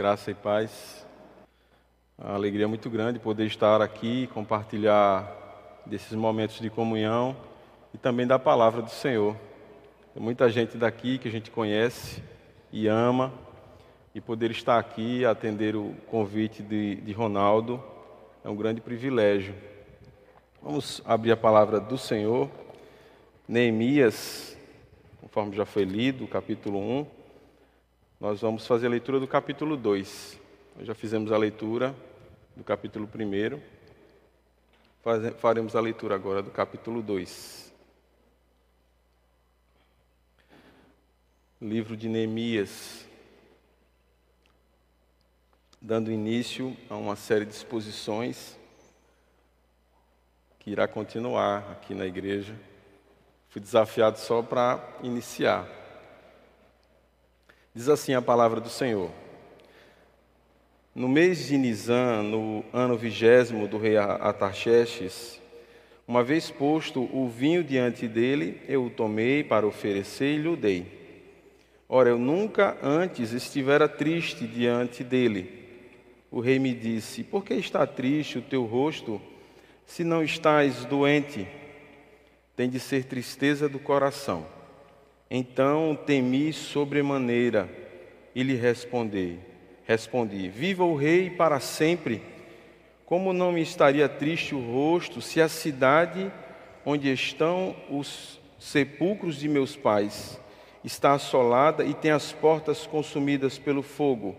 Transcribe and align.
Graça 0.00 0.30
e 0.30 0.34
paz. 0.34 1.06
Uma 2.16 2.32
alegria 2.32 2.66
muito 2.66 2.88
grande 2.88 3.18
poder 3.18 3.44
estar 3.44 3.82
aqui, 3.82 4.28
compartilhar 4.28 5.30
desses 5.84 6.12
momentos 6.12 6.58
de 6.58 6.70
comunhão 6.70 7.36
e 7.92 7.98
também 7.98 8.26
da 8.26 8.38
palavra 8.38 8.80
do 8.80 8.88
Senhor. 8.88 9.36
Tem 10.14 10.22
muita 10.22 10.48
gente 10.48 10.78
daqui 10.78 11.18
que 11.18 11.28
a 11.28 11.30
gente 11.30 11.50
conhece 11.50 12.22
e 12.72 12.88
ama, 12.88 13.30
e 14.14 14.22
poder 14.22 14.50
estar 14.50 14.78
aqui, 14.78 15.22
atender 15.26 15.76
o 15.76 15.94
convite 16.06 16.62
de, 16.62 16.94
de 16.94 17.12
Ronaldo, 17.12 17.78
é 18.42 18.48
um 18.48 18.56
grande 18.56 18.80
privilégio. 18.80 19.54
Vamos 20.62 21.02
abrir 21.04 21.32
a 21.32 21.36
palavra 21.36 21.78
do 21.78 21.98
Senhor, 21.98 22.48
Neemias, 23.46 24.56
conforme 25.20 25.54
já 25.54 25.66
foi 25.66 25.84
lido, 25.84 26.26
capítulo 26.26 26.78
1. 26.78 27.19
Nós 28.20 28.42
vamos 28.42 28.66
fazer 28.66 28.86
a 28.86 28.90
leitura 28.90 29.18
do 29.18 29.26
capítulo 29.26 29.78
2. 29.78 30.38
Nós 30.76 30.86
já 30.86 30.94
fizemos 30.94 31.32
a 31.32 31.38
leitura 31.38 31.96
do 32.54 32.62
capítulo 32.62 33.08
1. 33.08 33.58
Faremos 35.38 35.74
a 35.74 35.80
leitura 35.80 36.16
agora 36.16 36.42
do 36.42 36.50
capítulo 36.50 37.00
2. 37.00 37.72
Livro 41.62 41.96
de 41.96 42.10
Neemias, 42.10 43.06
dando 45.80 46.12
início 46.12 46.76
a 46.90 46.96
uma 46.96 47.16
série 47.16 47.46
de 47.46 47.54
exposições 47.54 48.54
que 50.58 50.70
irá 50.70 50.86
continuar 50.86 51.72
aqui 51.72 51.94
na 51.94 52.04
igreja. 52.04 52.54
Fui 53.48 53.62
desafiado 53.62 54.18
só 54.18 54.42
para 54.42 54.98
iniciar. 55.02 55.79
Diz 57.72 57.88
assim 57.88 58.14
a 58.14 58.22
palavra 58.22 58.60
do 58.60 58.68
Senhor. 58.68 59.10
No 60.92 61.08
mês 61.08 61.46
de 61.46 61.56
Nisan, 61.56 62.24
no 62.24 62.64
ano 62.72 62.96
vigésimo 62.96 63.68
do 63.68 63.78
rei 63.78 63.96
Atarxerxes, 63.96 65.40
uma 66.06 66.24
vez 66.24 66.50
posto 66.50 67.08
o 67.16 67.28
vinho 67.28 67.62
diante 67.62 68.08
dele, 68.08 68.60
eu 68.66 68.86
o 68.86 68.90
tomei 68.90 69.44
para 69.44 69.68
oferecer 69.68 70.34
e 70.34 70.38
lhe 70.38 70.56
dei. 70.56 71.00
Ora, 71.88 72.08
eu 72.08 72.18
nunca 72.18 72.76
antes 72.82 73.30
estivera 73.30 73.88
triste 73.88 74.48
diante 74.48 75.04
dele. 75.04 75.64
O 76.28 76.40
rei 76.40 76.58
me 76.58 76.74
disse: 76.74 77.22
Por 77.22 77.44
que 77.44 77.54
está 77.54 77.86
triste 77.86 78.38
o 78.38 78.42
teu 78.42 78.64
rosto, 78.64 79.22
se 79.86 80.02
não 80.02 80.24
estás 80.24 80.84
doente? 80.84 81.46
Tem 82.56 82.68
de 82.68 82.80
ser 82.80 83.04
tristeza 83.04 83.68
do 83.68 83.78
coração. 83.78 84.44
Então 85.30 85.96
temi 86.04 86.52
sobremaneira 86.52 87.68
e 88.34 88.42
lhe 88.42 88.56
respondi: 88.56 89.38
Respondi: 89.84 90.48
Viva 90.48 90.84
o 90.84 90.96
rei 90.96 91.30
para 91.30 91.60
sempre. 91.60 92.20
Como 93.06 93.32
não 93.32 93.52
me 93.52 93.62
estaria 93.62 94.08
triste 94.08 94.54
o 94.54 94.60
rosto 94.60 95.20
se 95.20 95.40
a 95.40 95.48
cidade 95.48 96.30
onde 96.84 97.12
estão 97.12 97.74
os 97.88 98.40
sepulcros 98.58 99.36
de 99.36 99.48
meus 99.48 99.74
pais 99.76 100.40
está 100.84 101.12
assolada 101.12 101.84
e 101.84 101.92
tem 101.92 102.10
as 102.10 102.32
portas 102.32 102.86
consumidas 102.86 103.58
pelo 103.58 103.82
fogo? 103.82 104.34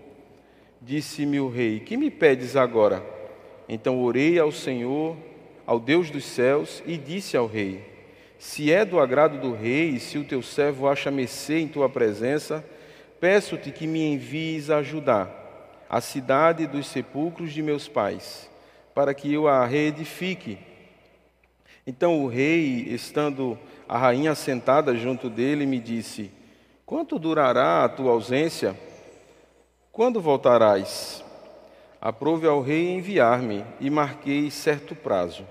Disse-me 0.81 1.39
o 1.39 1.47
rei: 1.47 1.79
Que 1.79 1.95
me 1.95 2.11
pedes 2.11 2.57
agora? 2.57 3.01
Então 3.69 4.01
orei 4.01 4.37
ao 4.37 4.51
Senhor, 4.51 5.15
ao 5.65 5.79
Deus 5.79 6.09
dos 6.09 6.25
céus, 6.25 6.83
e 6.85 6.97
disse 6.97 7.37
ao 7.37 7.47
rei: 7.47 7.90
se 8.41 8.73
é 8.73 8.83
do 8.83 8.99
agrado 8.99 9.37
do 9.37 9.53
rei, 9.53 9.89
e 9.89 9.99
se 9.99 10.17
o 10.17 10.23
teu 10.23 10.41
servo 10.41 10.87
acha 10.87 11.11
mercê 11.11 11.59
em 11.59 11.67
tua 11.67 11.87
presença, 11.87 12.65
peço-te 13.19 13.71
que 13.71 13.85
me 13.85 14.01
envies 14.01 14.71
a 14.71 14.77
ajudar 14.77 15.29
a 15.87 16.01
cidade 16.01 16.65
dos 16.65 16.87
sepulcros 16.87 17.53
de 17.53 17.61
meus 17.61 17.87
pais, 17.87 18.49
para 18.95 19.13
que 19.13 19.31
eu 19.31 19.47
a 19.47 19.63
reedifique. 19.63 20.57
Então 21.85 22.23
o 22.23 22.27
rei, 22.27 22.87
estando 22.89 23.59
a 23.87 23.95
rainha 23.95 24.33
sentada 24.33 24.97
junto 24.97 25.29
dele, 25.29 25.67
me 25.67 25.79
disse: 25.79 26.31
Quanto 26.83 27.19
durará 27.19 27.83
a 27.83 27.89
tua 27.89 28.11
ausência? 28.11 28.75
Quando 29.91 30.19
voltarás? 30.19 31.23
Aprove 32.01 32.47
ao 32.47 32.59
rei 32.59 32.89
enviar-me 32.89 33.63
e 33.79 33.87
marquei 33.91 34.49
certo 34.49 34.95
prazo. 34.95 35.45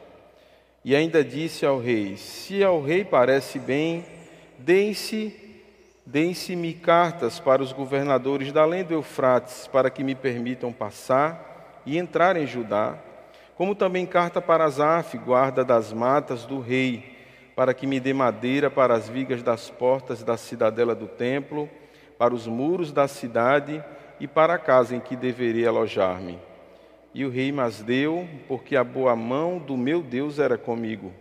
E 0.84 0.96
ainda 0.96 1.22
disse 1.22 1.66
ao 1.66 1.78
rei: 1.78 2.16
Se 2.16 2.64
ao 2.64 2.82
rei 2.82 3.04
parece 3.04 3.58
bem, 3.58 4.04
deem-se 4.58 5.48
deem-se-me 6.06 6.74
cartas 6.74 7.38
para 7.38 7.62
os 7.62 7.72
governadores 7.72 8.50
da 8.52 8.62
além 8.62 8.82
do 8.82 8.94
Eufrates, 8.94 9.69
para 9.69 9.90
que 9.90 10.02
me 10.02 10.14
permitam 10.14 10.72
passar 10.72 11.82
e 11.86 11.96
entrar 11.96 12.36
em 12.36 12.46
Judá, 12.46 12.98
como 13.54 13.74
também 13.76 14.06
carta 14.06 14.40
para 14.40 14.64
Asaf, 14.64 15.16
guarda 15.19 15.64
das 15.64 15.92
matas 15.92 16.44
do 16.44 16.58
rei, 16.58 17.16
para 17.54 17.72
que 17.72 17.86
me 17.86 18.00
dê 18.00 18.12
madeira 18.12 18.70
para 18.70 18.94
as 18.94 19.08
vigas 19.08 19.42
das 19.42 19.70
portas 19.70 20.22
da 20.22 20.36
cidadela 20.36 20.94
do 20.94 21.06
templo, 21.06 21.69
para 22.19 22.34
os 22.34 22.46
muros 22.46 22.90
da 22.90 23.06
cidade 23.06 23.84
e 24.19 24.26
para 24.26 24.54
a 24.54 24.58
casa 24.58 24.96
em 24.96 25.00
que 25.00 25.14
deveria 25.14 25.69
alojar-me. 25.69 26.38
E 27.12 27.25
o 27.25 27.31
rei 27.31 27.50
mas 27.50 27.82
deu, 27.82 28.28
porque 28.47 28.76
a 28.76 28.84
boa 28.84 29.16
mão 29.16 29.59
do 29.59 29.76
meu 29.76 30.00
Deus 30.00 30.38
era 30.38 30.56
comigo. 30.56 31.12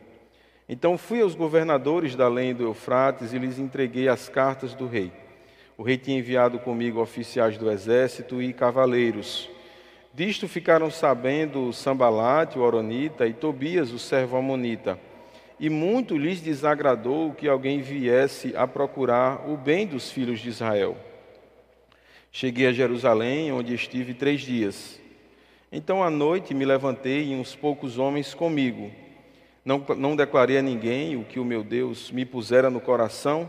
Então 0.68 0.98
fui 0.98 1.22
aos 1.22 1.34
governadores 1.34 2.16
da 2.16 2.26
além 2.26 2.54
do 2.54 2.64
Eufrates 2.64 3.34
e 3.34 3.40
lhes 3.40 3.58
entreguei 3.58 4.08
as 4.08 4.30
cartas 4.30 4.76
do 4.76 4.86
rei. 4.86 5.12
O 5.76 5.82
rei 5.82 5.98
tinha 5.98 6.20
enviado 6.20 6.60
comigo 6.60 7.02
oficiais 7.02 7.58
do 7.58 7.72
exército 7.72 8.40
e 8.42 8.54
cavaleiros. 8.54 9.50
Disto 10.14 10.48
ficaram 10.48 10.92
sabendo 10.92 11.74
Sambalate, 11.74 12.60
o 12.60 12.62
Oronita, 12.62 13.26
e 13.26 13.34
Tobias, 13.34 13.92
o 13.92 13.98
servo 13.98 14.38
Amonita. 14.38 15.00
E 15.60 15.70
muito 15.70 16.18
lhes 16.18 16.40
desagradou 16.40 17.34
que 17.34 17.48
alguém 17.48 17.82
viesse 17.82 18.56
a 18.56 18.68
procurar 18.68 19.50
o 19.50 19.58
bem 19.58 19.88
dos 19.88 20.12
filhos 20.12 20.40
de 20.40 20.50
Israel. 20.50 20.98
Cheguei 22.32 22.68
a 22.68 22.72
Jerusalém, 22.72 23.52
onde 23.52 23.74
estive 23.74 24.14
três 24.14 24.42
dias. 24.42 25.00
Então 25.72 26.04
à 26.04 26.10
noite 26.10 26.54
me 26.54 26.66
levantei 26.66 27.28
e 27.28 27.36
uns 27.36 27.56
poucos 27.56 28.00
homens 28.00 28.34
comigo. 28.34 28.90
Não, 29.64 29.84
não 29.98 30.16
declarei 30.16 30.58
a 30.58 30.62
ninguém 30.62 31.16
o 31.16 31.24
que 31.24 31.40
o 31.40 31.46
meu 31.46 31.64
Deus 31.64 32.12
me 32.12 32.26
pusera 32.26 32.70
no 32.70 32.80
coração 32.80 33.48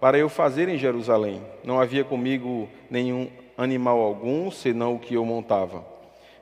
para 0.00 0.16
eu 0.16 0.28
fazer 0.28 0.68
em 0.68 0.78
Jerusalém. 0.78 1.42
Não 1.62 1.78
havia 1.78 2.04
comigo 2.04 2.68
nenhum 2.88 3.28
animal 3.56 4.00
algum, 4.00 4.50
senão 4.50 4.94
o 4.94 4.98
que 4.98 5.14
eu 5.14 5.24
montava. 5.26 5.84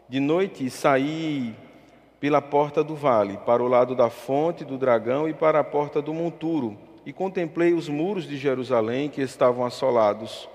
De 0.08 0.20
noite 0.20 0.70
saí 0.70 1.54
pela 2.20 2.40
porta 2.40 2.84
do 2.84 2.94
vale, 2.94 3.38
para 3.38 3.62
o 3.62 3.68
lado 3.68 3.94
da 3.94 4.08
fonte 4.08 4.64
do 4.64 4.78
dragão 4.78 5.28
e 5.28 5.34
para 5.34 5.58
a 5.58 5.64
porta 5.64 6.00
do 6.00 6.14
monturo, 6.14 6.78
e 7.04 7.12
contemplei 7.12 7.72
os 7.72 7.88
muros 7.88 8.28
de 8.28 8.36
Jerusalém 8.36 9.08
que 9.08 9.20
estavam 9.20 9.64
assolados, 9.64 10.48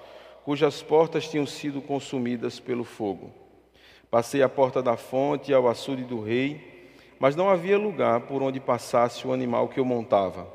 cujas 0.44 0.82
portas 0.82 1.28
tinham 1.30 1.46
sido 1.46 1.82
consumidas 1.82 2.60
pelo 2.60 2.84
fogo. 2.84 3.41
Passei 4.12 4.44
a 4.44 4.50
porta 4.50 4.84
da 4.84 4.98
fonte 4.98 5.52
e 5.52 5.54
ao 5.54 5.70
açude 5.70 6.04
do 6.04 6.22
rei, 6.22 6.94
mas 7.18 7.34
não 7.34 7.50
havia 7.50 7.78
lugar 7.78 8.20
por 8.22 8.44
onde 8.44 8.60
passasse 8.60 9.26
o 9.26 9.32
animal 9.32 9.70
que 9.70 9.80
eu 9.80 9.86
montava. 9.86 10.46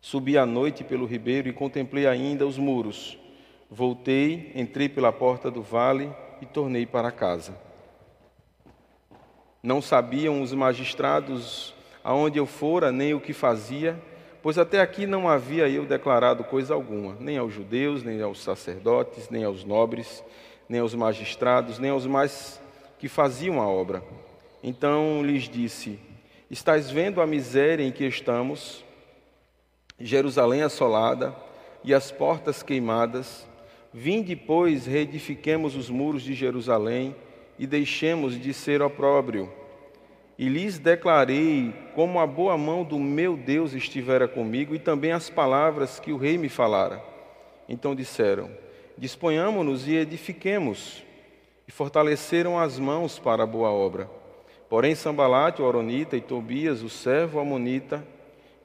Subi 0.00 0.38
à 0.38 0.46
noite 0.46 0.84
pelo 0.84 1.04
ribeiro 1.04 1.48
e 1.48 1.52
contemplei 1.52 2.06
ainda 2.06 2.46
os 2.46 2.56
muros. 2.56 3.18
Voltei, 3.68 4.52
entrei 4.54 4.88
pela 4.88 5.10
porta 5.10 5.50
do 5.50 5.62
vale 5.62 6.12
e 6.40 6.46
tornei 6.46 6.86
para 6.86 7.10
casa. 7.10 7.58
Não 9.60 9.82
sabiam 9.82 10.40
os 10.40 10.54
magistrados 10.54 11.74
aonde 12.04 12.38
eu 12.38 12.46
fora, 12.46 12.92
nem 12.92 13.14
o 13.14 13.20
que 13.20 13.32
fazia, 13.32 14.00
pois 14.40 14.56
até 14.58 14.80
aqui 14.80 15.08
não 15.08 15.28
havia 15.28 15.68
eu 15.68 15.84
declarado 15.84 16.44
coisa 16.44 16.72
alguma, 16.72 17.16
nem 17.18 17.36
aos 17.36 17.52
judeus, 17.52 18.04
nem 18.04 18.22
aos 18.22 18.40
sacerdotes, 18.40 19.28
nem 19.28 19.42
aos 19.42 19.64
nobres, 19.64 20.22
nem 20.68 20.80
aos 20.80 20.94
magistrados, 20.94 21.78
nem 21.78 21.90
aos 21.90 22.06
mais 22.06 22.60
que 22.98 23.08
faziam 23.08 23.60
a 23.60 23.66
obra. 23.66 24.02
Então 24.62 25.22
lhes 25.22 25.48
disse: 25.48 25.98
Estás 26.50 26.90
vendo 26.90 27.20
a 27.20 27.26
miséria 27.26 27.84
em 27.84 27.92
que 27.92 28.04
estamos, 28.04 28.84
Jerusalém 29.98 30.62
assolada 30.62 31.34
e 31.82 31.94
as 31.94 32.10
portas 32.10 32.62
queimadas. 32.62 33.46
Vinde, 33.92 34.36
pois, 34.36 34.86
reedifiquemos 34.86 35.74
os 35.74 35.88
muros 35.88 36.22
de 36.22 36.34
Jerusalém 36.34 37.16
e 37.58 37.66
deixemos 37.66 38.38
de 38.38 38.52
ser 38.52 38.82
opróbrio. 38.82 39.50
E 40.38 40.48
lhes 40.48 40.78
declarei 40.78 41.74
como 41.94 42.20
a 42.20 42.26
boa 42.26 42.56
mão 42.56 42.84
do 42.84 42.98
meu 42.98 43.36
Deus 43.36 43.72
estivera 43.72 44.28
comigo 44.28 44.74
e 44.74 44.78
também 44.78 45.10
as 45.10 45.28
palavras 45.28 45.98
que 45.98 46.12
o 46.12 46.16
rei 46.16 46.38
me 46.38 46.48
falara. 46.48 47.02
Então 47.68 47.94
disseram: 47.94 48.48
disponhamo-nos 48.98 49.88
e 49.88 49.94
edifiquemos. 49.94 51.02
E 51.66 51.72
fortaleceram 51.72 52.58
as 52.58 52.78
mãos 52.78 53.18
para 53.18 53.44
a 53.44 53.46
boa 53.46 53.70
obra. 53.70 54.10
Porém, 54.68 54.94
Sambalate, 54.94 55.62
o 55.62 55.68
Aronita, 55.68 56.16
e 56.16 56.20
Tobias, 56.20 56.82
o 56.82 56.90
servo 56.90 57.38
Amonita, 57.38 58.06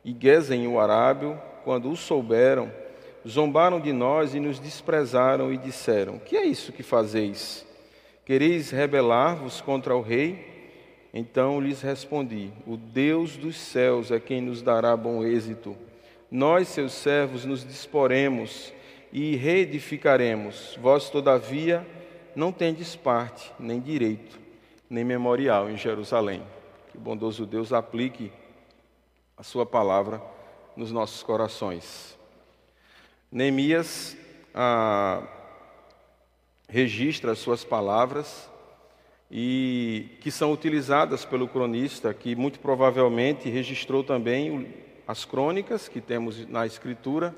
e 0.03 0.15
Gesem, 0.17 0.67
o 0.67 0.79
Arábio, 0.79 1.39
quando 1.63 1.89
o 1.89 1.95
souberam, 1.95 2.71
zombaram 3.27 3.79
de 3.79 3.93
nós 3.93 4.35
e 4.35 4.39
nos 4.39 4.59
desprezaram 4.59 5.53
e 5.53 5.57
disseram: 5.57 6.19
Que 6.19 6.35
é 6.35 6.45
isso 6.45 6.73
que 6.73 6.83
fazeis? 6.83 7.65
Quereis 8.25 8.71
rebelar-vos 8.71 9.61
contra 9.61 9.95
o 9.95 10.01
rei? 10.01 10.51
Então 11.13 11.61
lhes 11.61 11.81
respondi: 11.81 12.51
O 12.65 12.75
Deus 12.75 13.37
dos 13.37 13.57
céus 13.57 14.11
é 14.11 14.19
quem 14.19 14.41
nos 14.41 14.61
dará 14.61 14.95
bom 14.97 15.23
êxito. 15.23 15.75
Nós, 16.29 16.67
seus 16.67 16.93
servos, 16.93 17.45
nos 17.45 17.65
disporemos 17.65 18.73
e 19.13 19.35
reedificaremos. 19.35 20.75
Vós, 20.81 21.11
todavia, 21.11 21.85
não 22.35 22.51
tendes 22.51 22.95
parte, 22.95 23.53
nem 23.59 23.79
direito, 23.79 24.39
nem 24.89 25.03
memorial 25.05 25.69
em 25.69 25.77
Jerusalém. 25.77 26.41
Que 26.91 26.97
o 26.97 26.99
bondoso 26.99 27.45
Deus 27.45 27.71
aplique 27.71 28.31
a 29.37 29.43
sua 29.43 29.67
palavra 29.67 30.19
nos 30.75 30.91
nossos 30.91 31.21
corações. 31.21 32.17
Neemias 33.31 34.17
ah, 34.51 35.21
registra 36.67 37.33
as 37.33 37.39
suas 37.39 37.63
palavras 37.63 38.49
e 39.29 40.17
que 40.21 40.31
são 40.31 40.51
utilizadas 40.51 41.23
pelo 41.23 41.47
cronista, 41.47 42.11
que 42.15 42.35
muito 42.35 42.59
provavelmente 42.59 43.47
registrou 43.47 44.03
também 44.03 44.73
as 45.07 45.23
crônicas 45.23 45.87
que 45.87 46.01
temos 46.01 46.47
na 46.47 46.65
Escritura 46.65 47.33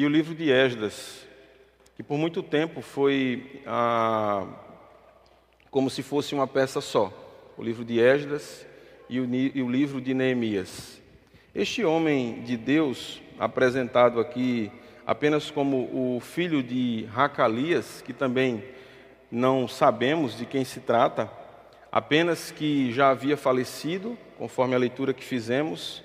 e 0.00 0.06
o 0.06 0.08
livro 0.08 0.34
de 0.34 0.50
Esdras, 0.50 1.26
que 1.94 2.02
por 2.02 2.16
muito 2.16 2.42
tempo 2.42 2.80
foi 2.80 3.60
ah, 3.66 4.46
como 5.70 5.90
se 5.90 6.02
fosse 6.02 6.34
uma 6.34 6.46
peça 6.46 6.80
só, 6.80 7.12
o 7.54 7.62
livro 7.62 7.84
de 7.84 8.00
Esdras 8.00 8.66
e 9.10 9.20
o, 9.20 9.28
e 9.34 9.60
o 9.60 9.70
livro 9.70 10.00
de 10.00 10.14
Neemias. 10.14 10.98
Este 11.54 11.84
homem 11.84 12.40
de 12.44 12.56
Deus, 12.56 13.20
apresentado 13.38 14.20
aqui 14.20 14.72
apenas 15.06 15.50
como 15.50 15.90
o 15.92 16.18
filho 16.18 16.62
de 16.62 17.06
Racalias, 17.12 18.00
que 18.00 18.14
também 18.14 18.64
não 19.30 19.68
sabemos 19.68 20.34
de 20.34 20.46
quem 20.46 20.64
se 20.64 20.80
trata, 20.80 21.30
apenas 21.92 22.50
que 22.50 22.90
já 22.90 23.10
havia 23.10 23.36
falecido, 23.36 24.16
conforme 24.38 24.74
a 24.74 24.78
leitura 24.78 25.12
que 25.12 25.22
fizemos, 25.22 26.02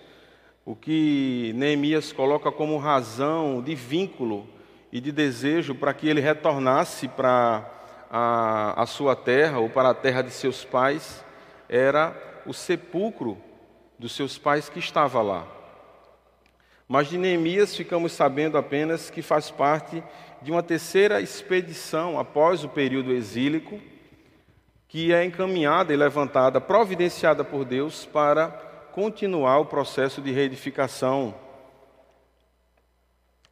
o 0.66 0.76
que 0.76 1.54
Neemias 1.56 2.12
coloca 2.12 2.52
como 2.52 2.78
razão 2.78 3.62
de 3.62 3.76
vínculo 3.76 4.48
e 4.92 5.00
de 5.00 5.12
desejo 5.12 5.76
para 5.76 5.94
que 5.94 6.10
ele 6.10 6.20
retornasse 6.20 7.08
para 7.08 7.72
a, 8.10 8.82
a 8.82 8.86
sua 8.88 9.16
terra 9.16 9.60
ou 9.60 9.70
para 9.70 9.90
a 9.90 9.94
terra 9.94 10.24
de 10.24 10.32
seus 10.32 10.66
pais, 10.66 11.24
era 11.70 12.16
o 12.48 12.54
sepulcro 12.54 13.38
dos 14.00 14.16
seus 14.16 14.40
pais 14.40 14.68
que 14.68 14.80
estava 14.80 15.22
lá. 15.22 15.46
Mas 16.88 17.10
de 17.10 17.18
Neemias 17.18 17.76
ficamos 17.76 18.12
sabendo 18.12 18.58
apenas 18.58 19.10
que 19.10 19.22
faz 19.22 19.52
parte 19.52 20.04
de 20.42 20.52
uma 20.52 20.64
terceira 20.64 21.22
expedição 21.22 22.20
após 22.20 22.64
o 22.64 22.70
período 22.70 23.12
exílico, 23.12 23.80
que 24.88 25.14
é 25.14 25.26
encaminhada 25.26 25.94
e 25.94 25.98
levantada, 25.98 26.62
providenciada 26.62 27.44
por 27.44 27.66
Deus 27.66 28.06
para 28.06 28.75
continuar 28.95 29.59
o 29.59 29.65
processo 29.65 30.21
de 30.21 30.31
reedificação. 30.31 31.36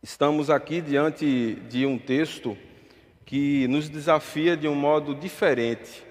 Estamos 0.01 0.49
aqui 0.49 0.79
diante 0.79 1.55
de 1.67 1.85
um 1.85 1.97
texto 1.97 2.57
que 3.25 3.67
nos 3.67 3.89
desafia 3.89 4.55
de 4.55 4.69
um 4.69 4.73
modo 4.73 5.13
diferente. 5.13 6.01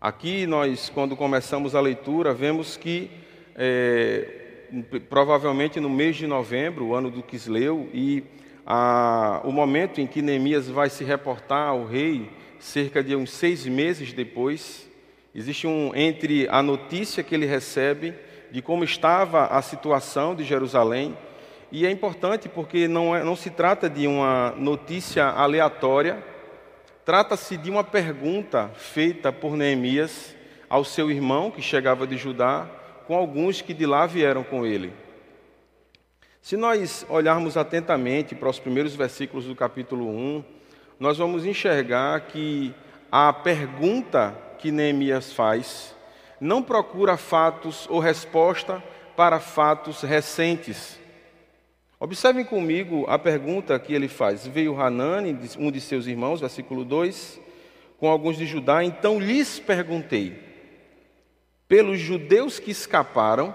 Aqui 0.00 0.44
nós, 0.44 0.90
quando 0.90 1.16
começamos 1.16 1.76
a 1.76 1.80
leitura, 1.80 2.34
vemos 2.34 2.76
que 2.76 3.08
é, 3.54 4.64
provavelmente 5.08 5.78
no 5.78 5.88
mês 5.88 6.16
de 6.16 6.26
novembro, 6.26 6.86
o 6.86 6.94
ano 6.96 7.12
do 7.12 7.22
Quisleu, 7.22 7.88
e 7.94 8.24
a, 8.66 9.40
o 9.44 9.52
momento 9.52 10.00
em 10.00 10.06
que 10.08 10.20
Neemias 10.20 10.68
vai 10.68 10.90
se 10.90 11.04
reportar 11.04 11.68
ao 11.68 11.86
rei, 11.86 12.28
cerca 12.58 13.04
de 13.04 13.14
uns 13.14 13.30
seis 13.30 13.64
meses 13.66 14.12
depois, 14.12 14.89
existe 15.34 15.66
um 15.66 15.92
entre 15.94 16.48
a 16.48 16.62
notícia 16.62 17.22
que 17.22 17.34
ele 17.34 17.46
recebe 17.46 18.14
de 18.50 18.60
como 18.60 18.84
estava 18.84 19.46
a 19.46 19.62
situação 19.62 20.34
de 20.34 20.44
Jerusalém, 20.44 21.16
e 21.72 21.86
é 21.86 21.90
importante 21.90 22.48
porque 22.48 22.88
não, 22.88 23.14
é, 23.14 23.22
não 23.22 23.36
se 23.36 23.48
trata 23.48 23.88
de 23.88 24.06
uma 24.06 24.50
notícia 24.56 25.26
aleatória, 25.26 26.22
trata-se 27.04 27.56
de 27.56 27.70
uma 27.70 27.84
pergunta 27.84 28.70
feita 28.74 29.32
por 29.32 29.56
Neemias 29.56 30.34
ao 30.68 30.84
seu 30.84 31.10
irmão 31.10 31.50
que 31.50 31.62
chegava 31.62 32.06
de 32.06 32.16
Judá, 32.16 32.68
com 33.06 33.14
alguns 33.14 33.60
que 33.60 33.72
de 33.72 33.86
lá 33.86 34.06
vieram 34.06 34.42
com 34.42 34.66
ele. 34.66 34.92
Se 36.42 36.56
nós 36.56 37.06
olharmos 37.08 37.56
atentamente 37.56 38.34
para 38.34 38.48
os 38.48 38.58
primeiros 38.58 38.96
versículos 38.96 39.44
do 39.44 39.54
capítulo 39.54 40.08
1, 40.08 40.44
nós 40.98 41.18
vamos 41.18 41.44
enxergar 41.44 42.20
que 42.22 42.74
a 43.12 43.32
pergunta 43.32 44.36
que 44.60 44.70
Neemias 44.70 45.32
faz 45.32 45.94
não 46.40 46.62
procura 46.62 47.16
fatos 47.16 47.86
ou 47.90 47.98
resposta 47.98 48.82
para 49.16 49.40
fatos 49.40 50.02
recentes. 50.02 50.98
Observem 51.98 52.44
comigo 52.44 53.04
a 53.08 53.18
pergunta 53.18 53.78
que 53.78 53.92
ele 53.92 54.08
faz. 54.08 54.46
Veio 54.46 54.80
Hanani, 54.80 55.38
um 55.58 55.70
de 55.70 55.80
seus 55.80 56.06
irmãos, 56.06 56.40
versículo 56.40 56.84
2, 56.84 57.40
com 57.98 58.08
alguns 58.08 58.38
de 58.38 58.46
Judá, 58.46 58.82
então 58.82 59.20
lhes 59.20 59.58
perguntei: 59.58 60.38
pelos 61.68 62.00
judeus 62.00 62.58
que 62.58 62.70
escaparam, 62.70 63.54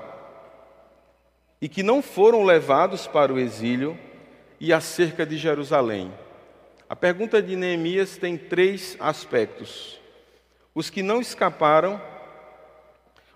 e 1.60 1.68
que 1.68 1.82
não 1.82 2.02
foram 2.02 2.44
levados 2.44 3.08
para 3.08 3.34
o 3.34 3.40
exílio 3.40 3.98
e 4.60 4.72
acerca 4.72 5.26
de 5.26 5.38
Jerusalém. 5.38 6.14
A 6.88 6.96
pergunta 6.96 7.42
de 7.42 7.56
Neemias 7.56 8.18
tem 8.18 8.38
três 8.38 8.96
aspectos: 9.00 10.00
os 10.76 10.90
que 10.90 11.02
não 11.02 11.22
escaparam, 11.22 12.02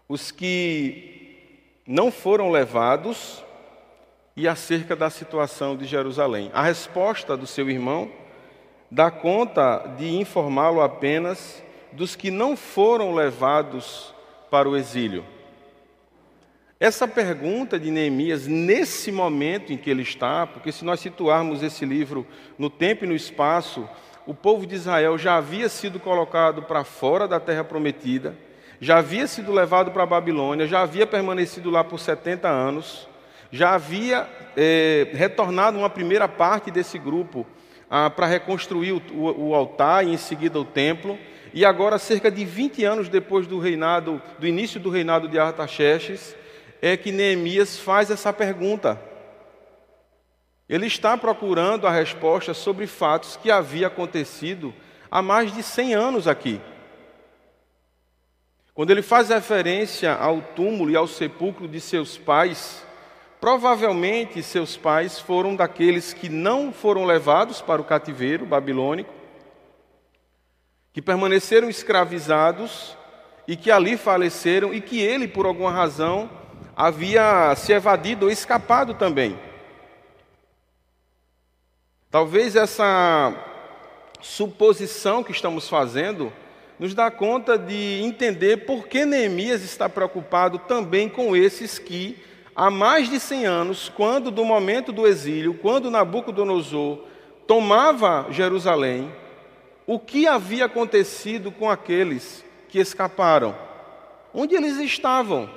os 0.09 0.29
que 0.29 1.57
não 1.87 2.11
foram 2.11 2.51
levados 2.51 3.41
e 4.35 4.47
acerca 4.47 4.95
da 4.95 5.09
situação 5.09 5.75
de 5.77 5.85
Jerusalém. 5.85 6.51
A 6.53 6.61
resposta 6.61 7.37
do 7.37 7.47
seu 7.47 7.69
irmão 7.69 8.11
dá 8.91 9.09
conta 9.09 9.95
de 9.97 10.09
informá-lo 10.17 10.81
apenas 10.81 11.63
dos 11.93 12.15
que 12.15 12.29
não 12.29 12.57
foram 12.57 13.13
levados 13.15 14.13
para 14.51 14.69
o 14.69 14.75
exílio. 14.75 15.25
Essa 16.79 17.07
pergunta 17.07 17.79
de 17.79 17.91
Neemias, 17.91 18.47
nesse 18.47 19.11
momento 19.11 19.73
em 19.73 19.77
que 19.77 19.89
ele 19.89 20.01
está, 20.01 20.47
porque 20.47 20.71
se 20.71 20.85
nós 20.85 20.99
situarmos 20.99 21.61
esse 21.61 21.85
livro 21.85 22.25
no 22.57 22.69
tempo 22.69 23.03
e 23.03 23.07
no 23.07 23.15
espaço, 23.15 23.87
o 24.25 24.33
povo 24.33 24.65
de 24.65 24.75
Israel 24.75 25.17
já 25.17 25.37
havia 25.37 25.69
sido 25.69 25.99
colocado 25.99 26.63
para 26.63 26.83
fora 26.83 27.27
da 27.27 27.39
terra 27.39 27.63
prometida, 27.63 28.35
já 28.79 28.97
havia 28.97 29.27
sido 29.27 29.51
levado 29.51 29.91
para 29.91 30.03
a 30.03 30.05
Babilônia, 30.05 30.67
já 30.67 30.81
havia 30.81 31.05
permanecido 31.05 31.69
lá 31.69 31.83
por 31.83 31.99
70 31.99 32.47
anos, 32.47 33.07
já 33.51 33.73
havia 33.73 34.27
é, 34.55 35.07
retornado 35.13 35.77
uma 35.77 35.89
primeira 35.89 36.27
parte 36.27 36.71
desse 36.71 36.97
grupo 36.97 37.45
ah, 37.89 38.09
para 38.09 38.27
reconstruir 38.27 38.91
o, 38.91 39.01
o, 39.13 39.49
o 39.49 39.55
altar 39.55 40.05
e 40.05 40.13
em 40.13 40.17
seguida 40.17 40.59
o 40.59 40.65
templo, 40.65 41.17
e 41.53 41.65
agora, 41.65 41.97
cerca 41.97 42.29
de 42.29 42.45
20 42.45 42.85
anos 42.85 43.09
depois 43.09 43.47
do 43.47 43.57
reinado, 43.57 44.21
do 44.37 44.45
início 44.45 44.79
do 44.79 44.89
reinado 44.89 45.27
de 45.27 45.39
Artaxerxes, 45.39 46.35
é 46.81 46.95
que 46.95 47.11
Neemias 47.11 47.79
faz 47.79 48.11
essa 48.11 48.31
pergunta. 48.31 49.01
Ele 50.69 50.85
está 50.85 51.17
procurando 51.17 51.87
a 51.87 51.91
resposta 51.91 52.53
sobre 52.53 52.85
fatos 52.85 53.35
que 53.35 53.49
havia 53.49 53.87
acontecido 53.87 54.71
há 55.09 55.19
mais 55.19 55.51
de 55.51 55.63
100 55.63 55.95
anos 55.95 56.27
aqui. 56.27 56.61
Quando 58.75 58.91
ele 58.91 59.01
faz 59.01 59.29
referência 59.29 60.13
ao 60.13 60.41
túmulo 60.41 60.91
e 60.91 60.95
ao 60.95 61.07
sepulcro 61.07 61.67
de 61.67 61.81
seus 61.81 62.19
pais, 62.19 62.85
provavelmente 63.41 64.43
seus 64.43 64.77
pais 64.77 65.19
foram 65.19 65.55
daqueles 65.55 66.13
que 66.13 66.29
não 66.29 66.71
foram 66.71 67.03
levados 67.03 67.61
para 67.61 67.81
o 67.81 67.85
cativeiro 67.85 68.45
babilônico, 68.45 69.11
que 70.93 71.01
permaneceram 71.01 71.67
escravizados 71.67 72.95
e 73.47 73.55
que 73.55 73.71
ali 73.71 73.97
faleceram 73.97 74.71
e 74.71 74.79
que 74.79 75.01
ele, 75.01 75.27
por 75.27 75.47
alguma 75.47 75.71
razão, 75.71 76.29
havia 76.75 77.55
se 77.55 77.73
evadido 77.73 78.27
ou 78.27 78.31
escapado 78.31 78.93
também. 78.93 79.48
Talvez 82.11 82.55
essa 82.55 83.35
suposição 84.19 85.23
que 85.23 85.31
estamos 85.31 85.69
fazendo 85.69 86.33
nos 86.79 86.95
dá 86.95 87.11
conta 87.11 87.55
de 87.55 88.01
entender 88.01 88.65
por 88.65 88.87
que 88.87 89.05
Neemias 89.05 89.61
está 89.61 89.87
preocupado 89.87 90.57
também 90.57 91.07
com 91.07 91.35
esses 91.35 91.77
que, 91.77 92.17
há 92.55 92.71
mais 92.71 93.09
de 93.09 93.19
100 93.19 93.45
anos, 93.45 93.89
quando 93.89 94.31
do 94.31 94.43
momento 94.43 94.91
do 94.91 95.05
exílio, 95.05 95.53
quando 95.53 95.91
Nabucodonosor 95.91 97.03
tomava 97.45 98.25
Jerusalém, 98.31 99.13
o 99.85 99.99
que 99.99 100.25
havia 100.25 100.65
acontecido 100.65 101.51
com 101.51 101.69
aqueles 101.69 102.43
que 102.69 102.79
escaparam? 102.79 103.55
Onde 104.33 104.55
eles 104.55 104.77
estavam? 104.77 105.47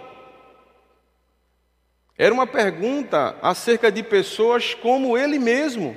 Era 2.18 2.34
uma 2.34 2.46
pergunta 2.46 3.36
acerca 3.40 3.90
de 3.90 4.02
pessoas 4.02 4.74
como 4.74 5.16
ele 5.16 5.38
mesmo. 5.38 5.96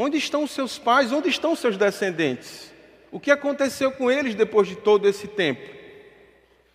Onde 0.00 0.16
estão 0.16 0.46
seus 0.46 0.78
pais? 0.78 1.10
Onde 1.10 1.28
estão 1.28 1.56
seus 1.56 1.76
descendentes? 1.76 2.72
O 3.10 3.18
que 3.18 3.32
aconteceu 3.32 3.90
com 3.90 4.08
eles 4.08 4.32
depois 4.32 4.68
de 4.68 4.76
todo 4.76 5.08
esse 5.08 5.26
tempo? 5.26 5.68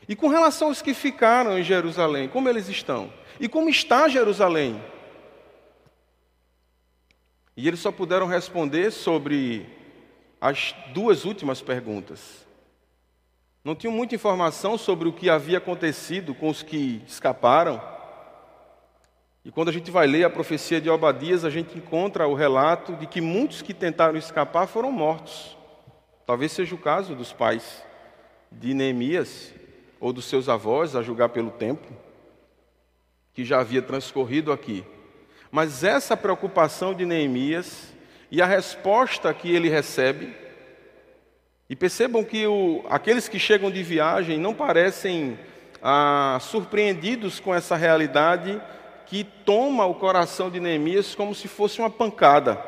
E 0.10 0.14
com 0.14 0.28
relação 0.28 0.68
aos 0.68 0.82
que 0.82 0.94
ficaram 0.94 1.58
em 1.58 1.64
Jerusalém, 1.64 2.28
como 2.28 2.50
eles 2.50 2.68
estão? 2.68 3.14
E 3.40 3.48
como 3.48 3.70
está 3.70 4.10
Jerusalém? 4.10 4.84
E 7.56 7.66
eles 7.66 7.80
só 7.80 7.94
puderam 7.94 8.28
responder 8.28 8.92
sobre 8.92 9.66
as 10.42 10.76
duas 10.94 11.24
últimas 11.24 11.62
perguntas. 11.62 12.46
Não 13.64 13.74
tinham 13.74 13.94
muita 13.94 14.16
informação 14.16 14.78
sobre 14.78 15.08
o 15.08 15.14
que 15.14 15.30
havia 15.30 15.60
acontecido 15.60 16.36
com 16.36 16.50
os 16.50 16.62
que 16.62 17.02
escaparam. 17.08 17.82
E 19.46 19.52
quando 19.52 19.70
a 19.70 19.74
gente 19.74 19.92
vai 19.92 20.08
ler 20.08 20.24
a 20.24 20.30
profecia 20.30 20.80
de 20.80 20.90
Obadias, 20.90 21.44
a 21.44 21.50
gente 21.50 21.78
encontra 21.78 22.28
o 22.28 22.34
relato 22.34 22.96
de 22.96 23.06
que 23.06 23.20
muitos 23.20 23.62
que 23.62 23.74
tentaram 23.74 24.18
escapar 24.18 24.68
foram 24.68 24.92
mortos. 24.92 25.58
Talvez 26.26 26.54
seja 26.54 26.74
o 26.74 26.78
caso 26.78 27.14
dos 27.14 27.34
pais 27.34 27.84
de 28.50 28.74
Neemias 28.74 29.54
ou 30.00 30.14
dos 30.14 30.26
seus 30.26 30.48
avós, 30.48 30.96
a 30.96 31.02
julgar 31.02 31.30
pelo 31.30 31.52
tempo 31.52 31.88
que 33.34 33.44
já 33.44 33.60
havia 33.60 33.82
transcorrido 33.82 34.52
aqui. 34.52 34.86
Mas 35.52 35.84
essa 35.84 36.16
preocupação 36.16 36.94
de 36.94 37.06
Neemias 37.06 37.94
e 38.32 38.42
a 38.42 38.46
resposta 38.46 39.34
que 39.34 39.54
ele 39.54 39.70
recebe, 39.70 40.36
e 41.70 41.76
percebam 41.76 42.24
que 42.24 42.46
o, 42.48 42.84
aqueles 42.90 43.28
que 43.28 43.40
chegam 43.40 43.72
de 43.72 43.84
viagem 43.84 44.38
não 44.38 44.54
parecem 44.54 45.38
ah, 45.82 46.38
surpreendidos 46.42 47.40
com 47.40 47.54
essa 47.54 47.76
realidade 47.76 48.62
que 49.14 49.24
toma 49.24 49.86
o 49.86 49.94
coração 49.94 50.50
de 50.50 50.60
Neemias 50.60 51.14
como 51.14 51.36
se 51.36 51.48
fosse 51.48 51.78
uma 51.78 51.90
pancada. 51.92 52.60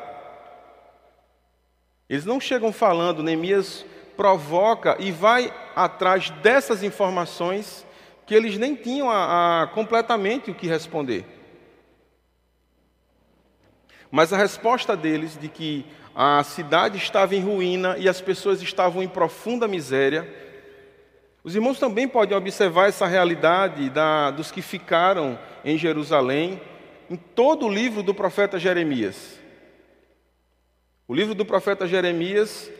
Eles 2.08 2.24
não 2.24 2.40
chegam 2.40 2.72
falando, 2.72 3.24
Neemias 3.24 3.84
provoca 4.16 4.96
e 5.00 5.12
vai 5.12 5.52
atrás 5.76 6.30
dessas 6.44 6.84
informações 6.84 7.84
que 8.28 8.36
eles 8.36 8.60
nem 8.60 8.76
tinham 8.76 9.10
a, 9.10 9.64
a, 9.64 9.68
completamente 9.70 10.52
o 10.52 10.54
que 10.54 10.68
responder. 10.68 11.26
Mas 14.12 14.32
a 14.32 14.38
resposta 14.38 14.96
deles 14.96 15.36
de 15.36 15.50
que 15.50 15.84
a 16.14 16.44
cidade 16.44 17.00
estava 17.00 17.34
em 17.36 17.42
ruína 17.42 17.98
e 17.98 18.08
as 18.08 18.22
pessoas 18.22 18.62
estavam 18.62 19.02
em 19.02 19.08
profunda 19.08 19.68
miséria, 19.68 20.32
os 21.46 21.54
irmãos 21.54 21.78
também 21.78 22.08
podem 22.08 22.36
observar 22.36 22.90
essa 22.90 23.06
realidade 23.06 23.88
da, 23.92 24.32
dos 24.32 24.52
que 24.52 24.64
ficaram 24.64 25.38
em 25.64 25.78
Jerusalém 25.78 26.60
em 27.08 27.16
todo 27.16 27.68
o 27.68 27.72
livro 27.72 28.02
do 28.02 28.16
profeta 28.16 28.58
Jeremias. 28.58 29.40
O 31.08 31.14
livro 31.14 31.36
do 31.36 31.46
profeta 31.46 31.86
Jeremias, 31.86 32.72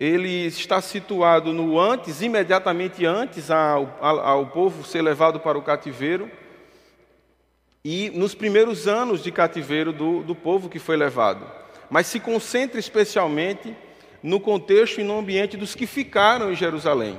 ele 0.00 0.46
está 0.46 0.80
situado 0.80 1.52
no 1.52 1.78
antes, 1.78 2.20
imediatamente 2.20 3.06
antes 3.06 3.52
ao, 3.52 3.96
ao, 4.00 4.46
povo 4.46 4.84
ser 4.84 5.00
levado 5.00 5.38
para 5.38 5.56
o 5.56 5.62
cativeiro 5.62 6.28
e 7.84 8.10
nos 8.10 8.34
primeiros 8.34 8.88
anos 8.88 9.22
de 9.22 9.30
cativeiro 9.30 9.92
do, 9.92 10.24
do 10.24 10.34
povo 10.34 10.68
que 10.68 10.80
foi 10.80 10.96
levado. 10.96 11.48
Mas 11.88 12.08
se 12.08 12.18
concentra 12.18 12.80
especialmente 12.80 13.76
no 14.20 14.40
contexto 14.40 15.00
e 15.00 15.04
no 15.04 15.20
ambiente 15.20 15.56
dos 15.56 15.76
que 15.76 15.86
ficaram 15.86 16.50
em 16.50 16.56
Jerusalém. 16.56 17.16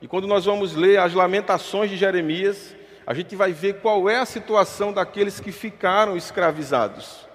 E 0.00 0.06
quando 0.06 0.26
nós 0.26 0.44
vamos 0.44 0.74
ler 0.74 0.98
as 0.98 1.14
lamentações 1.14 1.90
de 1.90 1.96
Jeremias, 1.96 2.74
a 3.06 3.14
gente 3.14 3.34
vai 3.34 3.52
ver 3.52 3.80
qual 3.80 4.08
é 4.08 4.18
a 4.18 4.26
situação 4.26 4.92
daqueles 4.92 5.40
que 5.40 5.50
ficaram 5.50 6.16
escravizados. 6.16 7.26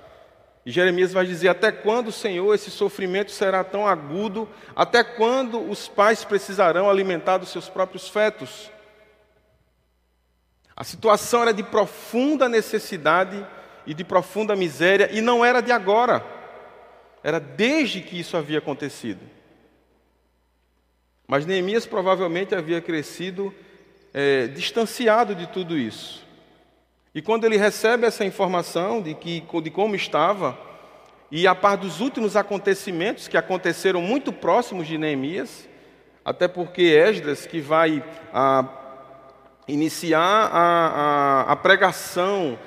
E 0.66 0.72
Jeremias 0.72 1.12
vai 1.12 1.26
dizer: 1.26 1.50
Até 1.50 1.72
quando, 1.72 2.12
Senhor, 2.12 2.54
esse 2.54 2.72
sofrimento 2.72 3.32
será 3.32 3.64
tão 3.64 3.86
agudo? 3.86 4.48
Até 4.76 5.04
quando 5.04 5.60
os 5.60 5.88
pais 5.88 6.24
precisarão 6.24 6.90
alimentar 6.90 7.38
dos 7.38 7.50
seus 7.50 7.68
próprios 7.68 8.08
fetos? 8.08 8.72
A 10.76 10.84
situação 10.84 11.42
era 11.42 11.54
de 11.54 11.64
profunda 11.64 12.48
necessidade 12.48 13.46
e 13.86 13.94
de 13.94 14.04
profunda 14.04 14.56
miséria, 14.56 15.10
e 15.12 15.22
não 15.22 15.44
era 15.44 15.62
de 15.62 15.72
agora, 15.72 16.26
era 17.22 17.40
desde 17.40 18.02
que 18.02 18.20
isso 18.20 18.38
havia 18.38 18.60
acontecido. 18.60 19.22
Mas 21.34 21.48
Neemias 21.48 21.88
provavelmente 21.88 22.54
havia 22.54 22.80
crescido 22.80 23.52
é, 24.14 24.46
distanciado 24.46 25.34
de 25.34 25.48
tudo 25.48 25.76
isso. 25.76 26.24
E 27.12 27.24
quando 27.24 27.44
ele 27.46 27.58
recebe 27.58 28.06
essa 28.06 28.24
informação 28.24 29.02
de, 29.02 29.16
que, 29.16 29.44
de 29.64 29.72
como 29.72 29.96
estava, 29.96 30.56
e 31.32 31.48
a 31.48 31.56
par 31.56 31.76
dos 31.76 32.02
últimos 32.02 32.36
acontecimentos 32.36 33.28
que 33.28 33.36
aconteceram 33.36 34.00
muito 34.00 34.32
próximos 34.32 34.86
de 34.86 34.96
Neemias, 34.96 35.68
até 36.24 36.48
porque 36.48 36.84
Esdras, 36.84 37.48
que 37.48 37.60
vai 37.60 38.04
a, 38.32 38.70
iniciar 39.68 40.20
a, 40.22 41.48
a, 41.48 41.52
a 41.52 41.56
pregação 41.56 42.60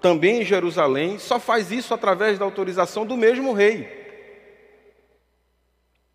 também 0.00 0.40
em 0.40 0.44
Jerusalém, 0.46 1.18
só 1.18 1.38
faz 1.38 1.70
isso 1.70 1.92
através 1.92 2.38
da 2.38 2.46
autorização 2.46 3.04
do 3.04 3.18
mesmo 3.18 3.52
rei. 3.52 3.97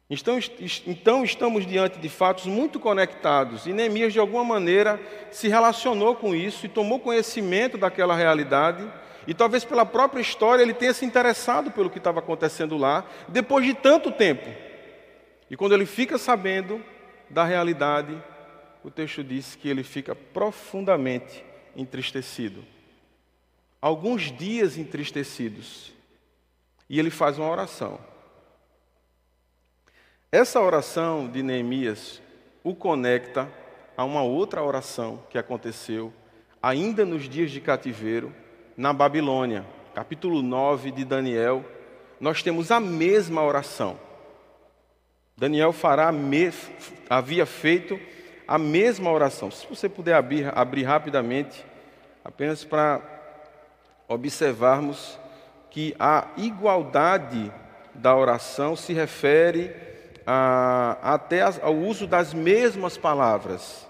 Então, 0.10 0.38
então, 0.86 1.24
estamos 1.24 1.66
diante 1.66 1.98
de 1.98 2.10
fatos 2.10 2.46
muito 2.46 2.80
conectados, 2.80 3.66
e 3.66 3.74
Neemias, 3.74 4.14
de 4.14 4.20
alguma 4.20 4.44
maneira, 4.44 5.00
se 5.32 5.48
relacionou 5.48 6.16
com 6.16 6.36
isso 6.36 6.66
e 6.66 6.70
tomou 6.70 7.00
conhecimento 7.00 7.78
daquela 7.78 8.16
realidade, 8.16 8.84
e 9.26 9.34
talvez 9.34 9.64
pela 9.64 9.86
própria 9.86 10.22
história 10.22 10.62
ele 10.62 10.74
tenha 10.74 10.94
se 10.94 11.06
interessado 11.06 11.72
pelo 11.72 11.90
que 11.90 11.98
estava 11.98 12.20
acontecendo 12.20 12.78
lá, 12.78 13.06
depois 13.30 13.66
de 13.66 13.74
tanto 13.74 14.12
tempo. 14.12 14.48
E 15.50 15.56
quando 15.56 15.74
ele 15.74 15.86
fica 15.86 16.18
sabendo 16.18 16.84
da 17.30 17.44
realidade, 17.44 18.22
o 18.84 18.92
texto 18.92 19.24
diz 19.24 19.56
que 19.56 19.70
ele 19.70 19.84
fica 19.84 20.14
profundamente 20.14 21.44
entristecido. 21.76 22.64
Alguns 23.82 24.32
dias 24.32 24.78
entristecidos. 24.78 25.94
E 26.90 27.00
ele 27.00 27.10
faz 27.10 27.38
uma 27.40 27.50
oração. 27.50 28.00
Essa 30.34 30.60
oração 30.60 31.28
de 31.28 31.44
Neemias 31.44 32.20
o 32.64 32.74
conecta 32.74 33.48
a 33.96 34.04
uma 34.04 34.24
outra 34.24 34.64
oração 34.64 35.22
que 35.30 35.38
aconteceu 35.38 36.12
ainda 36.60 37.06
nos 37.06 37.30
dias 37.30 37.52
de 37.52 37.62
cativeiro 37.62 38.34
na 38.76 38.92
Babilônia. 38.92 39.64
Capítulo 39.94 40.42
9 40.42 40.90
de 40.90 41.06
Daniel, 41.06 41.64
nós 42.20 42.42
temos 42.42 42.72
a 42.72 42.80
mesma 42.80 43.44
oração. 43.44 43.96
Daniel 45.38 45.72
fará, 45.72 46.12
havia 47.08 47.46
feito 47.46 48.00
a 48.48 48.58
mesma 48.58 49.12
oração. 49.12 49.52
Se 49.52 49.68
você 49.68 49.88
puder 49.88 50.16
abrir, 50.16 50.52
abrir 50.58 50.82
rapidamente, 50.82 51.64
apenas 52.26 52.64
para 52.64 53.02
observarmos 54.08 55.20
que 55.70 55.96
a 56.00 56.30
igualdade 56.38 57.54
da 57.94 58.16
oração 58.16 58.76
se 58.76 58.94
refere 58.94 59.93
a, 60.26 60.98
até 61.02 61.42
ao 61.42 61.76
uso 61.76 62.08
das 62.08 62.34
mesmas 62.34 62.98
palavras. 62.98 63.88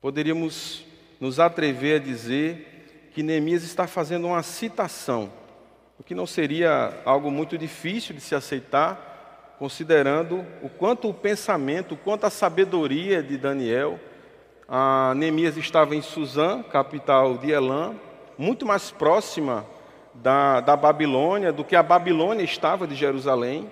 Poderíamos 0.00 0.84
nos 1.20 1.40
atrever 1.40 2.00
a 2.00 2.04
dizer 2.04 3.10
que 3.12 3.22
Neemias 3.22 3.64
está 3.64 3.86
fazendo 3.86 4.28
uma 4.28 4.42
citação, 4.42 5.30
o 5.98 6.04
que 6.04 6.14
não 6.14 6.26
seria 6.26 6.94
algo 7.04 7.30
muito 7.30 7.58
difícil 7.58 8.14
de 8.14 8.20
se 8.20 8.34
aceitar, 8.34 9.56
considerando 9.58 10.46
o 10.62 10.68
quanto 10.68 11.08
o 11.08 11.14
pensamento, 11.14 11.94
o 11.94 11.96
quanto 11.96 12.24
a 12.24 12.30
sabedoria 12.30 13.22
de 13.22 13.36
Daniel. 13.36 13.98
A 14.68 15.12
Neemias 15.16 15.56
estava 15.56 15.96
em 15.96 16.02
Suzã, 16.02 16.62
capital 16.62 17.36
de 17.38 17.50
Elã, 17.50 17.96
muito 18.36 18.64
mais 18.64 18.92
próxima 18.92 19.66
da, 20.14 20.60
da 20.60 20.76
Babilônia 20.76 21.52
do 21.52 21.64
que 21.64 21.74
a 21.74 21.82
Babilônia 21.82 22.44
estava 22.44 22.86
de 22.86 22.94
Jerusalém. 22.94 23.68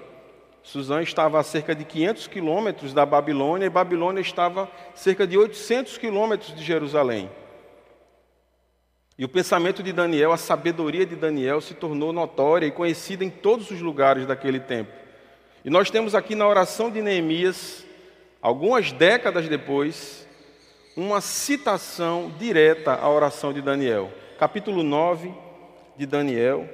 Suzã 0.66 1.00
estava 1.00 1.38
a 1.38 1.44
cerca 1.44 1.76
de 1.76 1.84
500 1.84 2.26
quilômetros 2.26 2.92
da 2.92 3.06
Babilônia 3.06 3.66
e 3.66 3.70
Babilônia 3.70 4.20
estava 4.20 4.64
a 4.64 4.96
cerca 4.96 5.24
de 5.24 5.38
800 5.38 5.96
quilômetros 5.96 6.52
de 6.52 6.64
Jerusalém. 6.64 7.30
E 9.16 9.24
o 9.24 9.28
pensamento 9.28 9.80
de 9.80 9.92
Daniel, 9.92 10.32
a 10.32 10.36
sabedoria 10.36 11.06
de 11.06 11.14
Daniel 11.14 11.60
se 11.60 11.72
tornou 11.72 12.12
notória 12.12 12.66
e 12.66 12.72
conhecida 12.72 13.24
em 13.24 13.30
todos 13.30 13.70
os 13.70 13.80
lugares 13.80 14.26
daquele 14.26 14.58
tempo. 14.58 14.90
E 15.64 15.70
nós 15.70 15.88
temos 15.88 16.16
aqui 16.16 16.34
na 16.34 16.48
oração 16.48 16.90
de 16.90 17.00
Neemias, 17.00 17.86
algumas 18.42 18.90
décadas 18.90 19.48
depois, 19.48 20.26
uma 20.96 21.20
citação 21.20 22.34
direta 22.40 22.92
à 22.92 23.08
oração 23.08 23.52
de 23.52 23.62
Daniel. 23.62 24.10
Capítulo 24.36 24.82
9 24.82 25.32
de 25.96 26.06
Daniel. 26.06 26.68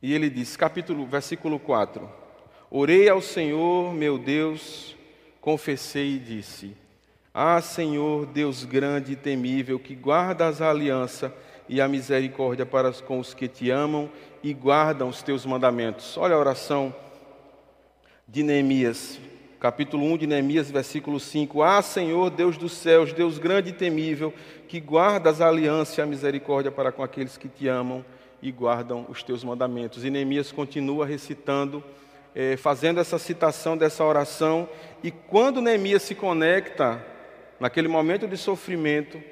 E 0.00 0.14
ele 0.14 0.30
diz, 0.30 0.56
capítulo, 0.56 1.04
versículo 1.06 1.58
4: 1.58 2.08
Orei 2.70 3.08
ao 3.08 3.20
Senhor, 3.20 3.92
meu 3.92 4.16
Deus, 4.16 4.96
confessei 5.40 6.14
e 6.14 6.18
disse: 6.18 6.76
Ah, 7.34 7.60
Senhor, 7.60 8.26
Deus 8.26 8.64
grande 8.64 9.12
e 9.12 9.16
temível, 9.16 9.78
que 9.78 9.96
guardas 9.96 10.62
a 10.62 10.70
aliança 10.70 11.34
e 11.68 11.80
a 11.80 11.88
misericórdia 11.88 12.64
para 12.64 12.92
com 12.92 13.18
os 13.18 13.34
que 13.34 13.48
te 13.48 13.70
amam 13.70 14.08
e 14.42 14.54
guardam 14.54 15.08
os 15.08 15.20
teus 15.20 15.44
mandamentos. 15.44 16.16
Olha 16.16 16.36
a 16.36 16.38
oração 16.38 16.94
de 18.26 18.44
Neemias, 18.44 19.18
capítulo 19.58 20.04
1 20.04 20.18
de 20.18 20.26
Neemias, 20.28 20.70
versículo 20.70 21.18
5. 21.18 21.60
Ah, 21.60 21.82
Senhor, 21.82 22.30
Deus 22.30 22.56
dos 22.56 22.72
céus, 22.72 23.12
Deus 23.12 23.36
grande 23.36 23.70
e 23.70 23.72
temível, 23.72 24.32
que 24.68 24.78
guardas 24.78 25.40
a 25.40 25.48
aliança 25.48 26.00
e 26.00 26.04
a 26.04 26.06
misericórdia 26.06 26.70
para 26.70 26.92
com 26.92 27.02
aqueles 27.02 27.36
que 27.36 27.48
te 27.48 27.66
amam 27.66 28.04
e 28.42 28.50
guardam 28.52 29.06
os 29.08 29.22
teus 29.22 29.42
mandamentos. 29.42 30.04
E 30.04 30.10
Neemias 30.10 30.52
continua 30.52 31.06
recitando, 31.06 31.82
eh, 32.34 32.56
fazendo 32.56 33.00
essa 33.00 33.18
citação 33.18 33.76
dessa 33.76 34.04
oração, 34.04 34.68
e 35.02 35.10
quando 35.10 35.60
Neemias 35.60 36.02
se 36.02 36.14
conecta, 36.14 37.04
naquele 37.58 37.88
momento 37.88 38.26
de 38.26 38.36
sofrimento, 38.36 39.22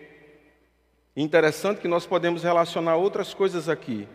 interessante 1.17 1.81
que 1.81 1.89
nós 1.89 2.07
podemos 2.07 2.43
relacionar 2.43 2.97
outras 2.97 3.33
coisas 3.33 3.69
aqui. 3.69 4.09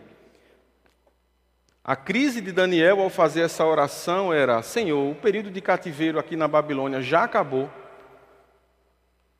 A 1.84 1.96
crise 1.96 2.40
de 2.40 2.52
Daniel 2.52 3.00
ao 3.00 3.10
fazer 3.10 3.40
essa 3.40 3.64
oração 3.64 4.32
era: 4.32 4.62
Senhor, 4.62 5.10
o 5.10 5.14
período 5.14 5.50
de 5.50 5.60
cativeiro 5.60 6.18
aqui 6.18 6.36
na 6.36 6.46
Babilônia 6.46 7.02
já 7.02 7.24
acabou. 7.24 7.68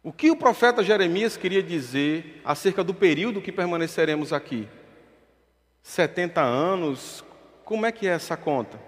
O 0.02 0.12
que 0.12 0.28
o 0.30 0.36
profeta 0.36 0.82
Jeremias 0.82 1.36
queria 1.36 1.62
dizer 1.62 2.40
acerca 2.44 2.82
do 2.82 2.92
período 2.92 3.40
que 3.40 3.52
permaneceremos 3.52 4.32
aqui? 4.32 4.68
70 5.82 6.40
anos, 6.40 7.24
como 7.64 7.86
é 7.86 7.92
que 7.92 8.06
é 8.06 8.10
essa 8.10 8.36
conta? 8.36 8.80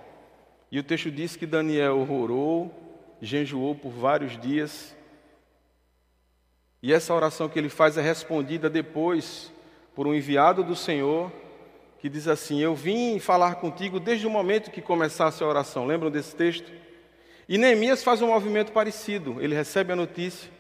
E 0.71 0.79
o 0.79 0.83
texto 0.83 1.11
diz 1.11 1.37
que 1.37 1.47
Daniel 1.47 2.07
orou, 2.11 2.73
jejuou 3.21 3.75
por 3.75 3.91
vários 3.91 4.39
dias, 4.41 4.95
e 6.83 6.93
essa 6.93 7.15
oração 7.15 7.49
que 7.49 7.59
ele 7.59 7.71
faz 7.71 7.97
é 7.97 8.03
respondida 8.03 8.69
depois 8.69 9.51
por 9.95 10.07
um 10.07 10.15
enviado 10.15 10.63
do 10.63 10.77
Senhor 10.77 11.33
que 11.99 12.11
diz 12.11 12.29
assim: 12.29 12.61
Eu 12.61 12.75
vim 12.75 13.19
falar 13.19 13.55
contigo 13.55 13.99
desde 13.99 14.27
o 14.27 14.31
momento 14.31 14.71
que 14.71 14.83
começasse 14.83 15.43
a 15.43 15.47
oração. 15.47 15.87
Lembram 15.87 16.11
desse 16.11 16.37
texto? 16.37 16.71
E 17.49 17.57
Neemias 17.57 18.05
faz 18.05 18.21
um 18.21 18.27
movimento 18.27 18.73
parecido. 18.73 19.41
Ele 19.41 19.55
recebe 19.55 19.95
a 19.95 19.97
notícia 19.97 20.51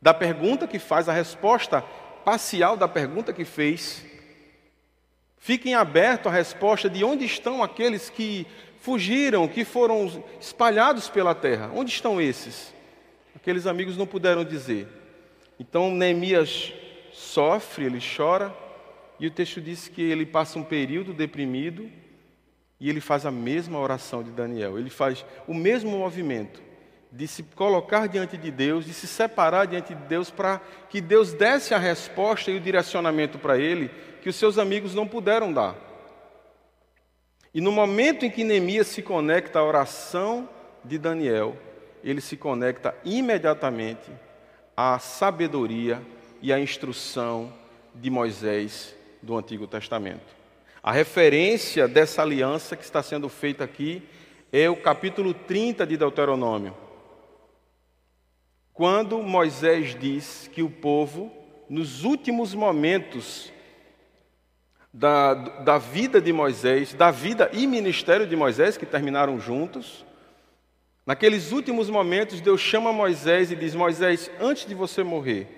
da 0.00 0.14
pergunta 0.14 0.66
que 0.66 0.78
faz, 0.78 1.06
a 1.06 1.12
resposta 1.12 1.82
parcial 2.24 2.74
da 2.74 2.88
pergunta 2.88 3.34
que 3.34 3.44
fez. 3.44 4.02
Fiquem 5.38 5.74
aberto 5.74 6.28
a 6.28 6.32
resposta 6.32 6.90
de 6.90 7.04
onde 7.04 7.24
estão 7.24 7.62
aqueles 7.62 8.10
que 8.10 8.46
fugiram, 8.80 9.46
que 9.48 9.64
foram 9.64 10.24
espalhados 10.40 11.08
pela 11.08 11.34
terra. 11.34 11.70
Onde 11.74 11.90
estão 11.90 12.20
esses? 12.20 12.74
Aqueles 13.34 13.66
amigos 13.66 13.96
não 13.96 14.06
puderam 14.06 14.44
dizer. 14.44 14.88
Então 15.58 15.90
Neemias 15.90 16.72
sofre, 17.12 17.84
ele 17.84 18.00
chora 18.00 18.54
e 19.18 19.26
o 19.26 19.30
texto 19.30 19.60
diz 19.60 19.88
que 19.88 20.02
ele 20.02 20.24
passa 20.24 20.58
um 20.58 20.62
período 20.62 21.12
deprimido 21.12 21.90
e 22.80 22.88
ele 22.88 23.00
faz 23.00 23.26
a 23.26 23.30
mesma 23.30 23.78
oração 23.78 24.22
de 24.22 24.30
Daniel. 24.30 24.78
Ele 24.78 24.90
faz 24.90 25.24
o 25.46 25.54
mesmo 25.54 25.90
movimento 25.90 26.67
de 27.10 27.26
se 27.26 27.42
colocar 27.42 28.06
diante 28.06 28.36
de 28.36 28.50
Deus, 28.50 28.84
de 28.84 28.92
se 28.92 29.06
separar 29.06 29.66
diante 29.66 29.94
de 29.94 30.02
Deus 30.04 30.30
para 30.30 30.60
que 30.90 31.00
Deus 31.00 31.32
desse 31.32 31.72
a 31.72 31.78
resposta 31.78 32.50
e 32.50 32.56
o 32.56 32.60
direcionamento 32.60 33.38
para 33.38 33.58
ele 33.58 33.90
que 34.22 34.28
os 34.28 34.36
seus 34.36 34.58
amigos 34.58 34.94
não 34.94 35.06
puderam 35.06 35.52
dar. 35.52 35.74
E 37.54 37.60
no 37.60 37.72
momento 37.72 38.26
em 38.26 38.30
que 38.30 38.44
Neemias 38.44 38.88
se 38.88 39.02
conecta 39.02 39.58
à 39.58 39.64
oração 39.64 40.48
de 40.84 40.98
Daniel, 40.98 41.56
ele 42.04 42.20
se 42.20 42.36
conecta 42.36 42.94
imediatamente 43.04 44.10
à 44.76 44.98
sabedoria 44.98 46.00
e 46.42 46.52
à 46.52 46.60
instrução 46.60 47.52
de 47.94 48.10
Moisés 48.10 48.94
do 49.22 49.36
Antigo 49.36 49.66
Testamento. 49.66 50.36
A 50.82 50.92
referência 50.92 51.88
dessa 51.88 52.22
aliança 52.22 52.76
que 52.76 52.84
está 52.84 53.02
sendo 53.02 53.28
feita 53.28 53.64
aqui 53.64 54.02
é 54.52 54.70
o 54.70 54.76
capítulo 54.76 55.34
30 55.34 55.86
de 55.86 55.96
Deuteronômio. 55.96 56.74
Quando 58.78 59.20
Moisés 59.24 59.96
diz 59.98 60.48
que 60.54 60.62
o 60.62 60.70
povo, 60.70 61.32
nos 61.68 62.04
últimos 62.04 62.54
momentos 62.54 63.52
da, 64.94 65.34
da 65.34 65.78
vida 65.78 66.20
de 66.20 66.32
Moisés, 66.32 66.94
da 66.94 67.10
vida 67.10 67.50
e 67.52 67.66
ministério 67.66 68.24
de 68.24 68.36
Moisés, 68.36 68.76
que 68.76 68.86
terminaram 68.86 69.40
juntos, 69.40 70.06
naqueles 71.04 71.50
últimos 71.50 71.90
momentos, 71.90 72.40
Deus 72.40 72.60
chama 72.60 72.92
Moisés 72.92 73.50
e 73.50 73.56
diz: 73.56 73.74
Moisés, 73.74 74.30
antes 74.38 74.64
de 74.64 74.76
você 74.76 75.02
morrer, 75.02 75.48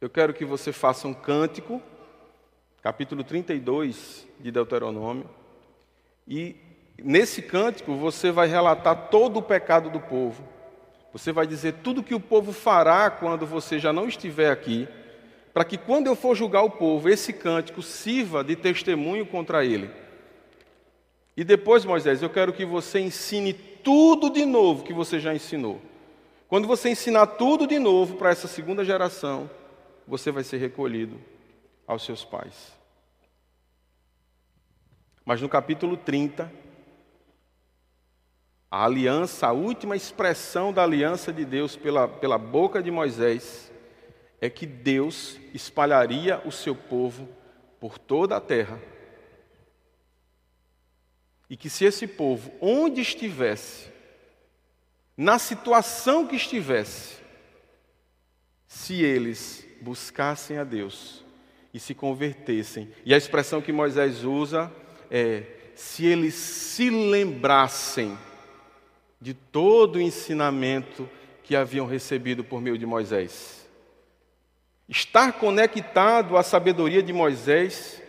eu 0.00 0.10
quero 0.10 0.34
que 0.34 0.44
você 0.44 0.72
faça 0.72 1.06
um 1.06 1.14
cântico, 1.14 1.80
capítulo 2.82 3.22
32 3.22 4.26
de 4.40 4.50
Deuteronômio, 4.50 5.30
e 6.26 6.56
nesse 6.98 7.42
cântico 7.42 7.94
você 7.94 8.32
vai 8.32 8.48
relatar 8.48 9.08
todo 9.08 9.36
o 9.36 9.42
pecado 9.42 9.88
do 9.88 10.00
povo. 10.00 10.52
Você 11.14 11.30
vai 11.30 11.46
dizer 11.46 11.74
tudo 11.74 12.02
que 12.02 12.12
o 12.12 12.18
povo 12.18 12.52
fará 12.52 13.08
quando 13.08 13.46
você 13.46 13.78
já 13.78 13.92
não 13.92 14.08
estiver 14.08 14.50
aqui, 14.50 14.88
para 15.52 15.64
que 15.64 15.78
quando 15.78 16.08
eu 16.08 16.16
for 16.16 16.34
julgar 16.34 16.62
o 16.64 16.70
povo, 16.70 17.08
esse 17.08 17.32
cântico 17.32 17.80
sirva 17.82 18.42
de 18.42 18.56
testemunho 18.56 19.24
contra 19.24 19.64
ele. 19.64 19.88
E 21.36 21.44
depois, 21.44 21.84
Moisés, 21.84 22.20
eu 22.20 22.28
quero 22.28 22.52
que 22.52 22.64
você 22.64 22.98
ensine 22.98 23.52
tudo 23.52 24.28
de 24.28 24.44
novo 24.44 24.82
que 24.82 24.92
você 24.92 25.20
já 25.20 25.32
ensinou. 25.32 25.80
Quando 26.48 26.66
você 26.66 26.90
ensinar 26.90 27.28
tudo 27.28 27.64
de 27.64 27.78
novo 27.78 28.16
para 28.16 28.30
essa 28.30 28.48
segunda 28.48 28.84
geração, 28.84 29.48
você 30.08 30.32
vai 30.32 30.42
ser 30.42 30.56
recolhido 30.56 31.20
aos 31.86 32.04
seus 32.04 32.24
pais. 32.24 32.72
Mas 35.24 35.40
no 35.40 35.48
capítulo 35.48 35.96
30, 35.96 36.50
a 38.74 38.86
aliança, 38.86 39.46
a 39.46 39.52
última 39.52 39.94
expressão 39.94 40.72
da 40.72 40.82
aliança 40.82 41.32
de 41.32 41.44
Deus 41.44 41.76
pela, 41.76 42.08
pela 42.08 42.36
boca 42.36 42.82
de 42.82 42.90
Moisés, 42.90 43.70
é 44.40 44.50
que 44.50 44.66
Deus 44.66 45.38
espalharia 45.54 46.42
o 46.44 46.50
seu 46.50 46.74
povo 46.74 47.28
por 47.78 47.98
toda 47.98 48.36
a 48.36 48.40
terra. 48.40 48.82
E 51.48 51.56
que 51.56 51.70
se 51.70 51.84
esse 51.84 52.04
povo, 52.08 52.50
onde 52.60 53.00
estivesse, 53.00 53.92
na 55.16 55.38
situação 55.38 56.26
que 56.26 56.34
estivesse, 56.34 57.18
se 58.66 59.04
eles 59.04 59.64
buscassem 59.82 60.58
a 60.58 60.64
Deus 60.64 61.24
e 61.72 61.78
se 61.78 61.94
convertessem. 61.94 62.92
E 63.04 63.14
a 63.14 63.16
expressão 63.16 63.62
que 63.62 63.70
Moisés 63.70 64.24
usa 64.24 64.68
é: 65.08 65.44
se 65.76 66.04
eles 66.04 66.34
se 66.34 66.90
lembrassem 66.90 68.18
de 69.24 69.32
todo 69.32 69.96
o 69.96 70.00
ensinamento 70.02 71.08
que 71.42 71.56
haviam 71.56 71.86
recebido 71.86 72.44
por 72.44 72.60
meio 72.60 72.76
de 72.76 72.84
Moisés. 72.84 73.66
Estar 74.86 75.32
conectado 75.32 76.36
à 76.36 76.42
sabedoria 76.42 77.02
de 77.02 77.10
Moisés, 77.10 78.02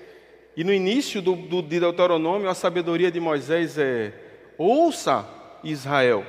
e 0.57 0.63
no 0.65 0.73
início 0.73 1.21
do, 1.21 1.33
do 1.33 1.61
de 1.61 1.79
Deuteronômio, 1.79 2.49
a 2.49 2.53
sabedoria 2.53 3.09
de 3.09 3.21
Moisés 3.21 3.77
é: 3.77 4.13
ouça 4.57 5.25
Israel. 5.63 6.25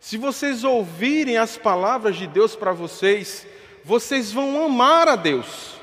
Se 0.00 0.16
vocês 0.16 0.64
ouvirem 0.64 1.36
as 1.36 1.56
palavras 1.56 2.16
de 2.16 2.26
Deus 2.26 2.56
para 2.56 2.72
vocês, 2.72 3.46
vocês 3.84 4.32
vão 4.32 4.66
amar 4.66 5.06
a 5.06 5.14
Deus. 5.14 5.76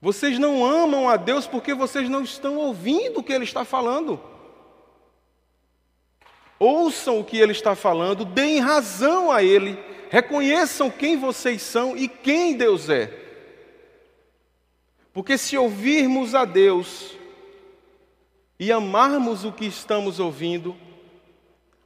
Vocês 0.00 0.38
não 0.38 0.64
amam 0.64 1.10
a 1.10 1.18
Deus 1.18 1.46
porque 1.46 1.74
vocês 1.74 2.08
não 2.08 2.22
estão 2.22 2.56
ouvindo 2.56 3.20
o 3.20 3.22
que 3.22 3.34
Ele 3.34 3.44
está 3.44 3.66
falando. 3.66 4.37
Ouçam 6.58 7.20
o 7.20 7.24
que 7.24 7.38
Ele 7.38 7.52
está 7.52 7.74
falando, 7.74 8.24
deem 8.24 8.58
razão 8.60 9.30
a 9.30 9.42
Ele, 9.42 9.78
reconheçam 10.10 10.90
quem 10.90 11.16
vocês 11.16 11.62
são 11.62 11.96
e 11.96 12.08
quem 12.08 12.56
Deus 12.56 12.88
é. 12.88 13.12
Porque 15.12 15.38
se 15.38 15.56
ouvirmos 15.56 16.34
a 16.34 16.44
Deus 16.44 17.16
e 18.58 18.72
amarmos 18.72 19.44
o 19.44 19.52
que 19.52 19.66
estamos 19.66 20.18
ouvindo, 20.18 20.76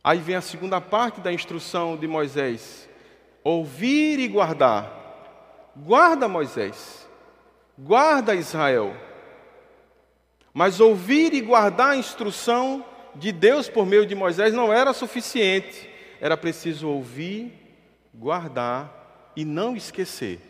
aí 0.03 0.19
vem 0.19 0.37
a 0.37 0.41
segunda 0.41 0.81
parte 0.81 1.21
da 1.21 1.33
instrução 1.33 1.97
de 1.97 2.07
Moisés 2.07 2.89
ouvir 3.45 4.19
e 4.19 4.29
guardar. 4.29 5.01
Guarda 5.77 6.29
Moisés, 6.29 7.09
guarda 7.79 8.35
Israel. 8.35 8.95
Mas 10.53 10.81
ouvir 10.81 11.33
e 11.33 11.41
guardar 11.41 11.93
a 11.93 11.97
instrução 11.97 12.85
de 13.14 13.33
Deus 13.33 13.68
por 13.68 13.87
meio 13.87 14.07
de 14.07 14.14
Moisés 14.14 14.53
não 14.55 14.72
era 14.72 14.92
suficiente. 14.92 15.88
Era 16.20 16.37
preciso 16.37 16.88
ouvir, 16.88 17.53
guardar 18.14 19.33
e 19.37 19.44
não 19.44 19.77
esquecer. 19.77 20.40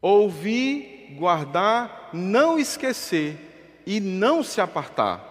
Ouvir, 0.00 1.14
guardar, 1.18 2.10
não 2.12 2.58
esquecer 2.58 3.82
e 3.86 4.00
não 4.00 4.42
se 4.42 4.60
apartar. 4.60 5.26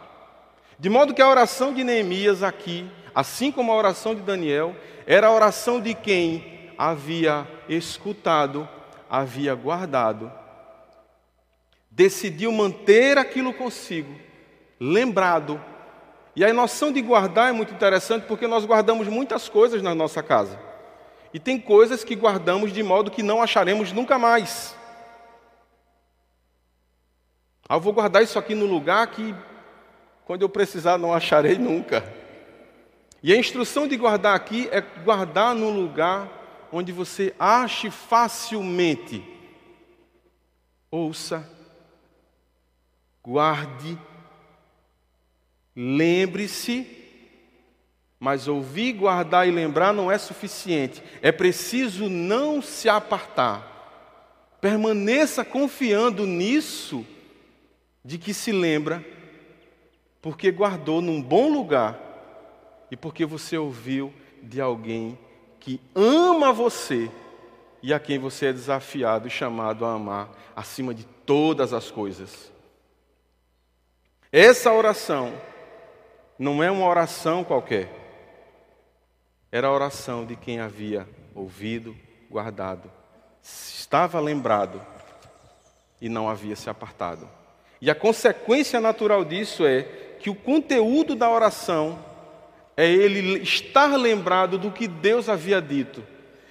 De 0.79 0.89
modo 0.89 1.13
que 1.13 1.21
a 1.21 1.29
oração 1.29 1.73
de 1.73 1.83
Neemias 1.83 2.43
aqui 2.43 2.89
assim 3.17 3.51
como 3.51 3.71
a 3.71 3.75
oração 3.75 4.13
de 4.13 4.21
Daniel, 4.21 4.75
era 5.07 5.25
a 5.25 5.33
oração 5.33 5.81
de 5.81 5.95
quem 5.95 6.69
havia 6.77 7.47
escutado, 7.67 8.69
havia 9.09 9.55
guardado, 9.55 10.31
decidiu 11.89 12.51
manter 12.51 13.17
aquilo 13.17 13.51
consigo, 13.55 14.19
lembrado. 14.79 15.61
E 16.35 16.45
a 16.45 16.53
noção 16.53 16.91
de 16.91 17.01
guardar 17.01 17.49
é 17.49 17.51
muito 17.51 17.73
interessante 17.73 18.25
porque 18.25 18.45
nós 18.47 18.65
guardamos 18.65 19.07
muitas 19.07 19.49
coisas 19.49 19.81
na 19.81 19.95
nossa 19.95 20.21
casa. 20.21 20.59
E 21.33 21.39
tem 21.39 21.59
coisas 21.59 22.03
que 22.03 22.15
guardamos 22.15 22.71
de 22.71 22.81
modo 22.83 23.11
que 23.11 23.23
não 23.23 23.41
acharemos 23.41 23.91
nunca 23.91 24.17
mais. 24.17 24.75
Ah, 27.67 27.75
eu 27.75 27.81
vou 27.81 27.91
guardar 27.91 28.23
isso 28.23 28.39
aqui 28.39 28.55
no 28.55 28.65
lugar 28.65 29.07
que, 29.07 29.35
quando 30.25 30.41
eu 30.41 30.49
precisar, 30.49 30.97
não 30.97 31.13
acharei 31.13 31.57
nunca. 31.57 32.03
E 33.21 33.33
a 33.33 33.37
instrução 33.37 33.87
de 33.87 33.97
guardar 33.97 34.35
aqui 34.35 34.69
é 34.71 34.79
guardar 34.79 35.53
no 35.53 35.69
lugar 35.69 36.29
onde 36.71 36.91
você 36.91 37.35
ache 37.37 37.89
facilmente. 37.89 39.23
Ouça, 40.89 41.49
guarde, 43.21 43.97
lembre-se, 45.79 46.87
mas 48.19 48.47
ouvir, 48.47 48.93
guardar 48.93 49.47
e 49.47 49.51
lembrar 49.51 49.93
não 49.93 50.11
é 50.11 50.17
suficiente. 50.17 51.03
É 51.21 51.31
preciso 51.31 52.09
não 52.09 52.63
se 52.63 52.89
apartar. 52.89 54.57
Permaneça 54.59 55.45
confiando 55.45 56.25
nisso 56.25 57.05
de 58.03 58.17
que 58.17 58.33
se 58.33 58.51
lembra, 58.51 59.05
porque 60.19 60.49
guardou 60.49 60.99
num 60.99 61.21
bom 61.21 61.47
lugar 61.47 61.99
e 62.89 62.97
porque 62.97 63.23
você 63.23 63.55
ouviu 63.55 64.11
de 64.41 64.59
alguém 64.59 65.15
que 65.59 65.79
ama 65.93 66.51
você 66.51 67.11
e 67.83 67.93
a 67.93 67.99
quem 67.99 68.17
você 68.17 68.47
é 68.47 68.53
desafiado 68.53 69.27
e 69.27 69.29
chamado 69.29 69.85
a 69.85 69.93
amar 69.93 70.31
acima 70.55 70.91
de 70.91 71.05
todas 71.23 71.71
as 71.71 71.91
coisas. 71.91 72.51
Essa 74.31 74.73
oração 74.73 75.33
não 76.37 76.63
é 76.63 76.69
uma 76.69 76.85
oração 76.85 77.43
qualquer, 77.43 77.89
era 79.51 79.67
a 79.67 79.71
oração 79.71 80.25
de 80.25 80.35
quem 80.35 80.59
havia 80.59 81.07
ouvido, 81.33 81.95
guardado, 82.29 82.91
estava 83.41 84.19
lembrado 84.19 84.81
e 86.01 86.09
não 86.09 86.29
havia 86.29 86.55
se 86.55 86.69
apartado. 86.69 87.29
E 87.81 87.89
a 87.89 87.95
consequência 87.95 88.79
natural 88.79 89.23
disso 89.23 89.65
é 89.65 89.83
que 90.19 90.29
o 90.29 90.35
conteúdo 90.35 91.15
da 91.15 91.29
oração 91.29 91.97
é 92.75 92.87
ele 92.87 93.39
estar 93.41 93.95
lembrado 93.95 94.57
do 94.57 94.71
que 94.71 94.87
Deus 94.87 95.29
havia 95.29 95.61
dito. 95.61 96.03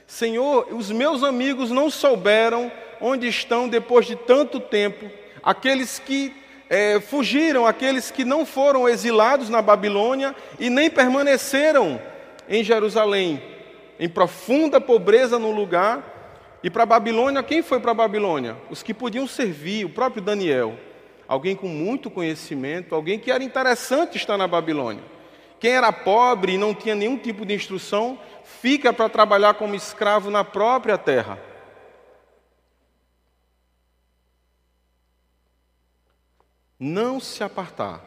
Senhor, 0.07 0.68
os 0.72 0.90
meus 0.90 1.22
amigos 1.22 1.70
não 1.70 1.90
souberam 1.90 2.70
onde 3.01 3.27
estão 3.27 3.68
depois 3.68 4.07
de 4.07 4.16
tanto 4.16 4.59
tempo, 4.59 5.11
aqueles 5.42 5.99
que 5.99 6.35
é, 6.68 7.00
fugiram, 7.00 7.66
aqueles 7.66 8.11
que 8.11 8.24
não 8.24 8.44
foram 8.44 8.88
exilados 8.88 9.48
na 9.48 9.62
Babilônia 9.62 10.35
e 10.59 10.68
nem 10.68 10.90
permaneceram 10.90 12.00
em 12.48 12.62
Jerusalém, 12.64 13.42
em 13.98 14.09
profunda 14.09 14.81
pobreza 14.81 15.38
no 15.38 15.50
lugar. 15.50 16.14
E 16.62 16.70
para 16.70 16.83
a 16.83 16.87
Babilônia, 16.87 17.42
quem 17.42 17.62
foi 17.62 17.79
para 17.79 17.92
a 17.92 17.94
Babilônia? 17.94 18.57
Os 18.70 18.83
que 18.83 18.92
podiam 18.92 19.26
servir, 19.26 19.85
o 19.85 19.90
próprio 19.90 20.22
Daniel 20.22 20.76
alguém 21.29 21.57
com 21.57 21.68
muito 21.68 22.11
conhecimento, 22.11 22.94
alguém 22.94 23.18
que 23.18 23.31
era 23.31 23.42
interessante 23.42 24.16
estar 24.16 24.37
na 24.37 24.46
Babilônia. 24.46 25.02
Quem 25.59 25.72
era 25.72 25.92
pobre 25.92 26.55
e 26.55 26.59
não 26.59 26.74
tinha 26.74 26.94
nenhum 26.94 27.16
tipo 27.16 27.44
de 27.44 27.55
instrução, 27.55 28.18
fica 28.44 28.92
para 28.92 29.09
trabalhar 29.09 29.55
como 29.55 29.74
escravo 29.74 30.31
na 30.31 30.44
própria 30.44 30.98
terra. 30.98 31.38
Não 36.79 37.19
se 37.19 37.43
apartar. 37.43 38.05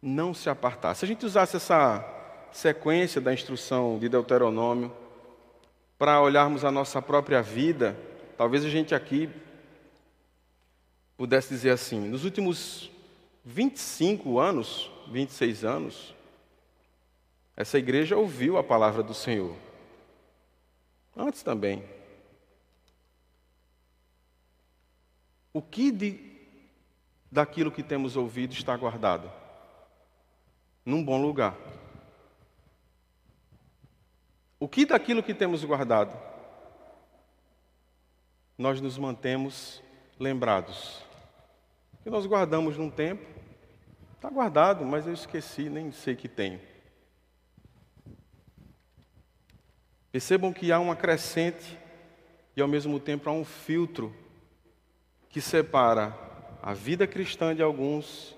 Não 0.00 0.32
se 0.32 0.48
apartar. 0.48 0.94
Se 0.94 1.04
a 1.04 1.08
gente 1.08 1.26
usasse 1.26 1.56
essa 1.56 2.04
sequência 2.52 3.20
da 3.20 3.32
instrução 3.32 3.98
de 3.98 4.08
Deuteronômio 4.08 4.92
para 5.98 6.20
olharmos 6.20 6.64
a 6.64 6.70
nossa 6.70 7.02
própria 7.02 7.42
vida, 7.42 7.96
talvez 8.36 8.64
a 8.64 8.68
gente 8.68 8.94
aqui 8.94 9.28
pudesse 11.16 11.50
dizer 11.50 11.70
assim: 11.70 12.00
nos 12.08 12.24
últimos 12.24 12.90
25 13.44 14.38
anos, 14.38 14.90
26 15.08 15.64
anos, 15.64 16.14
essa 17.56 17.78
igreja 17.78 18.16
ouviu 18.16 18.56
a 18.56 18.64
palavra 18.64 19.02
do 19.02 19.12
Senhor. 19.12 19.54
Antes 21.14 21.42
também. 21.42 21.84
O 25.52 25.60
que 25.60 25.90
de, 25.90 26.29
daquilo 27.30 27.70
que 27.70 27.82
temos 27.82 28.16
ouvido 28.16 28.52
está 28.52 28.76
guardado? 28.76 29.30
Num 30.84 31.04
bom 31.04 31.20
lugar. 31.20 31.56
O 34.58 34.68
que 34.68 34.84
daquilo 34.84 35.22
que 35.22 35.34
temos 35.34 35.64
guardado? 35.64 36.18
Nós 38.58 38.80
nos 38.80 38.98
mantemos 38.98 39.82
lembrados 40.18 41.02
que 42.02 42.10
nós 42.10 42.26
guardamos 42.26 42.76
num 42.76 42.90
tempo. 42.90 43.26
Está 44.16 44.28
guardado, 44.28 44.84
mas 44.84 45.06
eu 45.06 45.12
esqueci, 45.12 45.68
nem 45.68 45.92
sei 45.92 46.16
que 46.16 46.28
tenho. 46.28 46.60
Percebam 50.10 50.52
que 50.52 50.72
há 50.72 50.78
uma 50.78 50.96
crescente 50.96 51.78
e 52.56 52.60
ao 52.60 52.68
mesmo 52.68 52.98
tempo 52.98 53.30
há 53.30 53.32
um 53.32 53.44
filtro 53.44 54.14
que 55.28 55.40
separa 55.40 56.29
a 56.62 56.74
vida 56.74 57.06
cristã 57.06 57.54
de 57.54 57.62
alguns 57.62 58.36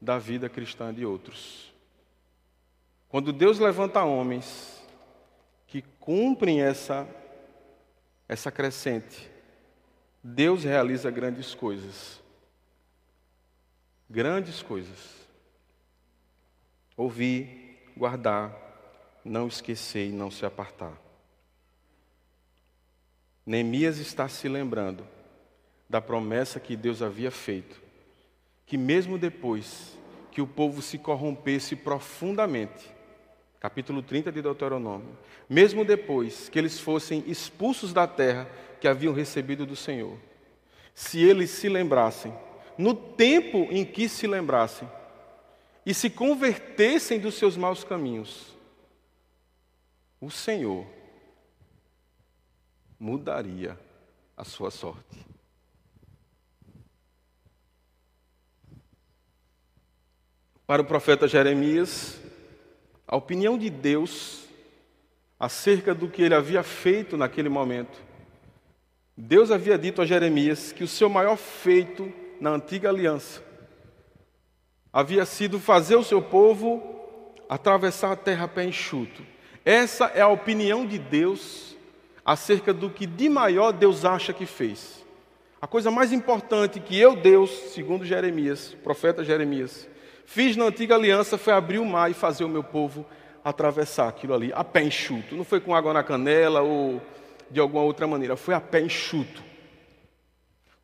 da 0.00 0.18
vida 0.18 0.48
cristã 0.48 0.92
de 0.92 1.04
outros. 1.04 1.72
Quando 3.08 3.32
Deus 3.32 3.58
levanta 3.58 4.02
homens 4.02 4.82
que 5.66 5.82
cumprem 5.98 6.62
essa 6.62 7.06
essa 8.28 8.50
crescente, 8.50 9.28
Deus 10.22 10.62
realiza 10.62 11.10
grandes 11.10 11.54
coisas 11.54 12.20
grandes 14.10 14.60
coisas. 14.60 15.20
Ouvir, 16.96 17.86
guardar, 17.96 18.52
não 19.24 19.46
esquecer 19.46 20.08
e 20.08 20.12
não 20.12 20.30
se 20.30 20.44
apartar. 20.44 21.00
Neemias 23.46 23.98
está 23.98 24.28
se 24.28 24.48
lembrando 24.48 25.06
da 25.90 26.00
promessa 26.00 26.60
que 26.60 26.76
Deus 26.76 27.02
havia 27.02 27.32
feito, 27.32 27.82
que 28.64 28.78
mesmo 28.78 29.18
depois 29.18 29.98
que 30.30 30.40
o 30.40 30.46
povo 30.46 30.80
se 30.80 30.96
corrompesse 30.96 31.74
profundamente, 31.74 32.88
capítulo 33.58 34.00
30 34.00 34.30
de 34.30 34.40
Deuteronômio, 34.40 35.18
mesmo 35.48 35.84
depois 35.84 36.48
que 36.48 36.60
eles 36.60 36.78
fossem 36.78 37.24
expulsos 37.26 37.92
da 37.92 38.06
terra 38.06 38.48
que 38.80 38.86
haviam 38.86 39.12
recebido 39.12 39.66
do 39.66 39.74
Senhor, 39.74 40.16
se 40.94 41.20
eles 41.20 41.50
se 41.50 41.68
lembrassem 41.68 42.32
no 42.78 42.94
tempo 42.94 43.66
em 43.68 43.84
que 43.84 44.08
se 44.08 44.28
lembrassem 44.28 44.88
e 45.84 45.92
se 45.92 46.08
convertessem 46.08 47.18
dos 47.18 47.34
seus 47.34 47.56
maus 47.56 47.82
caminhos, 47.82 48.56
o 50.20 50.30
Senhor 50.30 50.86
mudaria 52.96 53.76
a 54.36 54.44
sua 54.44 54.70
sorte. 54.70 55.29
Para 60.70 60.82
o 60.82 60.84
profeta 60.84 61.26
Jeremias, 61.26 62.20
a 63.04 63.16
opinião 63.16 63.58
de 63.58 63.68
Deus 63.68 64.44
acerca 65.36 65.92
do 65.92 66.06
que 66.06 66.22
ele 66.22 66.32
havia 66.32 66.62
feito 66.62 67.16
naquele 67.16 67.48
momento. 67.48 68.00
Deus 69.16 69.50
havia 69.50 69.76
dito 69.76 70.00
a 70.00 70.06
Jeremias 70.06 70.70
que 70.70 70.84
o 70.84 70.86
seu 70.86 71.08
maior 71.08 71.36
feito 71.36 72.12
na 72.40 72.50
antiga 72.50 72.88
aliança 72.88 73.42
havia 74.92 75.24
sido 75.26 75.58
fazer 75.58 75.96
o 75.96 76.04
seu 76.04 76.22
povo 76.22 76.80
atravessar 77.48 78.12
a 78.12 78.16
terra 78.16 78.44
a 78.44 78.48
pé 78.48 78.64
enxuto. 78.64 79.26
Essa 79.64 80.04
é 80.14 80.20
a 80.20 80.28
opinião 80.28 80.86
de 80.86 81.00
Deus 81.00 81.76
acerca 82.24 82.72
do 82.72 82.88
que 82.88 83.06
de 83.06 83.28
maior 83.28 83.72
Deus 83.72 84.04
acha 84.04 84.32
que 84.32 84.46
fez. 84.46 85.04
A 85.60 85.66
coisa 85.66 85.90
mais 85.90 86.12
importante 86.12 86.78
que 86.78 86.96
eu, 86.96 87.16
Deus, 87.16 87.50
segundo 87.74 88.04
Jeremias, 88.04 88.72
profeta 88.84 89.24
Jeremias, 89.24 89.89
fiz 90.30 90.56
na 90.56 90.66
antiga 90.66 90.94
aliança 90.94 91.36
foi 91.36 91.52
abrir 91.52 91.80
o 91.80 91.84
mar 91.84 92.08
e 92.08 92.14
fazer 92.14 92.44
o 92.44 92.48
meu 92.48 92.62
povo 92.62 93.04
atravessar 93.44 94.06
aquilo 94.06 94.32
ali 94.32 94.52
a 94.54 94.62
pé 94.62 94.80
enxuto. 94.84 95.34
Não 95.34 95.42
foi 95.42 95.58
com 95.58 95.74
água 95.74 95.92
na 95.92 96.04
canela 96.04 96.60
ou 96.60 97.02
de 97.50 97.58
alguma 97.58 97.82
outra 97.82 98.06
maneira, 98.06 98.36
foi 98.36 98.54
a 98.54 98.60
pé 98.60 98.80
enxuto. 98.80 99.42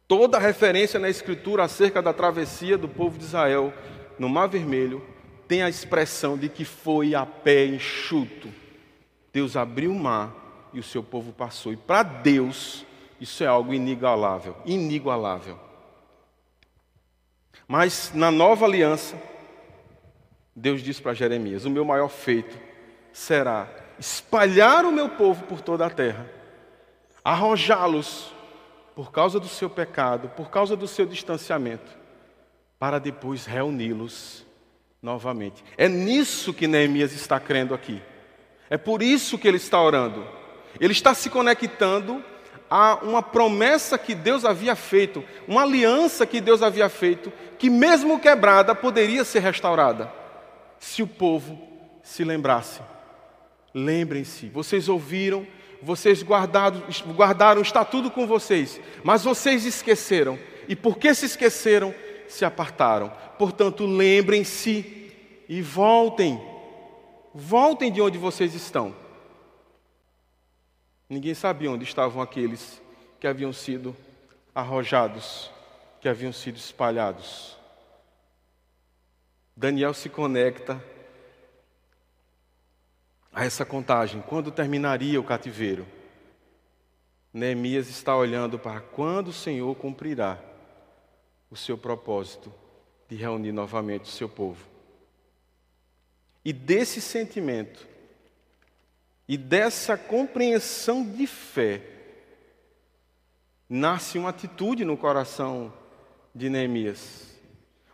Toda 0.09 0.37
referência 0.37 0.98
na 0.98 1.09
Escritura 1.09 1.62
acerca 1.62 2.02
da 2.02 2.12
travessia 2.12 2.76
do 2.76 2.88
povo 2.88 3.16
de 3.18 3.24
Israel 3.24 3.72
no 4.18 4.28
Mar 4.28 4.48
Vermelho 4.48 5.00
tem 5.46 5.62
a 5.62 5.68
expressão 5.68 6.37
de 6.37 6.48
que 6.48 6.64
foi 6.64 7.14
a 7.14 7.24
pé 7.24 7.66
enxuto. 7.66 8.52
Deus 9.32 9.56
abriu 9.56 9.92
o 9.92 9.98
mar 9.98 10.68
e 10.72 10.80
o 10.80 10.82
seu 10.82 11.04
povo 11.04 11.32
passou. 11.32 11.72
E 11.72 11.76
para 11.76 12.02
Deus, 12.02 12.85
isso 13.20 13.44
é 13.44 13.46
algo 13.46 13.72
inigualável, 13.72 14.56
inigualável. 14.64 15.56
Mas 17.68 18.11
na 18.12 18.30
nova 18.32 18.64
aliança, 18.64 19.16
Deus 20.57 20.83
diz 20.83 20.99
para 20.99 21.12
Jeremias: 21.12 21.66
O 21.66 21.71
meu 21.71 21.85
maior 21.85 22.09
feito 22.09 22.59
será 23.12 23.69
espalhar 23.99 24.87
o 24.87 24.92
meu 24.92 25.11
povo 25.11 25.45
por 25.45 25.61
toda 25.61 25.85
a 25.85 25.90
terra, 25.90 26.27
arrojá-los 27.23 28.35
por 28.95 29.12
causa 29.12 29.38
do 29.38 29.49
seu 29.49 29.69
pecado, 29.69 30.31
por 30.31 30.49
causa 30.49 30.75
do 30.75 30.88
seu 30.88 31.05
distanciamento, 31.05 31.92
para 32.79 32.99
depois 32.99 33.45
reuni-los 33.45 34.47
novamente. 35.03 35.62
É 35.77 35.87
nisso 35.88 36.55
que 36.55 36.66
Neemias 36.66 37.12
está 37.12 37.38
crendo 37.38 37.75
aqui. 37.75 38.03
É 38.71 38.79
por 38.79 39.03
isso 39.03 39.38
que 39.38 39.47
ele 39.47 39.59
está 39.59 39.81
orando. 39.81 40.27
Ele 40.81 40.92
está 40.92 41.12
se 41.14 41.29
conectando 41.29 42.25
a 42.69 42.97
uma 42.97 43.23
promessa 43.23 43.97
que 43.99 44.14
Deus 44.14 44.45
havia 44.45 44.75
feito, 44.75 45.23
uma 45.47 45.62
aliança 45.62 46.27
que 46.27 46.40
Deus 46.40 46.62
havia 46.62 46.88
feito, 46.88 47.33
que 47.59 47.71
mesmo 47.71 48.19
quebrada 48.19 48.75
poderia 48.75 49.25
ser 49.25 49.40
restaurada, 49.40 50.12
se 50.78 51.02
o 51.02 51.06
povo 51.06 51.58
se 52.02 52.24
lembrasse. 52.24 52.80
Lembrem-se, 53.74 54.48
vocês 54.48 54.88
ouviram, 54.88 55.46
vocês 55.82 56.22
guardaram, 56.22 56.82
guardaram, 57.14 57.60
está 57.60 57.84
tudo 57.84 58.10
com 58.10 58.26
vocês, 58.26 58.80
mas 59.04 59.24
vocês 59.24 59.64
esqueceram, 59.64 60.38
e 60.68 60.74
porque 60.74 61.14
se 61.14 61.26
esqueceram, 61.26 61.94
se 62.28 62.44
apartaram. 62.44 63.12
Portanto, 63.38 63.84
lembrem-se 63.84 65.12
e 65.48 65.60
voltem, 65.60 66.40
voltem 67.34 67.92
de 67.92 68.00
onde 68.00 68.18
vocês 68.18 68.54
estão. 68.54 68.94
Ninguém 71.08 71.34
sabia 71.34 71.70
onde 71.70 71.84
estavam 71.84 72.20
aqueles 72.20 72.82
que 73.20 73.26
haviam 73.26 73.52
sido 73.52 73.94
arrojados, 74.54 75.50
que 76.00 76.08
haviam 76.08 76.32
sido 76.32 76.56
espalhados. 76.56 77.56
Daniel 79.57 79.95
se 79.95 80.11
conecta 80.11 80.85
a 83.33 83.45
essa 83.45 83.64
contagem. 83.64 84.21
Quando 84.21 84.51
terminaria 84.51 85.19
o 85.19 85.25
cativeiro? 85.25 85.87
Neemias 87.33 87.88
está 87.88 88.14
olhando 88.14 88.59
para 88.59 88.81
quando 88.81 89.29
o 89.29 89.33
Senhor 89.33 89.75
cumprirá 89.77 90.38
o 91.51 91.57
seu 91.57 91.79
propósito 91.79 92.53
de 93.09 93.16
reunir 93.16 93.53
novamente 93.53 94.05
o 94.05 94.12
seu 94.12 94.29
povo. 94.29 94.66
E 96.45 96.53
desse 96.53 97.01
sentimento, 97.01 97.87
e 99.27 99.37
dessa 99.37 99.97
compreensão 99.97 101.05
de 101.05 101.27
fé, 101.27 101.83
nasce 103.69 104.19
uma 104.19 104.31
atitude 104.31 104.85
no 104.85 104.97
coração 104.97 105.73
de 106.35 106.49
Neemias. 106.49 107.36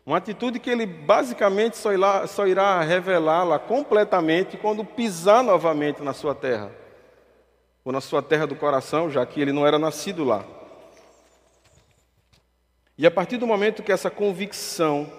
Uma 0.05 0.17
atitude 0.17 0.59
que 0.59 0.69
ele 0.69 0.85
basicamente 0.85 1.77
só 1.77 1.93
irá, 1.93 2.27
só 2.27 2.47
irá 2.47 2.81
revelá-la 2.81 3.59
completamente 3.59 4.57
quando 4.57 4.85
pisar 4.85 5.45
novamente 5.45 6.03
na 6.03 6.13
sua 6.13 6.35
terra, 6.35 6.73
ou 7.85 7.93
na 7.93 8.01
sua 8.01 8.21
terra 8.21 8.47
do 8.47 8.57
coração, 8.57 9.09
já 9.09 9.25
que 9.25 9.41
ele 9.41 9.53
não 9.53 9.65
era 9.65 9.79
nascido 9.79 10.25
lá. 10.25 10.45
E 12.99 13.07
a 13.07 13.11
partir 13.11 13.37
do 13.37 13.47
momento 13.47 13.83
que 13.83 13.93
essa 13.93 14.11
convicção 14.11 15.11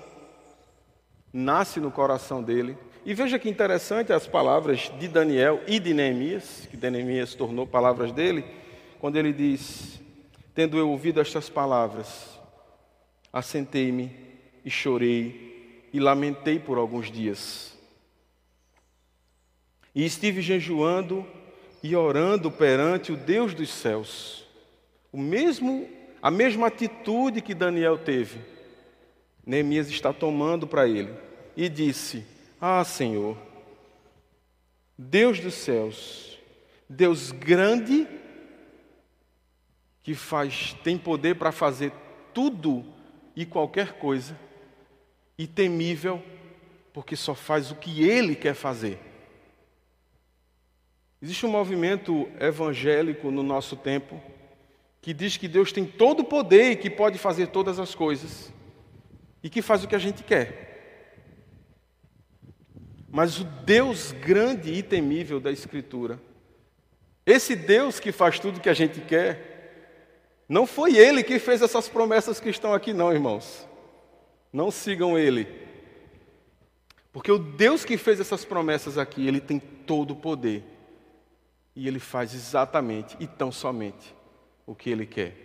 nasce 1.32 1.80
no 1.80 1.90
coração 1.90 2.44
dele, 2.44 2.78
e 3.06 3.14
veja 3.14 3.40
que 3.40 3.50
interessante 3.50 4.12
as 4.12 4.28
palavras 4.28 4.92
de 5.00 5.08
Daniel 5.08 5.62
e 5.66 5.80
de 5.80 5.94
Neemias, 5.94 6.68
que 6.70 6.78
Neemias 6.78 7.34
tornou 7.36 7.66
palavras 7.66 8.12
dele, 8.12 8.46
quando 9.00 9.16
ele 9.16 9.32
diz: 9.32 10.00
Tendo 10.54 10.78
eu 10.78 10.90
ouvido 10.90 11.20
estas 11.20 11.50
palavras, 11.50 12.38
assentei-me 13.32 14.23
e 14.64 14.70
chorei 14.70 15.88
e 15.92 16.00
lamentei 16.00 16.60
por 16.60 16.78
alguns 16.78 17.12
dias. 17.12 17.78
E 19.94 20.04
estive 20.06 20.42
jejuando 20.42 21.26
e 21.84 21.96
orando 21.96 22.50
perante 22.50 23.12
o 23.12 23.18
Deus 23.18 23.54
dos 23.54 23.70
céus. 23.70 24.46
O 25.12 25.18
mesmo, 25.18 25.88
a 26.22 26.32
mesma 26.32 26.68
atitude 26.68 27.42
que 27.42 27.54
Daniel 27.54 27.98
teve, 27.98 28.40
Neemias 29.46 29.90
está 29.90 30.12
tomando 30.12 30.66
para 30.66 30.88
ele. 30.88 31.14
E 31.56 31.70
disse: 31.70 32.26
ah, 32.60 32.84
Senhor, 32.84 33.38
Deus 34.98 35.40
dos 35.40 35.54
céus, 35.54 36.40
Deus 36.90 37.32
grande, 37.32 38.08
que 40.02 40.16
faz, 40.16 40.76
tem 40.84 40.98
poder 40.98 41.36
para 41.36 41.52
fazer 41.52 41.92
tudo 42.34 42.86
e 43.36 43.46
qualquer 43.46 43.94
coisa, 43.94 44.38
e 45.38 45.48
temível, 45.48 46.22
porque 46.94 47.16
só 47.16 47.34
faz 47.34 47.72
o 47.72 47.76
que 47.76 48.08
Ele 48.08 48.36
quer 48.36 48.54
fazer. 48.54 49.00
Existe 51.22 51.46
um 51.46 51.50
movimento 51.50 52.30
evangélico 52.40 53.32
no 53.32 53.42
nosso 53.42 53.76
tempo 53.76 54.22
que 55.02 55.14
diz 55.14 55.36
que 55.38 55.48
Deus 55.48 55.72
tem 55.72 55.86
todo 55.86 56.22
o 56.22 56.26
poder 56.26 56.72
e 56.72 56.76
que 56.76 56.90
pode 56.90 57.18
fazer 57.18 57.48
todas 57.48 57.78
as 57.80 57.94
coisas, 57.94 58.54
e 59.42 59.50
que 59.50 59.62
faz 59.62 59.84
o 59.84 59.88
que 59.88 59.96
a 59.96 60.00
gente 60.00 60.24
quer. 60.24 60.72
Mas 63.10 63.40
o 63.40 63.44
Deus 63.44 64.12
grande 64.12 64.72
e 64.72 64.82
temível 64.82 65.40
da 65.40 65.52
Escritura, 65.52 66.20
esse 67.26 67.56
Deus 67.56 68.00
que 68.00 68.12
faz 68.12 68.40
tudo 68.40 68.60
que 68.60 68.70
a 68.70 68.74
gente 68.74 69.02
quer, 69.02 70.46
não 70.48 70.66
foi 70.66 70.98
Ele 70.98 71.24
que 71.24 71.40
fez 71.40 71.62
essas 71.62 71.88
promessas 71.88 72.40
que 72.40 72.50
estão 72.50 72.74
aqui, 72.74 72.94
não, 72.94 73.12
irmãos. 73.12 73.68
Não 74.54 74.70
sigam 74.70 75.18
Ele. 75.18 75.48
Porque 77.12 77.32
o 77.32 77.40
Deus 77.40 77.84
que 77.84 77.98
fez 77.98 78.20
essas 78.20 78.46
promessas 78.46 78.98
aqui, 78.98 79.28
Ele 79.28 79.42
tem 79.42 79.60
todo 79.60 80.12
o 80.12 80.16
poder. 80.16 80.64
E 81.76 81.88
Ele 81.88 82.00
faz 82.00 82.34
exatamente 82.36 83.18
e 83.20 83.26
tão 83.26 83.52
somente 83.52 84.16
o 84.66 84.76
que 84.76 84.92
Ele 84.92 85.08
quer. 85.08 85.36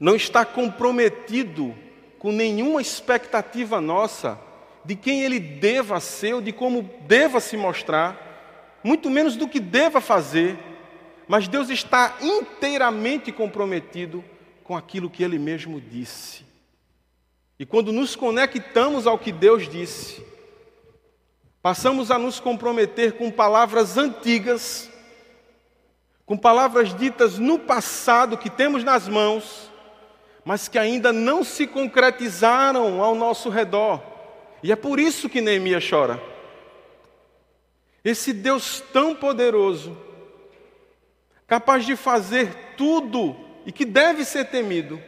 Não 0.00 0.16
está 0.16 0.44
comprometido 0.44 1.74
com 2.18 2.32
nenhuma 2.32 2.80
expectativa 2.80 3.80
nossa 3.80 4.40
de 4.84 4.96
quem 4.96 5.22
ele 5.22 5.38
deva 5.38 6.00
ser 6.00 6.34
ou 6.34 6.40
de 6.40 6.52
como 6.52 6.88
deva 7.06 7.40
se 7.40 7.56
mostrar, 7.56 8.80
muito 8.82 9.08
menos 9.10 9.36
do 9.36 9.48
que 9.48 9.60
deva 9.60 10.00
fazer, 10.00 10.58
mas 11.28 11.46
Deus 11.46 11.70
está 11.70 12.16
inteiramente 12.20 13.30
comprometido 13.30 14.24
com 14.64 14.76
aquilo 14.76 15.10
que 15.10 15.22
ele 15.22 15.38
mesmo 15.38 15.80
disse. 15.80 16.44
E 17.62 17.64
quando 17.64 17.92
nos 17.92 18.16
conectamos 18.16 19.06
ao 19.06 19.16
que 19.16 19.30
Deus 19.30 19.68
disse, 19.68 20.20
passamos 21.62 22.10
a 22.10 22.18
nos 22.18 22.40
comprometer 22.40 23.12
com 23.12 23.30
palavras 23.30 23.96
antigas, 23.96 24.90
com 26.26 26.36
palavras 26.36 26.92
ditas 26.92 27.38
no 27.38 27.60
passado 27.60 28.36
que 28.36 28.50
temos 28.50 28.82
nas 28.82 29.06
mãos, 29.06 29.70
mas 30.44 30.66
que 30.66 30.76
ainda 30.76 31.12
não 31.12 31.44
se 31.44 31.68
concretizaram 31.68 33.00
ao 33.00 33.14
nosso 33.14 33.48
redor. 33.48 34.02
E 34.60 34.72
é 34.72 34.74
por 34.74 34.98
isso 34.98 35.28
que 35.28 35.40
Neemias 35.40 35.88
chora. 35.88 36.20
Esse 38.04 38.32
Deus 38.32 38.82
tão 38.92 39.14
poderoso, 39.14 39.96
capaz 41.46 41.86
de 41.86 41.94
fazer 41.94 42.74
tudo 42.76 43.36
e 43.64 43.70
que 43.70 43.84
deve 43.84 44.24
ser 44.24 44.46
temido, 44.46 45.00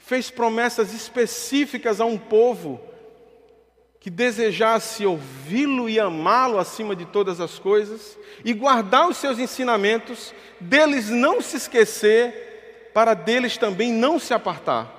fez 0.00 0.30
promessas 0.30 0.92
específicas 0.92 2.00
a 2.00 2.04
um 2.04 2.18
povo 2.18 2.80
que 4.00 4.08
desejasse 4.08 5.04
ouvi-lo 5.04 5.88
e 5.88 6.00
amá-lo 6.00 6.58
acima 6.58 6.96
de 6.96 7.04
todas 7.04 7.38
as 7.38 7.58
coisas 7.58 8.18
e 8.42 8.54
guardar 8.54 9.06
os 9.06 9.18
seus 9.18 9.38
ensinamentos, 9.38 10.34
deles 10.58 11.10
não 11.10 11.42
se 11.42 11.58
esquecer, 11.58 12.90
para 12.94 13.12
deles 13.12 13.58
também 13.58 13.92
não 13.92 14.18
se 14.18 14.32
apartar. 14.32 14.96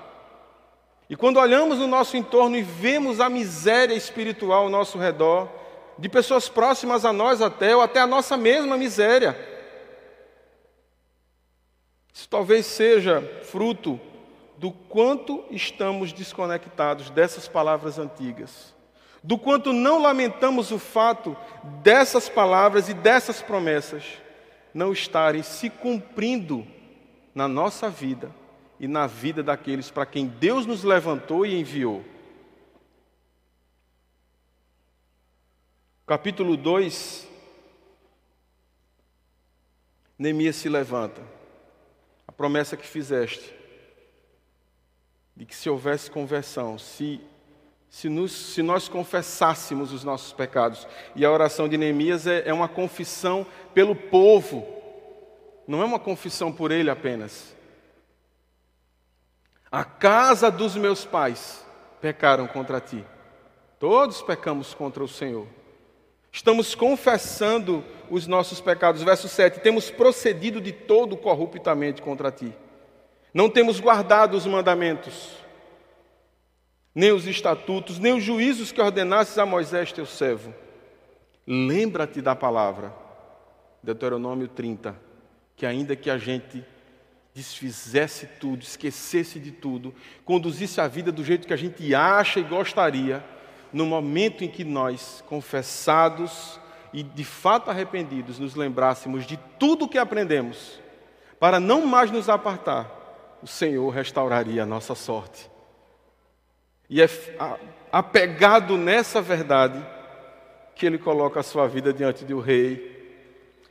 E 1.10 1.16
quando 1.16 1.38
olhamos 1.38 1.80
no 1.80 1.88
nosso 1.88 2.16
entorno 2.16 2.56
e 2.56 2.62
vemos 2.62 3.20
a 3.20 3.28
miséria 3.28 3.96
espiritual 3.96 4.64
ao 4.64 4.70
nosso 4.70 4.98
redor, 5.00 5.50
de 5.98 6.08
pessoas 6.08 6.48
próximas 6.48 7.04
a 7.04 7.12
nós 7.12 7.42
até, 7.42 7.76
ou 7.76 7.82
até 7.82 8.00
a 8.00 8.08
nossa 8.08 8.38
mesma 8.38 8.78
miséria, 8.78 9.38
isso 12.14 12.30
talvez 12.30 12.68
seja 12.68 13.22
fruto 13.44 14.00
do 14.62 14.72
quanto 14.72 15.44
estamos 15.50 16.14
desconectados 16.14 17.10
dessas 17.10 17.48
palavras 17.48 17.98
antigas, 17.98 18.76
do 19.24 19.36
quanto 19.36 19.74
não 19.74 20.00
lamentamos 20.00 20.70
o 20.70 20.78
fato 20.78 21.36
dessas 21.82 22.30
palavras 22.30 22.88
e 22.88 22.94
dessas 22.94 23.42
promessas 23.42 24.04
não 24.72 24.94
estarem 24.94 25.42
se 25.42 25.68
cumprindo 25.68 26.64
na 27.34 27.48
nossa 27.48 27.90
vida 27.90 28.30
e 28.80 28.88
na 28.88 29.08
vida 29.08 29.42
daqueles 29.42 29.90
para 29.90 30.06
quem 30.06 30.28
Deus 30.28 30.68
nos 30.68 30.84
levantou 30.84 31.44
e 31.44 31.60
enviou. 31.60 32.06
capítulo 36.06 36.56
2, 36.56 37.28
Neemias 40.20 40.58
se 40.58 40.70
levanta. 40.70 41.22
A 42.28 42.32
promessa 42.32 42.78
que 42.78 42.86
fizeste, 42.86 43.61
de 45.42 45.46
que 45.48 45.56
se 45.56 45.68
houvesse 45.68 46.12
conversão, 46.12 46.78
se, 46.78 47.20
se, 47.90 48.08
nos, 48.08 48.32
se 48.32 48.62
nós 48.62 48.88
confessássemos 48.88 49.92
os 49.92 50.04
nossos 50.04 50.32
pecados, 50.32 50.88
e 51.16 51.26
a 51.26 51.32
oração 51.32 51.68
de 51.68 51.80
Neemias 51.80 52.28
é, 52.28 52.48
é 52.48 52.54
uma 52.54 52.70
confissão 52.70 53.44
pelo 53.74 53.96
povo, 53.96 54.68
não 55.68 55.82
é 55.82 55.86
uma 55.86 55.98
confissão 55.98 56.52
por 56.52 56.70
ele 56.70 56.92
apenas. 56.92 57.56
A 59.72 59.84
casa 59.84 60.52
dos 60.52 60.76
meus 60.76 61.06
pais 61.06 61.66
pecaram 62.00 62.46
contra 62.46 62.80
ti. 62.80 63.04
Todos 63.80 64.22
pecamos 64.22 64.76
contra 64.76 65.04
o 65.04 65.08
Senhor. 65.08 65.48
Estamos 66.32 66.76
confessando 66.76 67.84
os 68.12 68.28
nossos 68.28 68.62
pecados. 68.62 69.02
Verso 69.02 69.28
7: 69.28 69.60
Temos 69.60 69.90
procedido 69.90 70.62
de 70.62 70.72
todo 70.72 71.18
corruptamente 71.18 72.00
contra 72.00 72.32
ti. 72.32 72.54
Não 73.34 73.50
temos 73.50 73.80
guardado 73.80 74.36
os 74.36 74.46
mandamentos, 74.46 75.32
nem 76.94 77.12
os 77.12 77.26
estatutos, 77.26 77.98
nem 77.98 78.14
os 78.14 78.24
juízos 78.24 78.72
que 78.72 78.82
ordenasses 78.82 79.38
a 79.38 79.46
Moisés, 79.46 79.94
teu 79.94 80.06
servo. 80.06 80.54
Lembra-te 81.48 82.22
da 82.22 82.36
palavra, 82.36 82.94
Deuteronômio 83.82 84.48
30, 84.48 84.96
que 85.56 85.66
ainda 85.66 85.96
que 85.96 86.10
a 86.10 86.18
gente 86.18 86.64
desfizesse 87.34 88.28
tudo, 88.40 88.62
esquecesse 88.62 89.40
de 89.40 89.52
tudo, 89.52 89.96
conduzisse 90.26 90.82
a 90.82 90.88
vida 90.88 91.12
do 91.12 91.24
jeito 91.24 91.48
que 91.48 91.54
a 91.54 91.58
gente 91.58 91.96
acha 91.96 92.40
e 92.40 92.44
gostaria, 92.44 93.24
no 93.72 93.86
momento 93.86 94.44
em 94.44 94.50
que 94.50 94.66
nós, 94.66 95.24
confessados 95.28 96.60
e 96.92 97.02
de 97.02 97.24
fato 97.24 97.70
arrependidos, 97.72 98.38
nos 98.38 98.54
lembrássemos 98.56 99.26
de 99.26 99.38
tudo 99.58 99.88
que 99.88 99.98
aprendemos, 99.98 100.80
para 101.40 101.60
não 101.60 101.86
mais 101.86 102.12
nos 102.12 102.28
apartar, 102.28 103.01
o 103.42 103.48
Senhor 103.48 103.90
restauraria 103.90 104.64
a 104.64 104.66
nossa 104.66 104.96
sorte. 104.96 105.50
E 106.90 107.02
é 107.02 107.10
apegado 107.92 108.78
nessa 108.78 109.22
verdade 109.22 109.84
que 110.76 110.86
ele 110.86 110.98
coloca 110.98 111.40
a 111.40 111.44
sua 111.44 111.68
vida 111.68 111.94
diante 111.94 112.26
do 112.26 112.40
rei, 112.40 112.92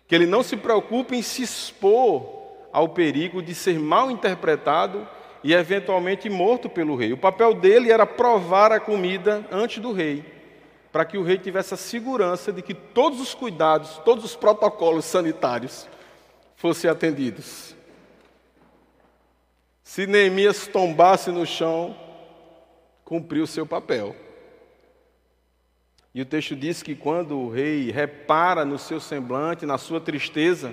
que 0.06 0.14
ele 0.14 0.26
não 0.26 0.42
se 0.42 0.56
preocupe 0.56 1.16
em 1.16 1.22
se 1.22 1.42
expor 1.42 2.40
ao 2.72 2.88
perigo 2.88 3.42
de 3.42 3.54
ser 3.54 3.78
mal 3.78 4.10
interpretado 4.10 5.06
e 5.42 5.52
eventualmente 5.52 6.28
morto 6.28 6.68
pelo 6.68 6.96
rei. 6.96 7.12
O 7.12 7.18
papel 7.18 7.54
dele 7.54 7.90
era 7.90 8.06
provar 8.06 8.72
a 8.72 8.80
comida 8.80 9.46
antes 9.50 9.82
do 9.82 9.92
rei, 9.92 10.24
para 10.92 11.04
que 11.04 11.16
o 11.18 11.22
rei 11.22 11.38
tivesse 11.38 11.74
a 11.74 11.76
segurança 11.76 12.52
de 12.52 12.62
que 12.62 12.74
todos 12.74 13.20
os 13.20 13.34
cuidados, 13.34 14.00
todos 14.04 14.24
os 14.24 14.34
protocolos 14.34 15.04
sanitários 15.04 15.88
fossem 16.56 16.90
atendidos. 16.90 17.74
Se 19.90 20.06
Neemias 20.06 20.68
tombasse 20.68 21.32
no 21.32 21.44
chão, 21.44 21.98
cumpriu 23.04 23.42
o 23.42 23.46
seu 23.48 23.66
papel. 23.66 24.14
E 26.14 26.22
o 26.22 26.24
texto 26.24 26.54
diz 26.54 26.80
que 26.80 26.94
quando 26.94 27.36
o 27.36 27.50
rei 27.50 27.90
repara 27.90 28.64
no 28.64 28.78
seu 28.78 29.00
semblante, 29.00 29.66
na 29.66 29.78
sua 29.78 30.00
tristeza, 30.00 30.72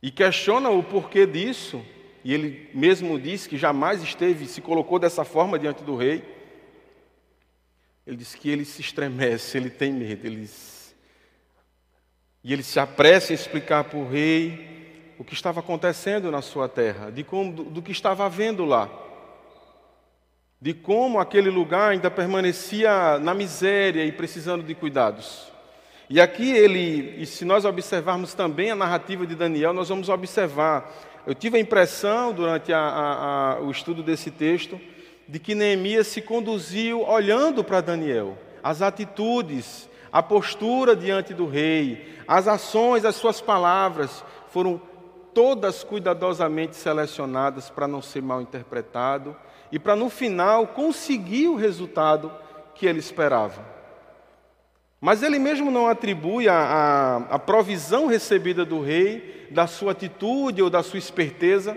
e 0.00 0.10
questiona 0.10 0.70
o 0.70 0.82
porquê 0.82 1.26
disso, 1.26 1.84
e 2.24 2.32
ele 2.32 2.70
mesmo 2.72 3.20
diz 3.20 3.46
que 3.46 3.58
jamais 3.58 4.02
esteve, 4.02 4.46
se 4.46 4.62
colocou 4.62 4.98
dessa 4.98 5.26
forma 5.26 5.58
diante 5.58 5.84
do 5.84 5.96
rei. 5.96 6.24
Ele 8.06 8.16
diz 8.16 8.34
que 8.34 8.48
ele 8.48 8.64
se 8.64 8.80
estremece, 8.80 9.58
ele 9.58 9.68
tem 9.68 9.92
medo, 9.92 10.26
ele... 10.26 10.48
e 12.42 12.54
ele 12.54 12.62
se 12.62 12.80
apressa 12.80 13.32
em 13.32 13.34
explicar 13.34 13.84
para 13.84 13.98
o 13.98 14.08
rei 14.08 14.71
o 15.18 15.24
que 15.24 15.34
estava 15.34 15.60
acontecendo 15.60 16.30
na 16.30 16.42
sua 16.42 16.68
terra, 16.68 17.10
de 17.10 17.22
como, 17.22 17.52
do, 17.52 17.64
do 17.64 17.82
que 17.82 17.92
estava 17.92 18.24
havendo 18.24 18.64
lá, 18.64 18.88
de 20.60 20.72
como 20.72 21.18
aquele 21.18 21.50
lugar 21.50 21.90
ainda 21.90 22.10
permanecia 22.10 23.18
na 23.18 23.34
miséria 23.34 24.04
e 24.04 24.12
precisando 24.12 24.62
de 24.62 24.74
cuidados. 24.74 25.50
E 26.08 26.20
aqui 26.20 26.50
ele, 26.50 27.20
e 27.20 27.26
se 27.26 27.44
nós 27.44 27.64
observarmos 27.64 28.34
também 28.34 28.70
a 28.70 28.76
narrativa 28.76 29.26
de 29.26 29.34
Daniel, 29.34 29.72
nós 29.72 29.88
vamos 29.88 30.08
observar. 30.08 30.92
Eu 31.26 31.34
tive 31.34 31.56
a 31.56 31.60
impressão, 31.60 32.32
durante 32.32 32.72
a, 32.72 32.78
a, 32.78 33.52
a, 33.54 33.60
o 33.60 33.70
estudo 33.70 34.02
desse 34.02 34.30
texto, 34.30 34.78
de 35.26 35.38
que 35.38 35.54
Neemias 35.54 36.08
se 36.08 36.20
conduziu 36.20 37.02
olhando 37.08 37.64
para 37.64 37.80
Daniel, 37.80 38.36
as 38.62 38.82
atitudes, 38.82 39.88
a 40.12 40.22
postura 40.22 40.94
diante 40.94 41.32
do 41.32 41.46
rei, 41.46 42.14
as 42.28 42.46
ações, 42.46 43.04
as 43.04 43.16
suas 43.16 43.40
palavras 43.40 44.22
foram 44.50 44.80
todas 45.34 45.82
cuidadosamente 45.82 46.76
selecionadas 46.76 47.70
para 47.70 47.88
não 47.88 48.02
ser 48.02 48.22
mal 48.22 48.40
interpretado 48.40 49.36
e 49.70 49.78
para 49.78 49.96
no 49.96 50.10
final 50.10 50.66
conseguir 50.68 51.48
o 51.48 51.56
resultado 51.56 52.32
que 52.74 52.86
ele 52.86 52.98
esperava. 52.98 53.64
Mas 55.00 55.22
ele 55.22 55.38
mesmo 55.38 55.70
não 55.70 55.88
atribui 55.88 56.48
a, 56.48 56.54
a, 56.54 57.16
a, 57.34 57.38
provisão 57.38 58.06
recebida 58.06 58.64
do 58.64 58.80
rei 58.80 59.48
da 59.50 59.66
sua 59.66 59.92
atitude 59.92 60.62
ou 60.62 60.70
da 60.70 60.82
sua 60.82 60.98
esperteza, 60.98 61.76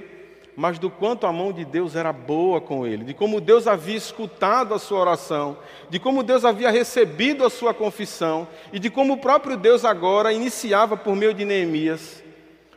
mas 0.56 0.78
do 0.78 0.90
quanto 0.90 1.26
a 1.26 1.34
mão 1.34 1.52
de 1.52 1.66
Deus 1.66 1.96
era 1.96 2.14
boa 2.14 2.62
com 2.62 2.86
ele, 2.86 3.04
de 3.04 3.14
como 3.14 3.42
Deus 3.42 3.68
havia 3.68 3.98
escutado 3.98 4.74
a 4.74 4.80
sua 4.80 5.00
oração, 5.00 5.58
de 5.90 6.00
como 6.00 6.24
Deus 6.24 6.46
havia 6.46 6.70
recebido 6.70 7.44
a 7.44 7.50
sua 7.50 7.74
confissão 7.74 8.48
e 8.72 8.80
de 8.80 8.90
como 8.90 9.14
o 9.14 9.18
próprio 9.18 9.58
Deus 9.58 9.84
agora 9.84 10.32
iniciava 10.32 10.96
por 10.96 11.16
meio 11.16 11.34
de 11.34 11.44
Neemias 11.44 12.25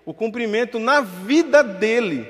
o 0.08 0.14
cumprimento 0.14 0.78
na 0.78 1.02
vida 1.02 1.62
dele 1.62 2.26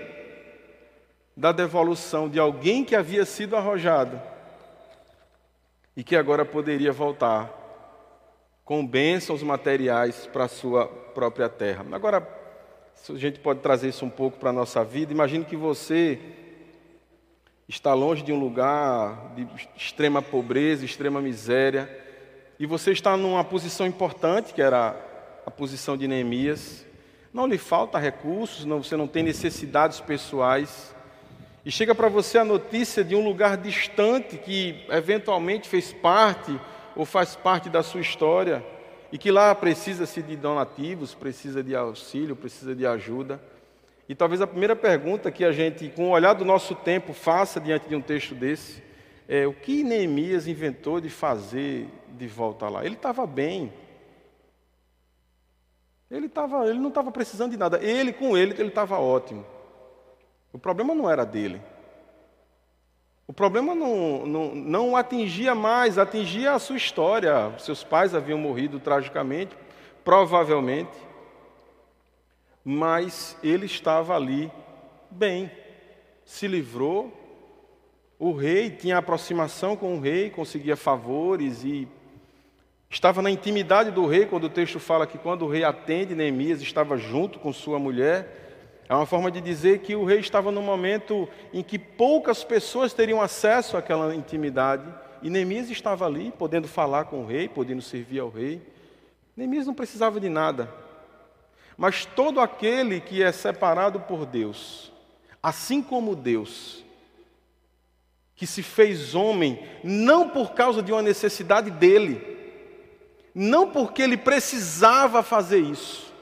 da 1.36 1.52
devolução 1.52 2.28
de 2.28 2.36
alguém 2.36 2.84
que 2.84 2.96
havia 2.96 3.24
sido 3.24 3.54
arrojado 3.54 4.20
e 5.96 6.02
que 6.02 6.16
agora 6.16 6.44
poderia 6.44 6.90
voltar 6.90 7.48
com 8.64 8.84
bênçãos 8.84 9.44
materiais 9.44 10.28
para 10.32 10.46
a 10.46 10.48
sua 10.48 10.88
própria 10.88 11.48
terra. 11.48 11.86
Agora, 11.92 12.28
a 13.08 13.14
gente 13.14 13.38
pode 13.38 13.60
trazer 13.60 13.90
isso 13.90 14.04
um 14.04 14.10
pouco 14.10 14.38
para 14.38 14.50
a 14.50 14.52
nossa 14.52 14.82
vida. 14.82 15.12
Imagine 15.12 15.44
que 15.44 15.56
você 15.56 16.18
está 17.68 17.94
longe 17.94 18.24
de 18.24 18.32
um 18.32 18.40
lugar 18.40 19.34
de 19.36 19.46
extrema 19.76 20.20
pobreza, 20.20 20.84
extrema 20.84 21.20
miséria, 21.20 21.88
e 22.58 22.66
você 22.66 22.90
está 22.90 23.16
numa 23.16 23.44
posição 23.44 23.86
importante, 23.86 24.52
que 24.52 24.60
era 24.60 24.96
a 25.46 25.50
posição 25.52 25.96
de 25.96 26.08
Neemias. 26.08 26.87
Não 27.32 27.46
lhe 27.46 27.58
falta 27.58 27.98
recursos, 27.98 28.64
não, 28.64 28.82
você 28.82 28.96
não 28.96 29.06
tem 29.06 29.22
necessidades 29.22 30.00
pessoais. 30.00 30.94
E 31.64 31.70
chega 31.70 31.94
para 31.94 32.08
você 32.08 32.38
a 32.38 32.44
notícia 32.44 33.04
de 33.04 33.14
um 33.14 33.24
lugar 33.24 33.56
distante 33.56 34.36
que 34.38 34.84
eventualmente 34.88 35.68
fez 35.68 35.92
parte 35.92 36.58
ou 36.96 37.04
faz 37.04 37.36
parte 37.36 37.68
da 37.68 37.82
sua 37.82 38.00
história 38.00 38.64
e 39.12 39.18
que 39.18 39.30
lá 39.30 39.54
precisa-se 39.54 40.22
de 40.22 40.36
donativos, 40.36 41.14
precisa 41.14 41.62
de 41.62 41.74
auxílio, 41.74 42.34
precisa 42.34 42.74
de 42.74 42.86
ajuda. 42.86 43.40
E 44.08 44.14
talvez 44.14 44.40
a 44.40 44.46
primeira 44.46 44.74
pergunta 44.74 45.30
que 45.30 45.44
a 45.44 45.52
gente, 45.52 45.88
com 45.90 46.06
o 46.06 46.10
olhar 46.10 46.32
do 46.32 46.44
nosso 46.44 46.74
tempo, 46.74 47.12
faça 47.12 47.60
diante 47.60 47.88
de 47.88 47.94
um 47.94 48.00
texto 48.00 48.34
desse 48.34 48.88
é: 49.28 49.46
o 49.46 49.52
que 49.52 49.84
Neemias 49.84 50.48
inventou 50.48 51.00
de 51.00 51.10
fazer 51.10 51.86
de 52.16 52.26
volta 52.26 52.68
lá? 52.68 52.84
Ele 52.84 52.94
estava 52.94 53.26
bem. 53.26 53.70
Ele, 56.10 56.28
tava, 56.28 56.66
ele 56.66 56.78
não 56.78 56.88
estava 56.88 57.10
precisando 57.12 57.50
de 57.50 57.56
nada. 57.56 57.82
Ele, 57.82 58.12
com 58.12 58.36
ele, 58.36 58.54
ele 58.58 58.68
estava 58.68 58.98
ótimo. 58.98 59.44
O 60.52 60.58
problema 60.58 60.94
não 60.94 61.10
era 61.10 61.24
dele. 61.24 61.60
O 63.26 63.32
problema 63.32 63.74
não, 63.74 64.24
não, 64.26 64.54
não 64.54 64.96
atingia 64.96 65.54
mais, 65.54 65.98
atingia 65.98 66.52
a 66.52 66.58
sua 66.58 66.78
história. 66.78 67.52
Seus 67.58 67.84
pais 67.84 68.14
haviam 68.14 68.38
morrido 68.38 68.80
tragicamente, 68.80 69.54
provavelmente, 70.02 70.96
mas 72.64 73.36
ele 73.42 73.66
estava 73.66 74.16
ali 74.16 74.50
bem, 75.10 75.50
se 76.24 76.46
livrou. 76.46 77.12
O 78.18 78.32
rei 78.32 78.70
tinha 78.70 78.96
aproximação 78.96 79.76
com 79.76 79.96
o 79.96 80.00
rei, 80.00 80.30
conseguia 80.30 80.74
favores 80.74 81.64
e 81.64 81.86
estava 82.90 83.20
na 83.20 83.30
intimidade 83.30 83.90
do 83.90 84.06
rei, 84.06 84.26
quando 84.26 84.44
o 84.44 84.50
texto 84.50 84.80
fala 84.80 85.06
que 85.06 85.18
quando 85.18 85.44
o 85.44 85.48
rei 85.48 85.64
atende 85.64 86.14
Neemias, 86.14 86.62
estava 86.62 86.96
junto 86.96 87.38
com 87.38 87.52
sua 87.52 87.78
mulher. 87.78 88.84
É 88.88 88.94
uma 88.94 89.04
forma 89.04 89.30
de 89.30 89.40
dizer 89.40 89.80
que 89.80 89.94
o 89.94 90.04
rei 90.04 90.18
estava 90.18 90.50
num 90.50 90.62
momento 90.62 91.28
em 91.52 91.62
que 91.62 91.78
poucas 91.78 92.42
pessoas 92.42 92.94
teriam 92.94 93.20
acesso 93.20 93.76
àquela 93.76 94.14
intimidade, 94.14 94.84
e 95.20 95.28
Neemias 95.28 95.68
estava 95.68 96.06
ali, 96.06 96.32
podendo 96.38 96.68
falar 96.68 97.04
com 97.06 97.22
o 97.22 97.26
rei, 97.26 97.48
podendo 97.48 97.82
servir 97.82 98.20
ao 98.20 98.30
rei. 98.30 98.62
Neemias 99.36 99.66
não 99.66 99.74
precisava 99.74 100.20
de 100.20 100.28
nada. 100.28 100.72
Mas 101.76 102.04
todo 102.04 102.40
aquele 102.40 103.00
que 103.00 103.22
é 103.22 103.30
separado 103.30 104.00
por 104.00 104.24
Deus, 104.24 104.92
assim 105.42 105.82
como 105.82 106.16
Deus, 106.16 106.84
que 108.34 108.46
se 108.46 108.62
fez 108.62 109.14
homem, 109.14 109.60
não 109.82 110.28
por 110.28 110.52
causa 110.52 110.82
de 110.82 110.92
uma 110.92 111.02
necessidade 111.02 111.70
dele, 111.70 112.37
não 113.40 113.70
porque 113.70 114.02
ele 114.02 114.16
precisava 114.16 115.22
fazer 115.22 115.60
isso. 115.60 116.12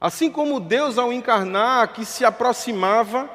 Assim 0.00 0.30
como 0.30 0.60
Deus, 0.60 0.98
ao 0.98 1.12
encarnar, 1.12 1.92
que 1.92 2.04
se 2.04 2.24
aproximava 2.24 3.28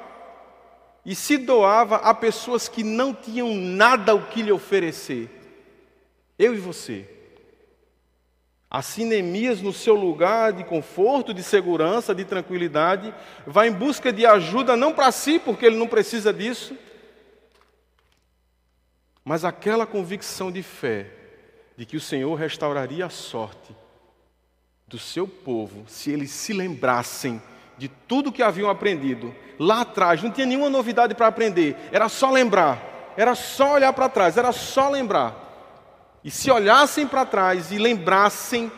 e 1.06 1.14
se 1.14 1.38
doava 1.38 1.98
a 1.98 2.14
pessoas 2.14 2.70
que 2.70 2.82
não 2.82 3.14
tinham 3.14 3.54
nada 3.54 4.16
o 4.16 4.28
que 4.28 4.42
lhe 4.42 4.54
oferecer. 4.54 5.30
Eu 6.40 6.56
e 6.56 6.60
você. 6.60 7.10
Assim, 8.70 9.04
Neemias, 9.04 9.62
no 9.62 9.74
seu 9.74 9.96
lugar 9.96 10.54
de 10.54 10.64
conforto, 10.64 11.34
de 11.34 11.44
segurança, 11.44 12.16
de 12.16 12.24
tranquilidade, 12.24 13.14
vai 13.46 13.68
em 13.68 13.74
busca 13.74 14.14
de 14.14 14.26
ajuda, 14.26 14.78
não 14.78 14.94
para 14.94 15.12
si, 15.12 15.40
porque 15.40 15.66
ele 15.66 15.76
não 15.76 15.90
precisa 15.90 16.32
disso, 16.32 16.78
mas 19.26 19.44
aquela 19.44 19.86
convicção 19.86 20.50
de 20.50 20.64
fé 20.64 21.18
de 21.78 21.86
que 21.86 21.98
o 21.98 22.02
Senhor 22.02 22.36
restauraria 22.36 23.06
a 23.06 23.10
sorte 23.10 23.76
do 24.88 25.00
seu 25.00 25.28
povo 25.28 25.86
se 25.88 26.12
eles 26.12 26.32
se 26.32 26.54
lembrassem 26.54 27.42
de 27.78 27.88
tudo 27.88 28.32
que 28.32 28.44
haviam 28.44 28.70
aprendido 28.70 29.34
lá 29.58 29.82
atrás. 29.82 30.22
Não 30.22 30.30
tinha 30.30 30.46
nenhuma 30.46 30.70
novidade 30.70 31.16
para 31.16 31.28
aprender, 31.28 31.76
era 31.92 32.10
só 32.10 32.30
lembrar, 32.30 33.14
era 33.18 33.34
só 33.36 33.74
olhar 33.74 33.94
para 33.94 34.10
trás, 34.10 34.38
era 34.38 34.52
só 34.52 34.90
lembrar. 34.90 35.50
E 36.24 36.30
se 36.30 36.52
olhassem 36.52 37.08
para 37.08 37.26
trás 37.26 37.72
e 37.72 37.80
lembrassem, 37.80 38.72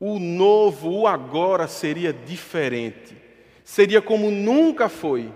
o 0.00 0.18
novo, 0.18 0.90
o 0.90 1.06
agora 1.06 1.68
seria 1.68 2.12
diferente, 2.12 3.16
seria 3.62 4.02
como 4.02 4.30
nunca 4.30 4.88
foi. 4.88 5.32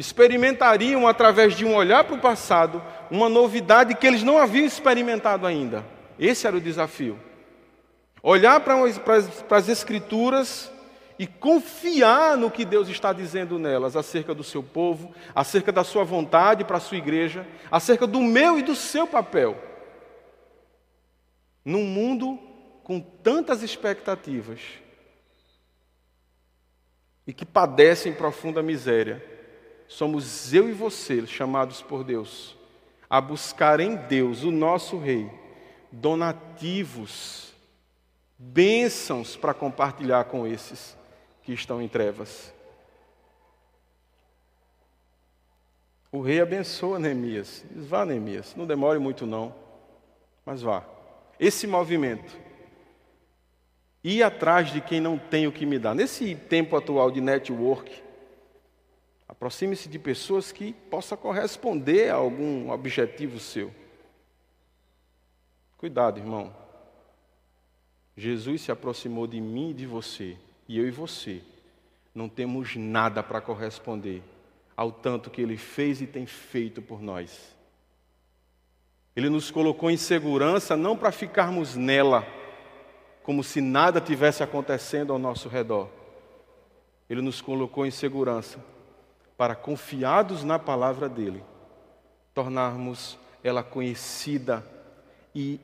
Experimentariam, 0.00 1.06
através 1.06 1.54
de 1.54 1.62
um 1.66 1.74
olhar 1.74 2.04
para 2.04 2.16
o 2.16 2.20
passado, 2.20 2.82
uma 3.10 3.28
novidade 3.28 3.94
que 3.94 4.06
eles 4.06 4.22
não 4.22 4.38
haviam 4.38 4.64
experimentado 4.64 5.46
ainda. 5.46 5.84
Esse 6.18 6.46
era 6.46 6.56
o 6.56 6.60
desafio. 6.60 7.20
Olhar 8.22 8.60
para 8.60 8.82
as, 8.82 8.98
para 8.98 9.58
as 9.58 9.68
Escrituras 9.68 10.72
e 11.18 11.26
confiar 11.26 12.34
no 12.34 12.50
que 12.50 12.64
Deus 12.64 12.88
está 12.88 13.12
dizendo 13.12 13.58
nelas 13.58 13.94
acerca 13.94 14.34
do 14.34 14.42
seu 14.42 14.62
povo, 14.62 15.14
acerca 15.34 15.70
da 15.70 15.84
sua 15.84 16.02
vontade 16.02 16.64
para 16.64 16.78
a 16.78 16.80
sua 16.80 16.96
igreja, 16.96 17.46
acerca 17.70 18.06
do 18.06 18.22
meu 18.22 18.58
e 18.58 18.62
do 18.62 18.74
seu 18.74 19.06
papel. 19.06 19.54
Num 21.62 21.84
mundo 21.84 22.38
com 22.82 23.00
tantas 23.00 23.62
expectativas 23.62 24.60
e 27.26 27.34
que 27.34 27.44
padecem 27.44 28.14
profunda 28.14 28.62
miséria, 28.62 29.29
somos 29.90 30.54
eu 30.54 30.68
e 30.68 30.72
você 30.72 31.26
chamados 31.26 31.82
por 31.82 32.04
Deus 32.04 32.56
a 33.08 33.20
buscar 33.20 33.80
em 33.80 33.96
Deus, 33.96 34.44
o 34.44 34.50
nosso 34.52 34.96
Rei, 34.96 35.28
donativos, 35.90 37.52
bênçãos 38.38 39.36
para 39.36 39.52
compartilhar 39.52 40.24
com 40.26 40.46
esses 40.46 40.96
que 41.42 41.52
estão 41.52 41.82
em 41.82 41.88
trevas. 41.88 42.54
O 46.12 46.20
rei 46.20 46.40
abençoa 46.40 46.98
Neemias. 46.98 47.64
Diz, 47.70 47.86
vá, 47.86 48.04
Neemias, 48.04 48.54
não 48.56 48.66
demore 48.66 48.98
muito 48.98 49.26
não, 49.26 49.54
mas 50.46 50.62
vá 50.62 50.84
esse 51.40 51.66
movimento. 51.66 52.38
Ir 54.04 54.22
atrás 54.22 54.70
de 54.70 54.80
quem 54.80 55.00
não 55.00 55.18
tem 55.18 55.46
o 55.46 55.52
que 55.52 55.64
me 55.64 55.78
dar. 55.78 55.94
Nesse 55.94 56.34
tempo 56.34 56.76
atual 56.76 57.10
de 57.10 57.20
network, 57.20 58.02
aproxime-se 59.30 59.88
de 59.88 59.96
pessoas 59.96 60.50
que 60.50 60.72
possam 60.72 61.16
corresponder 61.16 62.10
a 62.10 62.16
algum 62.16 62.68
objetivo 62.68 63.38
seu. 63.38 63.72
Cuidado, 65.78 66.18
irmão. 66.18 66.52
Jesus 68.16 68.62
se 68.62 68.72
aproximou 68.72 69.28
de 69.28 69.40
mim 69.40 69.70
e 69.70 69.74
de 69.74 69.86
você, 69.86 70.36
e 70.68 70.76
eu 70.76 70.86
e 70.86 70.90
você 70.90 71.40
não 72.12 72.28
temos 72.28 72.74
nada 72.74 73.22
para 73.22 73.40
corresponder 73.40 74.20
ao 74.76 74.90
tanto 74.90 75.30
que 75.30 75.40
ele 75.40 75.56
fez 75.56 76.00
e 76.02 76.08
tem 76.08 76.26
feito 76.26 76.82
por 76.82 77.00
nós. 77.00 77.56
Ele 79.14 79.30
nos 79.30 79.48
colocou 79.48 79.92
em 79.92 79.96
segurança 79.96 80.76
não 80.76 80.96
para 80.96 81.12
ficarmos 81.12 81.76
nela, 81.76 82.26
como 83.22 83.44
se 83.44 83.60
nada 83.60 84.00
tivesse 84.00 84.42
acontecendo 84.42 85.12
ao 85.12 85.20
nosso 85.20 85.48
redor. 85.48 85.88
Ele 87.08 87.22
nos 87.22 87.40
colocou 87.40 87.86
em 87.86 87.92
segurança 87.92 88.58
para, 89.40 89.54
confiados 89.54 90.44
na 90.44 90.58
palavra 90.58 91.08
dele, 91.08 91.42
tornarmos 92.34 93.18
ela 93.42 93.62
conhecida 93.62 94.62
e 95.34 95.58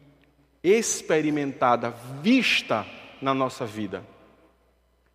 experimentada, 0.64 1.90
vista 2.22 2.86
na 3.20 3.34
nossa 3.34 3.66
vida. 3.66 4.02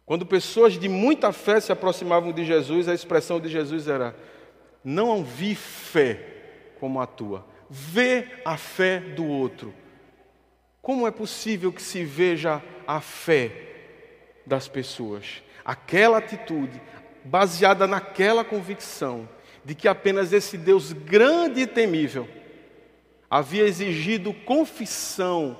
Quando 0.06 0.28
pessoas 0.28 0.74
de 0.74 0.88
muita 0.88 1.34
fé 1.34 1.60
se 1.60 1.72
aproximavam 1.72 2.32
de 2.32 2.46
Jesus, 2.46 2.88
a 2.88 2.94
expressão 2.94 3.40
de 3.40 3.50
Jesus 3.50 3.88
era: 3.88 4.16
Não 4.84 5.24
vi 5.24 5.56
fé 5.56 6.74
como 6.80 7.02
a 7.02 7.08
tua, 7.08 7.44
vê 7.68 8.28
a 8.46 8.58
fé 8.58 9.00
do 9.00 9.26
outro. 9.26 9.74
Como 10.84 11.08
é 11.08 11.12
possível 11.12 11.74
que 11.74 11.82
se 11.82 12.06
veja 12.06 12.62
a 12.86 13.02
fé 13.02 13.52
das 14.46 14.68
pessoas? 14.68 15.42
Aquela 15.66 16.20
atitude, 16.20 16.80
baseada 17.24 17.88
naquela 17.88 18.44
convicção 18.44 19.28
de 19.64 19.76
que 19.76 19.88
apenas 19.88 20.34
esse 20.34 20.58
Deus 20.58 20.92
grande 20.92 21.62
e 21.62 21.68
temível 21.68 22.28
havia 23.30 23.64
exigido 23.64 24.34
confissão 24.34 25.56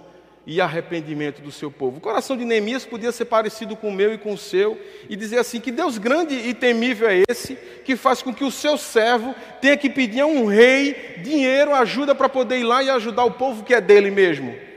e 0.46 0.60
arrependimento 0.60 1.42
do 1.42 1.52
seu 1.52 1.72
povo. 1.72 1.98
O 1.98 2.02
coração 2.02 2.36
de 2.36 2.44
Neemias 2.44 2.86
podia 2.86 3.12
ser 3.12 3.26
parecido 3.26 3.76
com 3.76 3.90
o 3.90 3.94
meu 3.94 4.14
e 4.14 4.18
com 4.18 4.34
o 4.34 4.38
seu, 4.38 4.80
e 5.08 5.16
dizer 5.16 5.38
assim: 5.38 5.60
que 5.60 5.72
Deus 5.72 5.98
grande 5.98 6.34
e 6.34 6.54
temível 6.54 7.08
é 7.08 7.24
esse, 7.30 7.56
que 7.86 7.96
faz 7.96 8.22
com 8.22 8.34
que 8.34 8.44
o 8.44 8.52
seu 8.52 8.78
servo 8.78 9.36
tenha 9.62 9.78
que 9.78 9.90
pedir 9.90 10.22
a 10.22 10.26
um 10.26 10.46
rei 10.46 11.20
dinheiro, 11.24 11.74
ajuda 11.74 12.16
para 12.16 12.28
poder 12.28 12.58
ir 12.58 12.64
lá 12.64 12.84
e 12.84 12.90
ajudar 12.90 13.24
o 13.24 13.32
povo 13.32 13.64
que 13.64 13.74
é 13.74 13.80
dele 13.80 14.10
mesmo. 14.10 14.71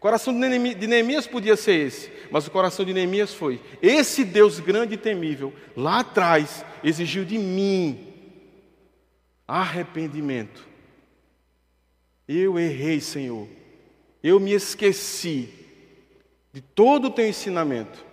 O 0.00 0.02
coração 0.02 0.32
de 0.32 0.86
Neemias 0.86 1.28
podia 1.28 1.56
ser 1.56 1.86
esse, 1.86 2.10
mas 2.30 2.46
o 2.46 2.50
coração 2.50 2.84
de 2.84 2.92
Neemias 2.92 3.32
foi: 3.32 3.60
esse 3.80 4.24
Deus 4.24 4.58
grande 4.58 4.94
e 4.94 4.98
temível, 4.98 5.52
lá 5.76 6.00
atrás, 6.00 6.64
exigiu 6.82 7.24
de 7.24 7.38
mim 7.38 8.08
arrependimento. 9.46 10.68
Eu 12.26 12.58
errei, 12.58 13.00
Senhor 13.00 13.46
eu 14.22 14.38
me 14.38 14.52
esqueci 14.52 15.48
de 16.52 16.60
todo 16.60 17.06
o 17.06 17.10
teu 17.10 17.26
ensinamento 17.26 18.04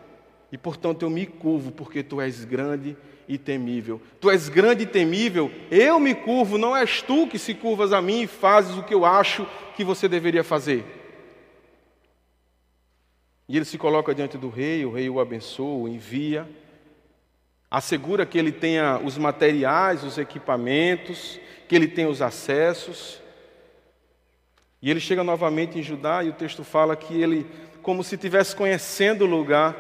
e, 0.52 0.58
portanto, 0.58 1.04
eu 1.04 1.10
me 1.10 1.26
curvo 1.26 1.72
porque 1.72 2.02
tu 2.02 2.22
és 2.22 2.46
grande 2.46 2.96
e 3.28 3.38
temível. 3.38 4.02
Tu 4.22 4.30
és 4.30 4.48
grande 4.48 4.84
e 4.84 4.88
temível, 4.88 5.52
eu 5.70 6.00
me 6.00 6.16
curvo, 6.16 6.58
não 6.58 6.76
és 6.76 7.02
tu 7.02 7.28
que 7.28 7.38
se 7.38 7.54
curvas 7.54 7.92
a 7.92 8.02
mim 8.02 8.22
e 8.22 8.28
fazes 8.28 8.78
o 8.78 8.84
que 8.84 8.94
eu 8.94 9.04
acho 9.04 9.46
que 9.76 9.84
você 9.84 10.08
deveria 10.08 10.44
fazer. 10.44 10.86
E 13.48 13.56
ele 13.56 13.66
se 13.66 13.78
coloca 13.78 14.14
diante 14.14 14.38
do 14.38 14.50
rei, 14.50 14.86
o 14.86 14.92
rei 14.92 15.10
o 15.10 15.20
abençoa, 15.20 15.84
o 15.84 15.88
envia, 15.88 16.48
assegura 17.72 18.26
que 18.26 18.38
ele 18.38 18.52
tenha 18.52 19.00
os 19.00 19.18
materiais, 19.18 20.04
os 20.04 20.18
equipamentos, 20.18 21.40
que 21.68 21.76
ele 21.76 21.88
tenha 21.88 22.10
os 22.10 22.22
acessos. 22.22 23.22
E 24.82 24.92
ele 24.92 25.00
chega 25.00 25.24
novamente 25.24 25.80
em 25.80 25.84
Judá 25.84 26.24
e 26.24 26.30
o 26.30 26.34
texto 26.34 26.64
fala 26.64 26.96
que 26.96 27.14
ele, 27.22 27.46
como 27.82 28.04
se 28.04 28.16
estivesse 28.16 28.56
conhecendo 28.56 29.24
o 29.24 29.28
lugar, 29.28 29.76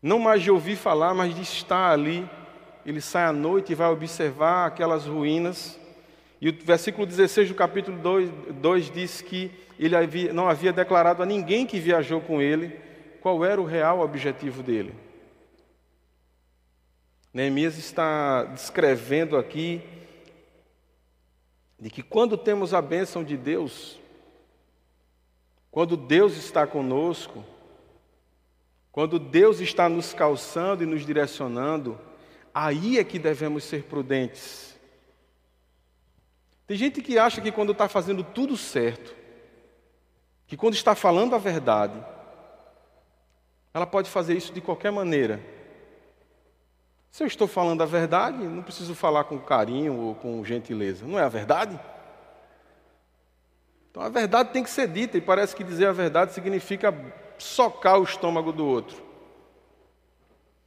não 0.00 0.18
mais 0.18 0.42
de 0.42 0.50
ouvir 0.50 0.76
falar, 0.76 1.14
mas 1.14 1.34
de 1.34 1.42
estar 1.42 1.90
ali, 1.90 2.28
ele 2.84 3.00
sai 3.00 3.24
à 3.24 3.32
noite 3.32 3.72
e 3.72 3.74
vai 3.74 3.88
observar 3.88 4.66
aquelas 4.66 5.04
ruínas. 5.04 5.78
E 6.40 6.48
o 6.48 6.52
versículo 6.64 7.06
16 7.06 7.48
do 7.48 7.54
capítulo 7.54 7.98
2, 7.98 8.30
2 8.60 8.90
diz 8.90 9.20
que 9.22 9.50
ele 9.78 9.96
havia, 9.96 10.32
não 10.32 10.48
havia 10.48 10.72
declarado 10.72 11.22
a 11.22 11.26
ninguém 11.26 11.66
que 11.66 11.80
viajou 11.80 12.20
com 12.20 12.40
ele 12.40 12.78
qual 13.20 13.44
era 13.44 13.60
o 13.60 13.64
real 13.64 14.00
objetivo 14.00 14.62
dele. 14.62 14.94
Neemias 17.32 17.76
está 17.76 18.44
descrevendo 18.44 19.36
aqui 19.36 19.82
de 21.78 21.90
que 21.90 22.02
quando 22.02 22.38
temos 22.38 22.72
a 22.72 22.80
bênção 22.80 23.22
de 23.22 23.36
Deus, 23.36 23.98
quando 25.70 25.96
Deus 25.96 26.36
está 26.36 26.66
conosco, 26.66 27.44
quando 28.90 29.18
Deus 29.18 29.60
está 29.60 29.88
nos 29.88 30.14
calçando 30.14 30.82
e 30.82 30.86
nos 30.86 31.04
direcionando, 31.04 31.98
aí 32.54 32.98
é 32.98 33.04
que 33.04 33.18
devemos 33.18 33.64
ser 33.64 33.82
prudentes. 33.82 34.75
Tem 36.66 36.76
gente 36.76 37.00
que 37.00 37.18
acha 37.18 37.40
que 37.40 37.52
quando 37.52 37.72
está 37.72 37.88
fazendo 37.88 38.24
tudo 38.24 38.56
certo, 38.56 39.14
que 40.46 40.56
quando 40.56 40.74
está 40.74 40.94
falando 40.94 41.34
a 41.34 41.38
verdade, 41.38 42.02
ela 43.72 43.86
pode 43.86 44.10
fazer 44.10 44.36
isso 44.36 44.52
de 44.52 44.60
qualquer 44.60 44.90
maneira, 44.90 45.40
Se 47.16 47.22
eu 47.22 47.26
estou 47.26 47.48
falando 47.48 47.82
a 47.82 47.86
verdade, 47.86 48.36
não 48.44 48.62
preciso 48.62 48.94
falar 48.94 49.24
com 49.24 49.38
carinho 49.38 49.98
ou 49.98 50.14
com 50.14 50.44
gentileza. 50.44 51.06
Não 51.06 51.18
é 51.18 51.22
a 51.22 51.30
verdade? 51.30 51.80
Então 53.90 54.02
a 54.02 54.10
verdade 54.10 54.50
tem 54.50 54.62
que 54.62 54.68
ser 54.68 54.86
dita, 54.86 55.16
e 55.16 55.22
parece 55.22 55.56
que 55.56 55.64
dizer 55.64 55.86
a 55.86 55.92
verdade 55.92 56.34
significa 56.34 56.94
socar 57.38 57.98
o 57.98 58.02
estômago 58.02 58.52
do 58.52 58.66
outro. 58.66 59.02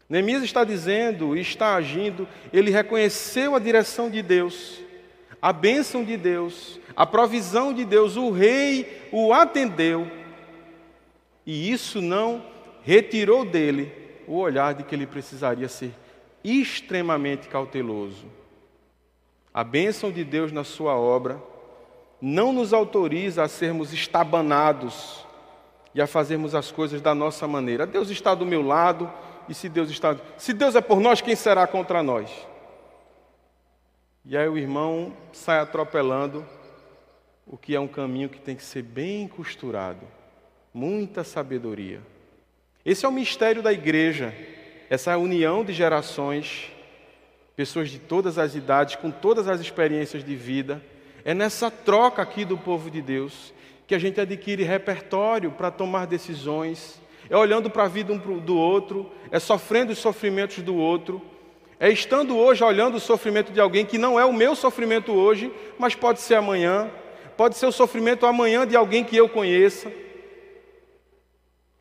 Neemias 0.09 0.41
está 0.41 0.63
dizendo 0.63 1.37
e 1.37 1.41
está 1.41 1.75
agindo, 1.75 2.27
ele 2.51 2.71
reconheceu 2.71 3.53
a 3.53 3.59
direção 3.59 4.09
de 4.09 4.23
Deus, 4.23 4.81
a 5.41 5.53
bênção 5.53 6.03
de 6.03 6.17
Deus, 6.17 6.79
a 6.95 7.05
provisão 7.05 7.73
de 7.73 7.85
Deus, 7.85 8.15
o 8.15 8.29
rei 8.29 9.09
o 9.11 9.33
atendeu, 9.33 10.09
e 11.45 11.71
isso 11.71 12.01
não 12.01 12.43
retirou 12.83 13.45
dele 13.45 13.91
o 14.27 14.37
olhar 14.37 14.73
de 14.73 14.83
que 14.83 14.93
ele 14.93 15.07
precisaria 15.07 15.67
ser 15.67 15.91
extremamente 16.43 17.47
cauteloso. 17.47 18.25
A 19.53 19.63
bênção 19.63 20.11
de 20.11 20.23
Deus 20.23 20.51
na 20.51 20.63
sua 20.63 20.95
obra 20.95 21.41
não 22.21 22.53
nos 22.53 22.73
autoriza 22.73 23.43
a 23.43 23.47
sermos 23.47 23.93
estabanados 23.93 25.25
e 25.95 26.01
a 26.01 26.07
fazermos 26.07 26.53
as 26.53 26.71
coisas 26.71 27.01
da 27.01 27.15
nossa 27.15 27.47
maneira. 27.47 27.87
Deus 27.87 28.09
está 28.09 28.35
do 28.35 28.45
meu 28.45 28.61
lado, 28.61 29.11
e 29.47 29.53
se 29.53 29.67
Deus 29.67 29.89
está, 29.89 30.15
se 30.37 30.53
Deus 30.53 30.75
é 30.75 30.81
por 30.81 30.99
nós, 30.99 31.21
quem 31.21 31.35
será 31.35 31.65
contra 31.65 32.03
nós? 32.03 32.29
E 34.31 34.37
aí 34.37 34.47
o 34.47 34.59
irmão 34.59 35.11
sai 35.33 35.57
atropelando 35.57 36.45
o 37.47 37.57
que 37.57 37.73
é 37.75 37.79
um 37.79 37.87
caminho 37.87 38.29
que 38.29 38.39
tem 38.39 38.55
que 38.55 38.61
ser 38.61 38.83
bem 38.83 39.27
costurado, 39.27 40.05
muita 40.71 41.23
sabedoria. 41.23 41.99
Esse 42.85 43.07
é 43.07 43.09
o 43.09 43.11
mistério 43.11 43.63
da 43.63 43.73
igreja, 43.73 44.31
essa 44.87 45.17
união 45.17 45.65
de 45.65 45.73
gerações, 45.73 46.71
pessoas 47.55 47.89
de 47.89 47.97
todas 47.97 48.37
as 48.37 48.53
idades, 48.53 48.97
com 48.97 49.09
todas 49.09 49.47
as 49.47 49.59
experiências 49.59 50.23
de 50.23 50.35
vida. 50.35 50.79
É 51.25 51.33
nessa 51.33 51.71
troca 51.71 52.21
aqui 52.21 52.45
do 52.45 52.55
povo 52.55 52.91
de 52.91 53.01
Deus 53.01 53.51
que 53.87 53.95
a 53.95 53.99
gente 53.99 54.21
adquire 54.21 54.61
repertório 54.61 55.49
para 55.53 55.71
tomar 55.71 56.05
decisões, 56.05 57.01
é 57.31 57.35
olhando 57.35 57.67
para 57.67 57.85
a 57.85 57.87
vida 57.87 58.13
um 58.13 58.39
do 58.39 58.55
outro, 58.55 59.11
é 59.31 59.39
sofrendo 59.39 59.91
os 59.91 59.97
sofrimentos 59.97 60.61
do 60.61 60.75
outro, 60.75 61.19
é 61.79 61.89
estando 61.89 62.35
hoje 62.37 62.63
olhando 62.63 62.95
o 62.95 62.99
sofrimento 62.99 63.53
de 63.53 63.59
alguém 63.61 63.85
que 63.85 63.97
não 63.97 64.19
é 64.19 64.25
o 64.25 64.33
meu 64.33 64.53
sofrimento 64.53 65.13
hoje, 65.13 65.51
mas 65.77 65.95
pode 65.95 66.19
ser 66.19 66.35
amanhã, 66.35 66.91
pode 67.37 67.55
ser 67.55 67.67
o 67.67 67.71
sofrimento 67.71 68.25
amanhã 68.25 68.67
de 68.67 68.75
alguém 68.75 69.03
que 69.03 69.15
eu 69.15 69.29
conheça. 69.29 69.89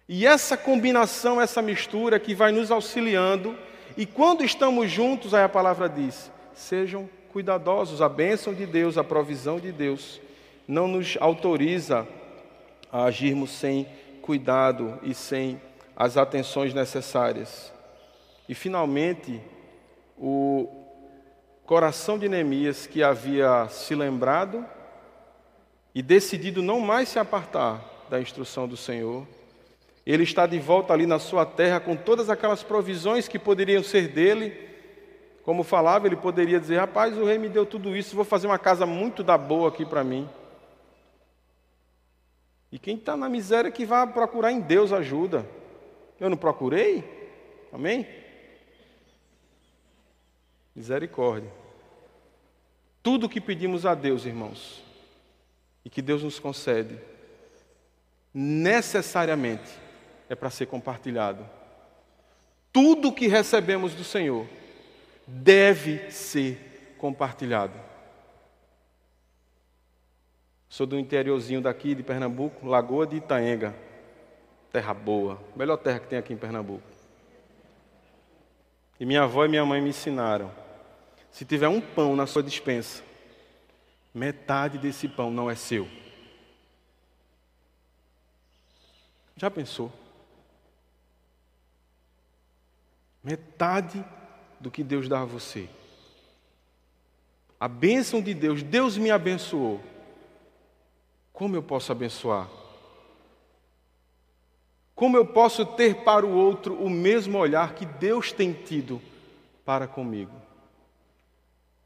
E 0.08 0.24
essa 0.24 0.56
combinação, 0.56 1.40
essa 1.40 1.60
mistura 1.60 2.20
que 2.20 2.32
vai 2.32 2.52
nos 2.52 2.70
auxiliando, 2.70 3.56
e 3.96 4.06
quando 4.06 4.44
estamos 4.44 4.88
juntos, 4.88 5.34
aí 5.34 5.42
a 5.42 5.48
palavra 5.48 5.88
diz: 5.88 6.30
sejam 6.54 7.10
cuidadosos, 7.32 8.00
a 8.00 8.08
bênção 8.08 8.54
de 8.54 8.64
Deus, 8.64 8.96
a 8.96 9.04
provisão 9.04 9.58
de 9.58 9.72
Deus 9.72 10.20
não 10.66 10.86
nos 10.86 11.16
autoriza 11.20 12.06
a 12.92 13.04
agirmos 13.04 13.50
sem 13.50 13.86
cuidado 14.22 14.98
e 15.02 15.12
sem 15.12 15.60
as 15.96 16.16
atenções 16.16 16.72
necessárias. 16.72 17.72
E 18.48 18.54
finalmente, 18.54 19.40
o 20.20 20.68
coração 21.64 22.18
de 22.18 22.28
Neemias, 22.28 22.86
que 22.86 23.02
havia 23.02 23.68
se 23.68 23.94
lembrado 23.94 24.64
e 25.94 26.02
decidido 26.02 26.62
não 26.62 26.80
mais 26.80 27.08
se 27.08 27.18
apartar 27.18 28.06
da 28.08 28.20
instrução 28.20 28.66
do 28.66 28.76
Senhor, 28.76 29.26
ele 30.06 30.22
está 30.22 30.46
de 30.46 30.58
volta 30.58 30.92
ali 30.92 31.06
na 31.06 31.18
sua 31.18 31.44
terra 31.44 31.78
com 31.78 31.94
todas 31.94 32.30
aquelas 32.30 32.62
provisões 32.62 33.28
que 33.28 33.38
poderiam 33.38 33.82
ser 33.82 34.08
dele. 34.08 34.68
Como 35.42 35.62
falava, 35.62 36.06
ele 36.06 36.16
poderia 36.16 36.58
dizer: 36.58 36.78
Rapaz, 36.78 37.16
o 37.16 37.24
rei 37.24 37.36
me 37.36 37.48
deu 37.48 37.66
tudo 37.66 37.94
isso, 37.94 38.16
vou 38.16 38.24
fazer 38.24 38.46
uma 38.46 38.58
casa 38.58 38.86
muito 38.86 39.22
da 39.22 39.36
boa 39.36 39.68
aqui 39.68 39.84
para 39.84 40.02
mim. 40.02 40.28
E 42.72 42.78
quem 42.78 42.96
está 42.96 43.16
na 43.16 43.28
miséria 43.28 43.70
que 43.70 43.84
vai 43.84 44.06
procurar 44.06 44.52
em 44.52 44.60
Deus 44.60 44.92
ajuda. 44.92 45.46
Eu 46.20 46.28
não 46.28 46.36
procurei? 46.36 47.04
Amém? 47.72 48.06
Misericórdia. 50.78 51.50
Tudo 53.02 53.28
que 53.28 53.40
pedimos 53.40 53.84
a 53.84 53.96
Deus, 53.96 54.24
irmãos, 54.24 54.80
e 55.84 55.90
que 55.90 56.00
Deus 56.00 56.22
nos 56.22 56.38
concede, 56.38 56.96
necessariamente 58.32 59.68
é 60.28 60.36
para 60.36 60.50
ser 60.50 60.66
compartilhado. 60.66 61.44
Tudo 62.72 63.12
que 63.12 63.26
recebemos 63.26 63.92
do 63.92 64.04
Senhor 64.04 64.46
deve 65.26 66.12
ser 66.12 66.94
compartilhado. 66.96 67.74
Sou 70.68 70.86
do 70.86 70.96
interiorzinho 70.96 71.60
daqui 71.60 71.92
de 71.92 72.04
Pernambuco, 72.04 72.64
Lagoa 72.64 73.04
de 73.04 73.16
Itaenga. 73.16 73.74
Terra 74.70 74.94
boa, 74.94 75.42
melhor 75.56 75.78
terra 75.78 75.98
que 75.98 76.06
tem 76.06 76.20
aqui 76.20 76.32
em 76.32 76.36
Pernambuco. 76.36 76.86
E 79.00 79.04
minha 79.04 79.24
avó 79.24 79.44
e 79.44 79.48
minha 79.48 79.66
mãe 79.66 79.80
me 79.80 79.88
ensinaram: 79.88 80.67
se 81.38 81.44
tiver 81.44 81.68
um 81.68 81.80
pão 81.80 82.16
na 82.16 82.26
sua 82.26 82.42
dispensa, 82.42 83.00
metade 84.12 84.76
desse 84.76 85.06
pão 85.06 85.30
não 85.30 85.48
é 85.48 85.54
seu. 85.54 85.86
Já 89.36 89.48
pensou? 89.48 89.92
Metade 93.22 94.04
do 94.58 94.68
que 94.68 94.82
Deus 94.82 95.08
dá 95.08 95.20
a 95.20 95.24
você. 95.24 95.68
A 97.60 97.68
bênção 97.68 98.20
de 98.20 98.34
Deus, 98.34 98.64
Deus 98.64 98.98
me 98.98 99.12
abençoou. 99.12 99.80
Como 101.32 101.54
eu 101.54 101.62
posso 101.62 101.92
abençoar? 101.92 102.48
Como 104.92 105.16
eu 105.16 105.24
posso 105.24 105.64
ter 105.64 106.02
para 106.02 106.26
o 106.26 106.34
outro 106.34 106.74
o 106.74 106.90
mesmo 106.90 107.38
olhar 107.38 107.74
que 107.74 107.86
Deus 107.86 108.32
tem 108.32 108.52
tido 108.52 109.00
para 109.64 109.86
comigo? 109.86 110.47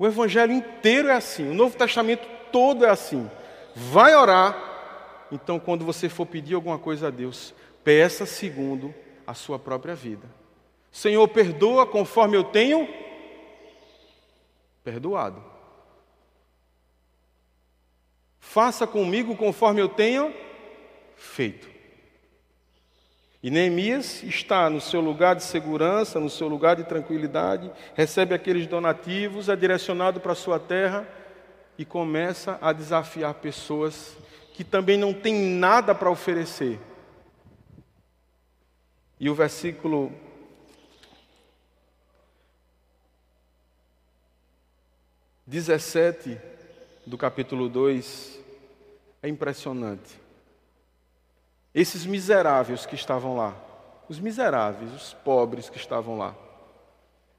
O 0.03 0.07
Evangelho 0.09 0.53
inteiro 0.53 1.07
é 1.07 1.13
assim, 1.13 1.49
o 1.49 1.55
Novo 1.55 1.77
Testamento 1.77 2.27
todo 2.51 2.85
é 2.85 2.91
assim. 2.91 3.31
Vai 3.73 4.17
orar, 4.17 5.29
então 5.31 5.61
quando 5.61 5.85
você 5.85 6.09
for 6.09 6.27
pedir 6.27 6.57
alguma 6.57 6.77
coisa 6.77 7.07
a 7.07 7.11
Deus, 7.11 7.55
peça 7.85 8.27
segundo 8.27 8.93
a 9.25 9.33
sua 9.33 9.61
própria 9.61 9.95
vida. 9.95 10.29
Senhor, 10.91 11.29
perdoa 11.29 11.87
conforme 11.87 12.37
eu 12.37 12.43
tenho 12.43 12.89
perdoado. 14.83 15.41
Faça 18.41 18.89
comigo 18.89 19.37
conforme 19.37 19.81
eu 19.81 19.89
tenho 19.89 20.35
feito. 21.15 21.72
E 23.43 23.51
Neemias 23.51 24.23
está 24.23 24.71
no 24.71 24.81
seu 24.81 25.01
lugar 25.01 25.35
de 25.35 25.43
segurança, 25.43 26.21
no 26.21 26.31
seu 26.31 26.47
lugar 26.47 26.77
de 26.77 26.85
tranquilidade, 26.85 27.73
recebe 27.93 28.35
aqueles 28.35 28.69
donativos, 28.69 29.49
é 29.49 29.57
direcionado 29.57 30.21
para 30.21 30.31
a 30.31 30.37
sua 30.37 30.61
terra 30.61 31.05
e 31.77 31.85
começa 31.85 32.57
a 32.63 32.73
desafiar 32.73 33.35
pessoas 33.35 34.17
que 34.55 34.63
também 34.63 34.97
não 34.97 35.13
têm 35.13 35.35
nada 35.35 35.93
para 35.93 36.09
oferecer. 36.09 36.79
E 39.19 39.29
o 39.29 39.35
versículo 39.35 40.13
dezessete 45.45 46.39
do 47.05 47.19
capítulo 47.19 47.69
2 47.69 48.39
é 49.21 49.29
impressionante. 49.29 50.22
Esses 51.75 52.05
miseráveis 52.05 52.85
que 52.85 52.95
estavam 52.95 53.37
lá, 53.37 53.57
os 54.09 54.21
miseráveis, 54.21 54.93
os 54.93 55.15
pobres 55.15 55.71
que 55.71 55.79
estavam 55.79 56.19
lá. 56.19 56.35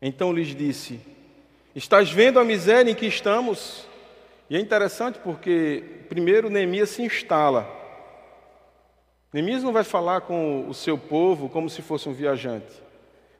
Então 0.02 0.34
lhes 0.34 0.56
disse: 0.56 1.00
Estás 1.76 2.12
vendo 2.12 2.40
a 2.40 2.44
miséria 2.44 2.92
em 2.92 2.96
que 2.96 3.06
estamos? 3.06 3.88
E 4.50 4.56
é 4.56 4.60
interessante 4.60 5.20
porque, 5.20 5.84
primeiro, 6.10 6.50
Neemias 6.50 6.90
se 6.90 7.02
instala. 7.02 7.68
Neemias 9.32 9.64
não 9.64 9.72
vai 9.72 9.84
falar 9.84 10.22
com 10.22 10.68
o 10.68 10.74
seu 10.74 10.98
povo 10.98 11.50
como 11.50 11.70
se 11.70 11.82
fosse 11.82 12.08
um 12.08 12.14
viajante. 12.14 12.84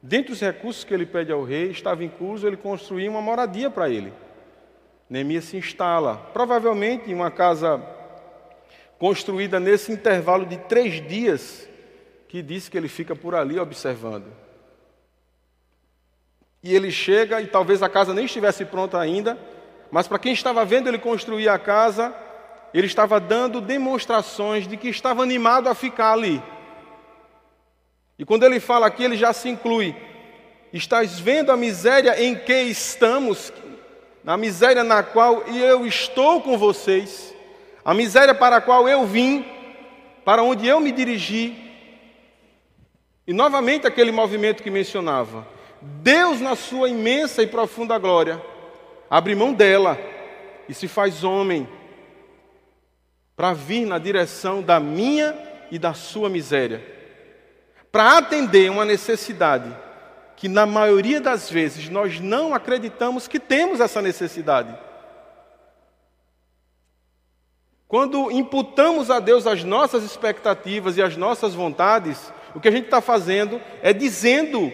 Dentre 0.02 0.32
os 0.32 0.40
recursos 0.40 0.84
que 0.84 0.92
ele 0.92 1.06
pede 1.06 1.30
ao 1.30 1.44
rei, 1.44 1.70
estava 1.70 2.04
incluso 2.04 2.46
ele 2.46 2.56
construir 2.56 3.08
uma 3.08 3.22
moradia 3.22 3.70
para 3.70 3.88
ele. 3.88 4.12
Neemias 5.08 5.44
se 5.44 5.56
instala, 5.56 6.16
provavelmente 6.32 7.10
em 7.10 7.14
uma 7.14 7.30
casa 7.30 7.78
construída 8.98 9.58
nesse 9.58 9.92
intervalo 9.92 10.46
de 10.46 10.56
três 10.56 11.06
dias, 11.06 11.68
que 12.28 12.42
diz 12.42 12.68
que 12.68 12.76
ele 12.76 12.88
fica 12.88 13.14
por 13.14 13.34
ali 13.34 13.58
observando. 13.58 14.26
E 16.62 16.74
ele 16.74 16.90
chega, 16.90 17.40
e 17.40 17.46
talvez 17.46 17.82
a 17.82 17.88
casa 17.88 18.14
nem 18.14 18.24
estivesse 18.24 18.64
pronta 18.64 18.98
ainda, 18.98 19.38
mas 19.90 20.08
para 20.08 20.18
quem 20.18 20.32
estava 20.32 20.64
vendo 20.64 20.88
ele 20.88 20.98
construir 20.98 21.48
a 21.48 21.58
casa, 21.58 22.14
ele 22.72 22.86
estava 22.86 23.20
dando 23.20 23.60
demonstrações 23.60 24.66
de 24.66 24.76
que 24.76 24.88
estava 24.88 25.22
animado 25.22 25.68
a 25.68 25.74
ficar 25.74 26.12
ali. 26.12 26.42
E 28.18 28.24
quando 28.24 28.44
ele 28.44 28.60
fala 28.60 28.86
aqui, 28.86 29.04
ele 29.04 29.16
já 29.16 29.32
se 29.32 29.48
inclui. 29.48 29.94
Estás 30.72 31.20
vendo 31.20 31.52
a 31.52 31.56
miséria 31.56 32.20
em 32.20 32.34
que 32.34 32.62
estamos, 32.62 33.52
na 34.24 34.36
miséria 34.36 34.82
na 34.82 35.02
qual 35.02 35.42
eu 35.42 35.86
estou 35.86 36.40
com 36.40 36.56
vocês, 36.56 37.33
a 37.84 37.92
miséria 37.92 38.34
para 38.34 38.56
a 38.56 38.60
qual 38.60 38.88
eu 38.88 39.04
vim, 39.04 39.44
para 40.24 40.42
onde 40.42 40.66
eu 40.66 40.80
me 40.80 40.90
dirigi. 40.90 41.54
E 43.26 43.32
novamente 43.32 43.86
aquele 43.86 44.10
movimento 44.10 44.62
que 44.62 44.70
mencionava. 44.70 45.46
Deus, 45.80 46.40
na 46.40 46.56
sua 46.56 46.88
imensa 46.88 47.42
e 47.42 47.46
profunda 47.46 47.98
glória, 47.98 48.42
abre 49.10 49.34
mão 49.34 49.52
dela 49.52 49.98
e 50.68 50.72
se 50.72 50.88
faz 50.88 51.22
homem 51.22 51.68
para 53.36 53.52
vir 53.52 53.86
na 53.86 53.98
direção 53.98 54.62
da 54.62 54.80
minha 54.80 55.36
e 55.70 55.78
da 55.78 55.92
sua 55.92 56.30
miséria, 56.30 56.82
para 57.90 58.18
atender 58.18 58.70
uma 58.70 58.84
necessidade 58.84 59.74
que, 60.36 60.48
na 60.48 60.66
maioria 60.66 61.20
das 61.20 61.50
vezes, 61.50 61.88
nós 61.88 62.20
não 62.20 62.54
acreditamos 62.54 63.26
que 63.26 63.40
temos 63.40 63.80
essa 63.80 64.00
necessidade. 64.00 64.74
Quando 67.86 68.30
imputamos 68.30 69.10
a 69.10 69.20
Deus 69.20 69.46
as 69.46 69.62
nossas 69.62 70.02
expectativas 70.04 70.96
e 70.96 71.02
as 71.02 71.16
nossas 71.16 71.54
vontades, 71.54 72.32
o 72.54 72.60
que 72.60 72.68
a 72.68 72.70
gente 72.70 72.86
está 72.86 73.00
fazendo 73.00 73.60
é 73.82 73.92
dizendo 73.92 74.72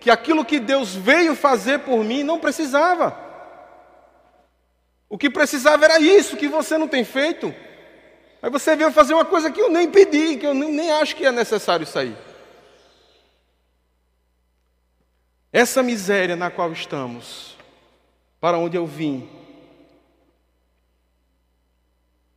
que 0.00 0.10
aquilo 0.10 0.44
que 0.44 0.58
Deus 0.58 0.94
veio 0.94 1.34
fazer 1.34 1.80
por 1.80 2.02
mim 2.02 2.22
não 2.22 2.38
precisava. 2.38 3.16
O 5.08 5.18
que 5.18 5.28
precisava 5.28 5.84
era 5.84 6.00
isso 6.00 6.36
que 6.36 6.48
você 6.48 6.78
não 6.78 6.88
tem 6.88 7.04
feito. 7.04 7.54
Aí 8.42 8.48
você 8.48 8.74
veio 8.74 8.90
fazer 8.90 9.12
uma 9.12 9.24
coisa 9.24 9.50
que 9.50 9.60
eu 9.60 9.68
nem 9.68 9.90
pedi, 9.90 10.36
que 10.36 10.46
eu 10.46 10.54
nem, 10.54 10.90
acho 10.92 11.14
que 11.14 11.26
é 11.26 11.32
necessário 11.32 11.86
sair. 11.86 12.16
Essa 15.52 15.82
miséria 15.82 16.36
na 16.36 16.50
qual 16.50 16.72
estamos, 16.72 17.56
para 18.40 18.56
onde 18.56 18.76
eu 18.76 18.86
vim, 18.86 19.28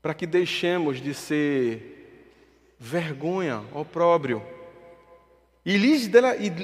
para 0.03 0.13
que 0.13 0.27
deixemos 0.27 1.01
de 1.01 1.13
ser 1.13 2.75
vergonha, 2.77 3.63
opróbrio. 3.71 4.45
E 5.65 5.77
lhes, 5.77 6.09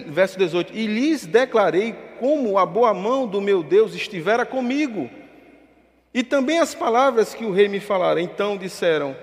verso 0.07 0.37
18: 0.37 0.73
E 0.73 0.85
lhes 0.85 1.25
declarei 1.25 1.93
como 2.19 2.57
a 2.57 2.65
boa 2.65 2.93
mão 2.93 3.25
do 3.25 3.39
meu 3.39 3.63
Deus 3.63 3.95
estivera 3.95 4.45
comigo. 4.45 5.09
E 6.13 6.21
também 6.21 6.59
as 6.59 6.75
palavras 6.75 7.33
que 7.33 7.45
o 7.45 7.53
rei 7.53 7.69
me 7.69 7.79
falara. 7.79 8.21
Então 8.21 8.57
disseram: 8.57 9.15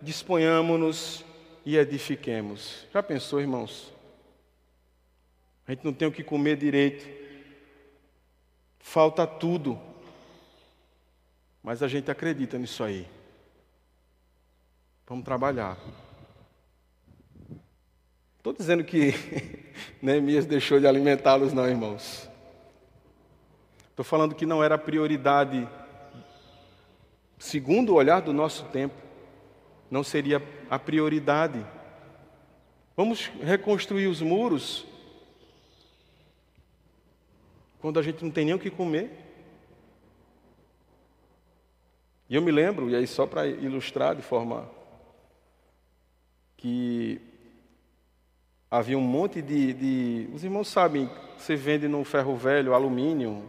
Disponhamos-nos 0.00 1.24
e 1.66 1.76
edifiquemos. 1.76 2.86
Já 2.94 3.02
pensou, 3.02 3.40
irmãos? 3.40 3.92
A 5.66 5.72
gente 5.72 5.84
não 5.84 5.92
tem 5.92 6.06
o 6.06 6.12
que 6.12 6.22
comer 6.22 6.56
direito, 6.56 7.04
falta 8.78 9.26
tudo, 9.26 9.78
mas 11.60 11.82
a 11.82 11.88
gente 11.88 12.08
acredita 12.08 12.56
nisso 12.56 12.84
aí. 12.84 13.17
Vamos 15.08 15.24
trabalhar. 15.24 15.78
Estou 18.36 18.52
dizendo 18.52 18.84
que 18.84 19.14
Neemias 20.02 20.44
deixou 20.44 20.78
de 20.78 20.86
alimentá-los, 20.86 21.54
não, 21.54 21.66
irmãos. 21.66 22.28
Estou 23.88 24.04
falando 24.04 24.34
que 24.34 24.44
não 24.44 24.62
era 24.62 24.76
prioridade, 24.76 25.66
segundo 27.38 27.92
o 27.92 27.94
olhar 27.94 28.20
do 28.20 28.34
nosso 28.34 28.66
tempo, 28.66 28.94
não 29.90 30.04
seria 30.04 30.42
a 30.68 30.78
prioridade. 30.78 31.64
Vamos 32.94 33.28
reconstruir 33.42 34.08
os 34.08 34.20
muros 34.20 34.86
quando 37.80 37.98
a 37.98 38.02
gente 38.02 38.22
não 38.22 38.30
tem 38.30 38.44
nem 38.44 38.54
o 38.54 38.58
que 38.58 38.70
comer. 38.70 39.10
E 42.28 42.34
eu 42.34 42.42
me 42.42 42.52
lembro, 42.52 42.90
e 42.90 42.94
aí 42.94 43.06
só 43.06 43.26
para 43.26 43.46
ilustrar 43.46 44.14
de 44.14 44.20
forma 44.20 44.76
que 46.58 47.20
havia 48.70 48.98
um 48.98 49.02
monte 49.02 49.40
de, 49.40 49.72
de, 49.72 50.28
Os 50.34 50.44
irmãos 50.44 50.68
sabem, 50.68 51.08
você 51.38 51.56
vende 51.56 51.88
no 51.88 52.04
ferro 52.04 52.36
velho, 52.36 52.74
alumínio, 52.74 53.42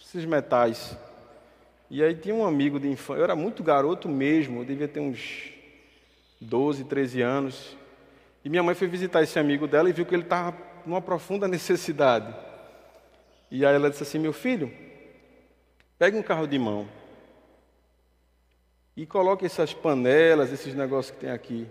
esses 0.00 0.24
metais. 0.24 0.96
E 1.90 2.02
aí 2.02 2.14
tinha 2.14 2.34
um 2.34 2.46
amigo 2.46 2.78
de 2.78 2.88
infância, 2.88 3.20
eu 3.20 3.24
era 3.24 3.34
muito 3.34 3.62
garoto 3.62 4.08
mesmo, 4.08 4.60
eu 4.60 4.64
devia 4.64 4.86
ter 4.86 5.00
uns 5.00 5.50
12, 6.40 6.84
13 6.84 7.22
anos. 7.22 7.76
E 8.44 8.48
minha 8.48 8.62
mãe 8.62 8.74
foi 8.74 8.86
visitar 8.86 9.22
esse 9.22 9.38
amigo 9.38 9.66
dela 9.66 9.88
e 9.88 9.92
viu 9.92 10.04
que 10.04 10.14
ele 10.14 10.22
estava 10.22 10.56
numa 10.84 11.00
profunda 11.00 11.48
necessidade. 11.48 12.34
E 13.50 13.64
aí 13.64 13.74
ela 13.74 13.90
disse 13.90 14.02
assim: 14.02 14.18
Meu 14.18 14.32
filho, 14.32 14.72
pega 15.98 16.16
um 16.16 16.22
carro 16.22 16.46
de 16.46 16.58
mão 16.58 16.88
e 18.96 19.06
coloque 19.06 19.46
essas 19.46 19.72
panelas, 19.72 20.52
esses 20.52 20.74
negócios 20.74 21.14
que 21.14 21.20
tem 21.20 21.30
aqui. 21.30 21.66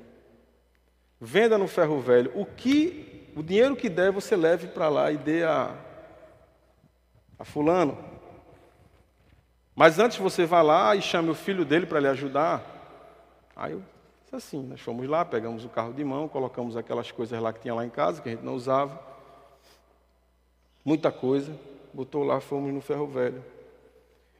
Venda 1.19 1.57
no 1.57 1.67
ferro 1.67 1.99
velho. 1.99 2.31
O 2.33 2.45
que, 2.45 3.31
o 3.35 3.43
dinheiro 3.43 3.75
que 3.75 3.89
der, 3.89 4.11
você 4.11 4.35
leve 4.35 4.67
para 4.67 4.89
lá 4.89 5.11
e 5.11 5.17
dê 5.17 5.43
a, 5.43 5.75
a 7.37 7.45
fulano. 7.45 7.97
Mas 9.75 9.99
antes 9.99 10.17
você 10.17 10.45
vá 10.45 10.61
lá 10.61 10.95
e 10.95 11.01
chame 11.01 11.29
o 11.29 11.35
filho 11.35 11.63
dele 11.63 11.85
para 11.85 11.99
lhe 11.99 12.07
ajudar. 12.07 12.63
Aí 13.55 13.73
eu 13.73 13.83
disse 14.23 14.35
assim, 14.35 14.63
nós 14.63 14.81
fomos 14.81 15.07
lá, 15.07 15.23
pegamos 15.23 15.63
o 15.63 15.69
carro 15.69 15.93
de 15.93 16.03
mão, 16.03 16.27
colocamos 16.27 16.75
aquelas 16.75 17.11
coisas 17.11 17.39
lá 17.39 17.53
que 17.53 17.59
tinha 17.59 17.73
lá 17.73 17.85
em 17.85 17.89
casa, 17.89 18.21
que 18.21 18.29
a 18.29 18.31
gente 18.31 18.43
não 18.43 18.55
usava. 18.55 18.99
Muita 20.83 21.11
coisa 21.11 21.55
botou 21.93 22.23
lá, 22.23 22.39
fomos 22.39 22.73
no 22.73 22.81
ferro 22.81 23.07
velho. 23.07 23.43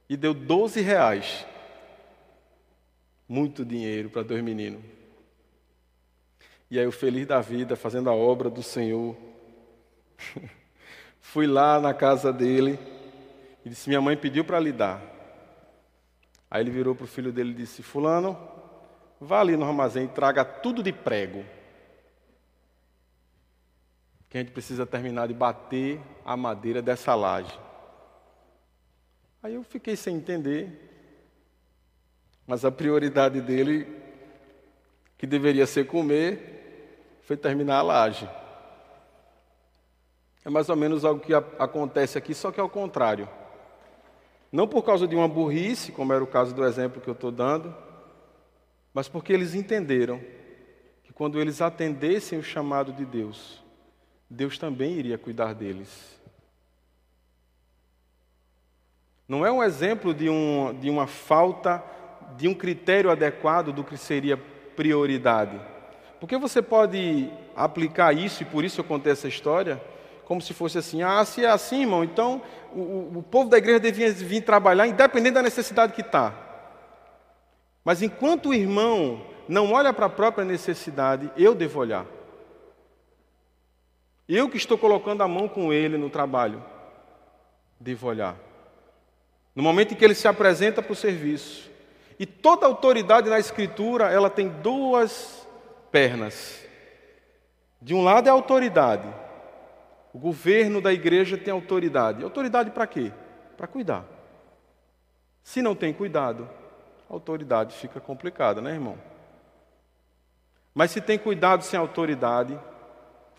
E 0.09 0.17
deu 0.17 0.33
12 0.33 0.81
reais. 0.81 1.45
Muito 3.31 3.63
dinheiro 3.63 4.09
para 4.09 4.23
dois 4.23 4.43
meninos. 4.43 4.81
E 6.69 6.77
aí, 6.77 6.85
o 6.85 6.91
feliz 6.91 7.25
da 7.25 7.39
vida, 7.39 7.77
fazendo 7.77 8.09
a 8.09 8.13
obra 8.13 8.49
do 8.49 8.61
Senhor. 8.61 9.15
Fui 11.21 11.47
lá 11.47 11.79
na 11.79 11.93
casa 11.93 12.33
dele 12.33 12.77
e 13.63 13.69
disse: 13.69 13.87
Minha 13.87 14.01
mãe 14.01 14.17
pediu 14.17 14.43
para 14.43 14.59
lhe 14.59 14.73
dar. 14.73 15.01
Aí 16.49 16.61
ele 16.61 16.71
virou 16.71 16.93
para 16.93 17.05
o 17.05 17.07
filho 17.07 17.31
dele 17.31 17.51
e 17.51 17.55
disse: 17.55 17.81
Fulano, 17.81 18.37
vá 19.17 19.39
ali 19.39 19.55
no 19.55 19.63
armazém 19.63 20.03
e 20.03 20.09
traga 20.09 20.43
tudo 20.43 20.83
de 20.83 20.91
prego 20.91 21.45
que 24.29 24.37
a 24.37 24.41
gente 24.41 24.51
precisa 24.51 24.85
terminar 24.85 25.29
de 25.29 25.33
bater 25.33 26.01
a 26.25 26.35
madeira 26.35 26.81
dessa 26.81 27.15
laje. 27.15 27.57
Aí 29.41 29.53
eu 29.53 29.63
fiquei 29.63 29.95
sem 29.95 30.17
entender, 30.17 30.90
mas 32.51 32.65
a 32.65 32.69
prioridade 32.69 33.39
dele, 33.39 33.87
que 35.17 35.25
deveria 35.25 35.65
ser 35.65 35.87
comer, 35.87 37.15
foi 37.21 37.37
terminar 37.37 37.77
a 37.77 37.81
laje. 37.81 38.29
É 40.43 40.49
mais 40.49 40.67
ou 40.67 40.75
menos 40.75 41.05
algo 41.05 41.21
que 41.21 41.33
acontece 41.33 42.17
aqui, 42.17 42.33
só 42.33 42.51
que 42.51 42.59
é 42.59 42.63
o 42.63 42.67
contrário. 42.67 43.29
Não 44.51 44.67
por 44.67 44.83
causa 44.83 45.07
de 45.07 45.15
uma 45.15 45.29
burrice, 45.29 45.93
como 45.93 46.11
era 46.11 46.21
o 46.21 46.27
caso 46.27 46.53
do 46.53 46.65
exemplo 46.65 46.99
que 46.99 47.07
eu 47.07 47.13
estou 47.13 47.31
dando, 47.31 47.73
mas 48.93 49.07
porque 49.07 49.31
eles 49.31 49.55
entenderam 49.55 50.19
que 51.05 51.13
quando 51.13 51.39
eles 51.39 51.61
atendessem 51.61 52.37
o 52.37 52.43
chamado 52.43 52.91
de 52.91 53.05
Deus, 53.05 53.63
Deus 54.29 54.57
também 54.57 54.95
iria 54.95 55.17
cuidar 55.17 55.53
deles. 55.53 56.19
Não 59.25 59.45
é 59.45 59.51
um 59.53 59.63
exemplo 59.63 60.13
de, 60.13 60.29
um, 60.29 60.77
de 60.77 60.89
uma 60.89 61.07
falta 61.07 61.81
de 62.37 62.47
um 62.47 62.53
critério 62.53 63.09
adequado 63.09 63.71
do 63.71 63.83
que 63.83 63.97
seria 63.97 64.37
prioridade. 64.75 65.59
Porque 66.19 66.37
você 66.37 66.61
pode 66.61 67.31
aplicar 67.55 68.15
isso, 68.15 68.43
e 68.43 68.45
por 68.45 68.63
isso 68.63 68.79
eu 68.79 68.85
contei 68.85 69.11
essa 69.11 69.27
história, 69.27 69.81
como 70.25 70.41
se 70.41 70.53
fosse 70.53 70.77
assim: 70.77 71.01
ah, 71.01 71.23
se 71.25 71.43
é 71.43 71.49
assim, 71.49 71.81
irmão, 71.81 72.03
então 72.03 72.41
o, 72.73 73.17
o 73.17 73.23
povo 73.23 73.49
da 73.49 73.57
igreja 73.57 73.79
devia 73.79 74.11
vir 74.11 74.41
trabalhar, 74.41 74.87
independente 74.87 75.33
da 75.33 75.41
necessidade 75.41 75.93
que 75.93 76.01
está. 76.01 76.33
Mas 77.83 78.01
enquanto 78.01 78.49
o 78.49 78.53
irmão 78.53 79.25
não 79.47 79.73
olha 79.73 79.91
para 79.91 80.05
a 80.05 80.09
própria 80.09 80.45
necessidade, 80.45 81.31
eu 81.35 81.55
devo 81.55 81.79
olhar. 81.79 82.05
Eu 84.29 84.47
que 84.47 84.57
estou 84.57 84.77
colocando 84.77 85.23
a 85.23 85.27
mão 85.27 85.47
com 85.47 85.73
ele 85.73 85.97
no 85.97 86.09
trabalho, 86.09 86.63
devo 87.79 88.07
olhar. 88.07 88.37
No 89.55 89.63
momento 89.63 89.93
em 89.93 89.97
que 89.97 90.05
ele 90.05 90.15
se 90.15 90.27
apresenta 90.27 90.81
para 90.81 90.93
o 90.93 90.95
serviço. 90.95 91.70
E 92.21 92.25
toda 92.27 92.67
autoridade 92.67 93.27
na 93.27 93.39
Escritura, 93.39 94.11
ela 94.11 94.29
tem 94.29 94.47
duas 94.47 95.47
pernas. 95.91 96.63
De 97.81 97.95
um 97.95 98.03
lado 98.03 98.27
é 98.27 98.29
a 98.29 98.33
autoridade. 98.33 99.07
O 100.13 100.19
governo 100.19 100.79
da 100.79 100.93
igreja 100.93 101.35
tem 101.35 101.51
autoridade. 101.51 102.23
Autoridade 102.23 102.69
para 102.69 102.85
quê? 102.85 103.11
Para 103.57 103.65
cuidar. 103.65 104.05
Se 105.41 105.63
não 105.63 105.73
tem 105.73 105.91
cuidado, 105.91 106.47
a 107.09 107.13
autoridade 107.13 107.75
fica 107.75 107.99
complicada, 107.99 108.61
né, 108.61 108.73
irmão? 108.73 108.99
Mas 110.75 110.91
se 110.91 111.01
tem 111.01 111.17
cuidado 111.17 111.63
sem 111.63 111.79
autoridade, 111.79 112.55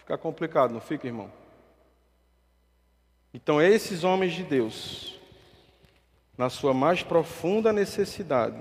Fica 0.03 0.19
complicado, 0.19 0.75
não 0.75 0.81
fica, 0.81 1.07
irmão? 1.07 1.33
Então, 3.33 3.63
esses 3.63 4.03
homens 4.03 4.33
de 4.33 4.43
Deus, 4.43 5.19
na 6.43 6.51
sua 6.51 6.75
mais 6.75 7.05
profunda 7.05 7.73
necessidade, 7.73 8.61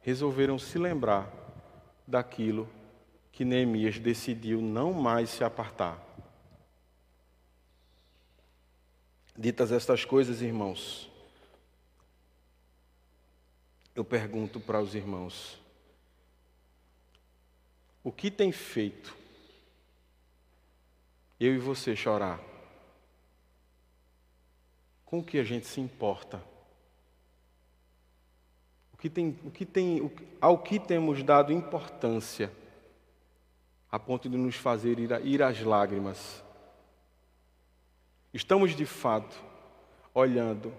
resolveram 0.00 0.60
se 0.60 0.78
lembrar 0.78 1.28
daquilo 2.06 2.70
que 3.32 3.44
Neemias 3.44 3.98
decidiu 3.98 4.62
não 4.62 4.92
mais 4.92 5.28
se 5.30 5.42
apartar. 5.42 6.00
Ditas 9.36 9.72
estas 9.72 10.04
coisas, 10.04 10.40
irmãos, 10.40 11.10
eu 13.92 14.04
pergunto 14.04 14.60
para 14.60 14.80
os 14.80 14.94
irmãos: 14.94 15.60
o 18.04 18.12
que 18.12 18.30
tem 18.30 18.52
feito 18.52 19.16
eu 21.40 21.56
e 21.56 21.58
você 21.58 21.96
chorar? 21.96 22.38
Com 25.04 25.18
o 25.18 25.24
que 25.24 25.40
a 25.40 25.44
gente 25.44 25.66
se 25.66 25.80
importa? 25.80 26.53
Que 29.04 29.10
tem, 29.10 29.32
que 29.52 29.66
tem, 29.66 30.10
ao 30.40 30.56
que 30.56 30.78
temos 30.78 31.22
dado 31.22 31.52
importância 31.52 32.50
a 33.92 33.98
ponto 33.98 34.30
de 34.30 34.36
nos 34.38 34.56
fazer 34.56 34.98
ir, 34.98 35.10
ir 35.26 35.42
às 35.42 35.60
lágrimas? 35.60 36.42
Estamos 38.32 38.74
de 38.74 38.86
fato 38.86 39.36
olhando 40.14 40.72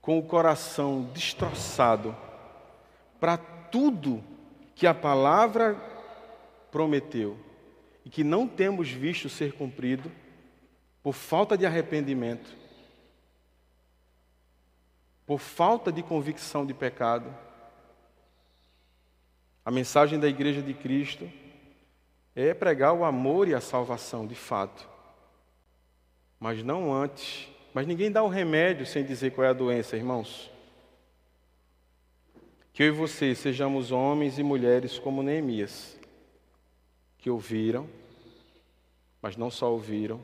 com 0.00 0.18
o 0.18 0.24
coração 0.24 1.08
destroçado 1.14 2.16
para 3.20 3.36
tudo 3.36 4.20
que 4.74 4.84
a 4.84 4.92
palavra 4.92 5.76
prometeu 6.72 7.38
e 8.04 8.10
que 8.10 8.24
não 8.24 8.48
temos 8.48 8.90
visto 8.90 9.28
ser 9.28 9.52
cumprido 9.52 10.10
por 11.00 11.12
falta 11.12 11.56
de 11.56 11.64
arrependimento, 11.64 12.56
por 15.28 15.38
falta 15.38 15.92
de 15.92 16.02
convicção 16.02 16.66
de 16.66 16.74
pecado. 16.74 17.32
A 19.64 19.70
mensagem 19.70 20.18
da 20.18 20.26
Igreja 20.26 20.60
de 20.60 20.74
Cristo 20.74 21.30
é 22.34 22.52
pregar 22.52 22.92
o 22.92 23.04
amor 23.04 23.46
e 23.46 23.54
a 23.54 23.60
salvação 23.60 24.26
de 24.26 24.34
fato, 24.34 24.88
mas 26.40 26.64
não 26.64 26.92
antes 26.92 27.48
mas 27.78 27.86
ninguém 27.86 28.10
dá 28.10 28.24
o 28.24 28.28
remédio 28.28 28.86
sem 28.86 29.04
dizer 29.04 29.30
qual 29.30 29.44
é 29.44 29.50
a 29.50 29.52
doença, 29.52 29.96
irmãos. 29.96 30.50
Que 32.72 32.82
eu 32.82 32.88
e 32.88 32.90
você 32.90 33.34
sejamos 33.34 33.92
homens 33.92 34.38
e 34.38 34.42
mulheres 34.42 34.98
como 34.98 35.22
Neemias, 35.22 35.96
que 37.18 37.30
ouviram, 37.30 37.88
mas 39.22 39.36
não 39.36 39.50
só 39.50 39.70
ouviram, 39.70 40.20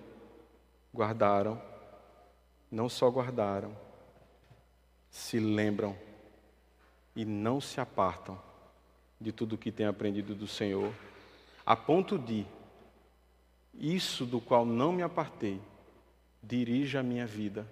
guardaram, 0.92 1.60
não 2.70 2.88
só 2.88 3.08
guardaram, 3.08 3.76
se 5.14 5.38
lembram 5.38 5.96
e 7.14 7.24
não 7.24 7.60
se 7.60 7.80
apartam 7.80 8.36
de 9.20 9.30
tudo 9.30 9.54
o 9.54 9.58
que 9.58 9.70
têm 9.70 9.86
aprendido 9.86 10.34
do 10.34 10.48
Senhor, 10.48 10.92
a 11.64 11.76
ponto 11.76 12.18
de 12.18 12.44
isso 13.72 14.26
do 14.26 14.40
qual 14.40 14.66
não 14.66 14.92
me 14.92 15.04
apartei 15.04 15.60
dirija 16.42 16.98
a 16.98 17.02
minha 17.02 17.26
vida. 17.26 17.64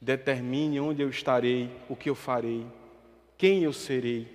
Determine 0.00 0.78
onde 0.78 1.02
eu 1.02 1.10
estarei, 1.10 1.76
o 1.88 1.96
que 1.96 2.08
eu 2.08 2.14
farei, 2.14 2.64
quem 3.36 3.64
eu 3.64 3.72
serei. 3.72 4.28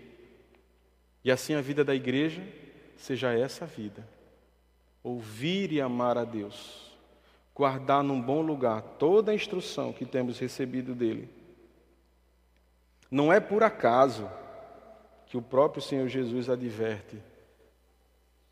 E 1.24 1.32
assim 1.32 1.54
a 1.54 1.62
vida 1.62 1.86
da 1.86 1.96
igreja 1.96 2.46
seja 2.98 3.32
essa 3.32 3.66
vida. 3.66 4.06
Ouvir 5.02 5.72
e 5.72 5.80
amar 5.80 6.18
a 6.18 6.26
Deus. 6.26 6.92
Guardar 7.56 8.04
num 8.04 8.22
bom 8.22 8.42
lugar 8.42 8.82
toda 9.00 9.32
a 9.32 9.36
instrução 9.36 9.94
que 9.94 10.06
temos 10.06 10.38
recebido 10.38 10.94
dele. 10.94 11.30
Não 13.10 13.32
é 13.32 13.40
por 13.40 13.64
acaso 13.64 14.30
que 15.28 15.38
o 15.38 15.42
próprio 15.42 15.82
Senhor 15.82 16.08
Jesus 16.08 16.50
adverte: 16.50 17.22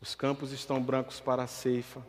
os 0.00 0.14
campos 0.14 0.52
estão 0.52 0.82
brancos 0.82 1.20
para 1.20 1.42
a 1.42 1.46
ceifa. 1.46 2.02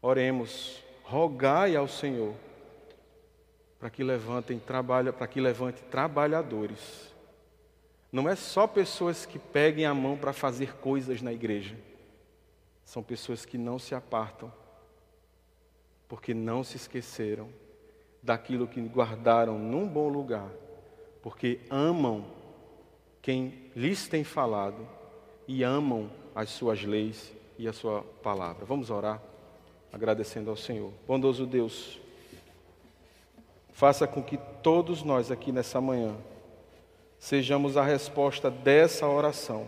Oremos 0.00 0.82
rogai 1.02 1.74
ao 1.74 1.88
Senhor 1.88 2.34
para 3.78 3.90
que 3.90 4.02
levantem 4.02 4.58
para 4.58 5.26
que 5.26 5.40
levante 5.40 5.82
trabalhadores. 5.84 7.14
Não 8.10 8.28
é 8.28 8.34
só 8.34 8.66
pessoas 8.66 9.24
que 9.24 9.38
peguem 9.38 9.86
a 9.86 9.94
mão 9.94 10.16
para 10.16 10.32
fazer 10.32 10.76
coisas 10.76 11.22
na 11.22 11.32
igreja. 11.32 11.76
São 12.84 13.02
pessoas 13.02 13.44
que 13.44 13.58
não 13.58 13.78
se 13.78 13.94
apartam, 13.94 14.52
porque 16.08 16.32
não 16.32 16.64
se 16.64 16.76
esqueceram 16.76 17.50
daquilo 18.22 18.66
que 18.66 18.80
guardaram 18.80 19.58
num 19.58 19.86
bom 19.86 20.08
lugar, 20.08 20.48
porque 21.22 21.60
amam 21.70 22.24
quem 23.20 23.70
lhes 23.74 24.08
tem 24.08 24.24
falado 24.24 24.86
e 25.46 25.62
amam 25.62 26.10
as 26.34 26.50
suas 26.50 26.82
leis 26.84 27.32
e 27.58 27.66
a 27.66 27.72
sua 27.72 28.02
palavra. 28.22 28.64
Vamos 28.64 28.90
orar 28.90 29.20
agradecendo 29.92 30.50
ao 30.50 30.56
Senhor. 30.56 30.92
Bondoso 31.06 31.46
Deus, 31.46 31.98
faça 33.72 34.06
com 34.06 34.22
que 34.22 34.38
todos 34.62 35.02
nós 35.02 35.30
aqui 35.30 35.50
nessa 35.50 35.80
manhã 35.80 36.16
sejamos 37.18 37.76
a 37.76 37.82
resposta 37.82 38.50
dessa 38.50 39.06
oração. 39.06 39.66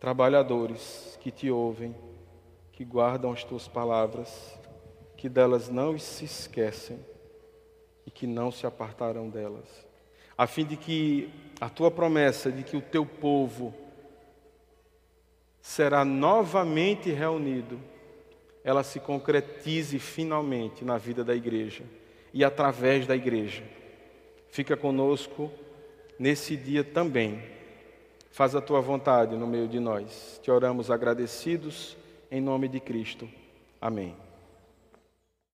Trabalhadores 0.00 1.18
que 1.20 1.30
te 1.30 1.50
ouvem, 1.50 1.94
que 2.72 2.84
guardam 2.84 3.32
as 3.32 3.44
tuas 3.44 3.68
palavras, 3.68 4.58
que 5.16 5.28
delas 5.28 5.68
não 5.68 5.98
se 5.98 6.24
esquecem 6.24 6.98
e 8.04 8.10
que 8.10 8.26
não 8.26 8.50
se 8.50 8.66
apartarão 8.66 9.30
delas, 9.30 9.83
a 10.36 10.46
fim 10.46 10.64
de 10.64 10.76
que 10.76 11.30
a 11.60 11.68
tua 11.68 11.90
promessa 11.90 12.50
de 12.50 12.62
que 12.62 12.76
o 12.76 12.82
teu 12.82 13.06
povo 13.06 13.74
será 15.60 16.04
novamente 16.04 17.10
reunido 17.10 17.80
ela 18.64 18.82
se 18.82 18.98
concretize 18.98 19.98
finalmente 19.98 20.84
na 20.84 20.96
vida 20.96 21.22
da 21.22 21.36
igreja 21.36 21.84
e 22.32 22.42
através 22.42 23.06
da 23.06 23.14
igreja. 23.14 23.62
Fica 24.48 24.74
conosco 24.74 25.52
nesse 26.18 26.56
dia 26.56 26.82
também. 26.82 27.42
Faz 28.30 28.54
a 28.54 28.60
tua 28.62 28.80
vontade 28.80 29.36
no 29.36 29.46
meio 29.46 29.68
de 29.68 29.78
nós. 29.78 30.40
Te 30.42 30.50
oramos 30.50 30.90
agradecidos 30.90 31.96
em 32.30 32.40
nome 32.40 32.66
de 32.66 32.80
Cristo. 32.80 33.28
Amém. 33.80 34.23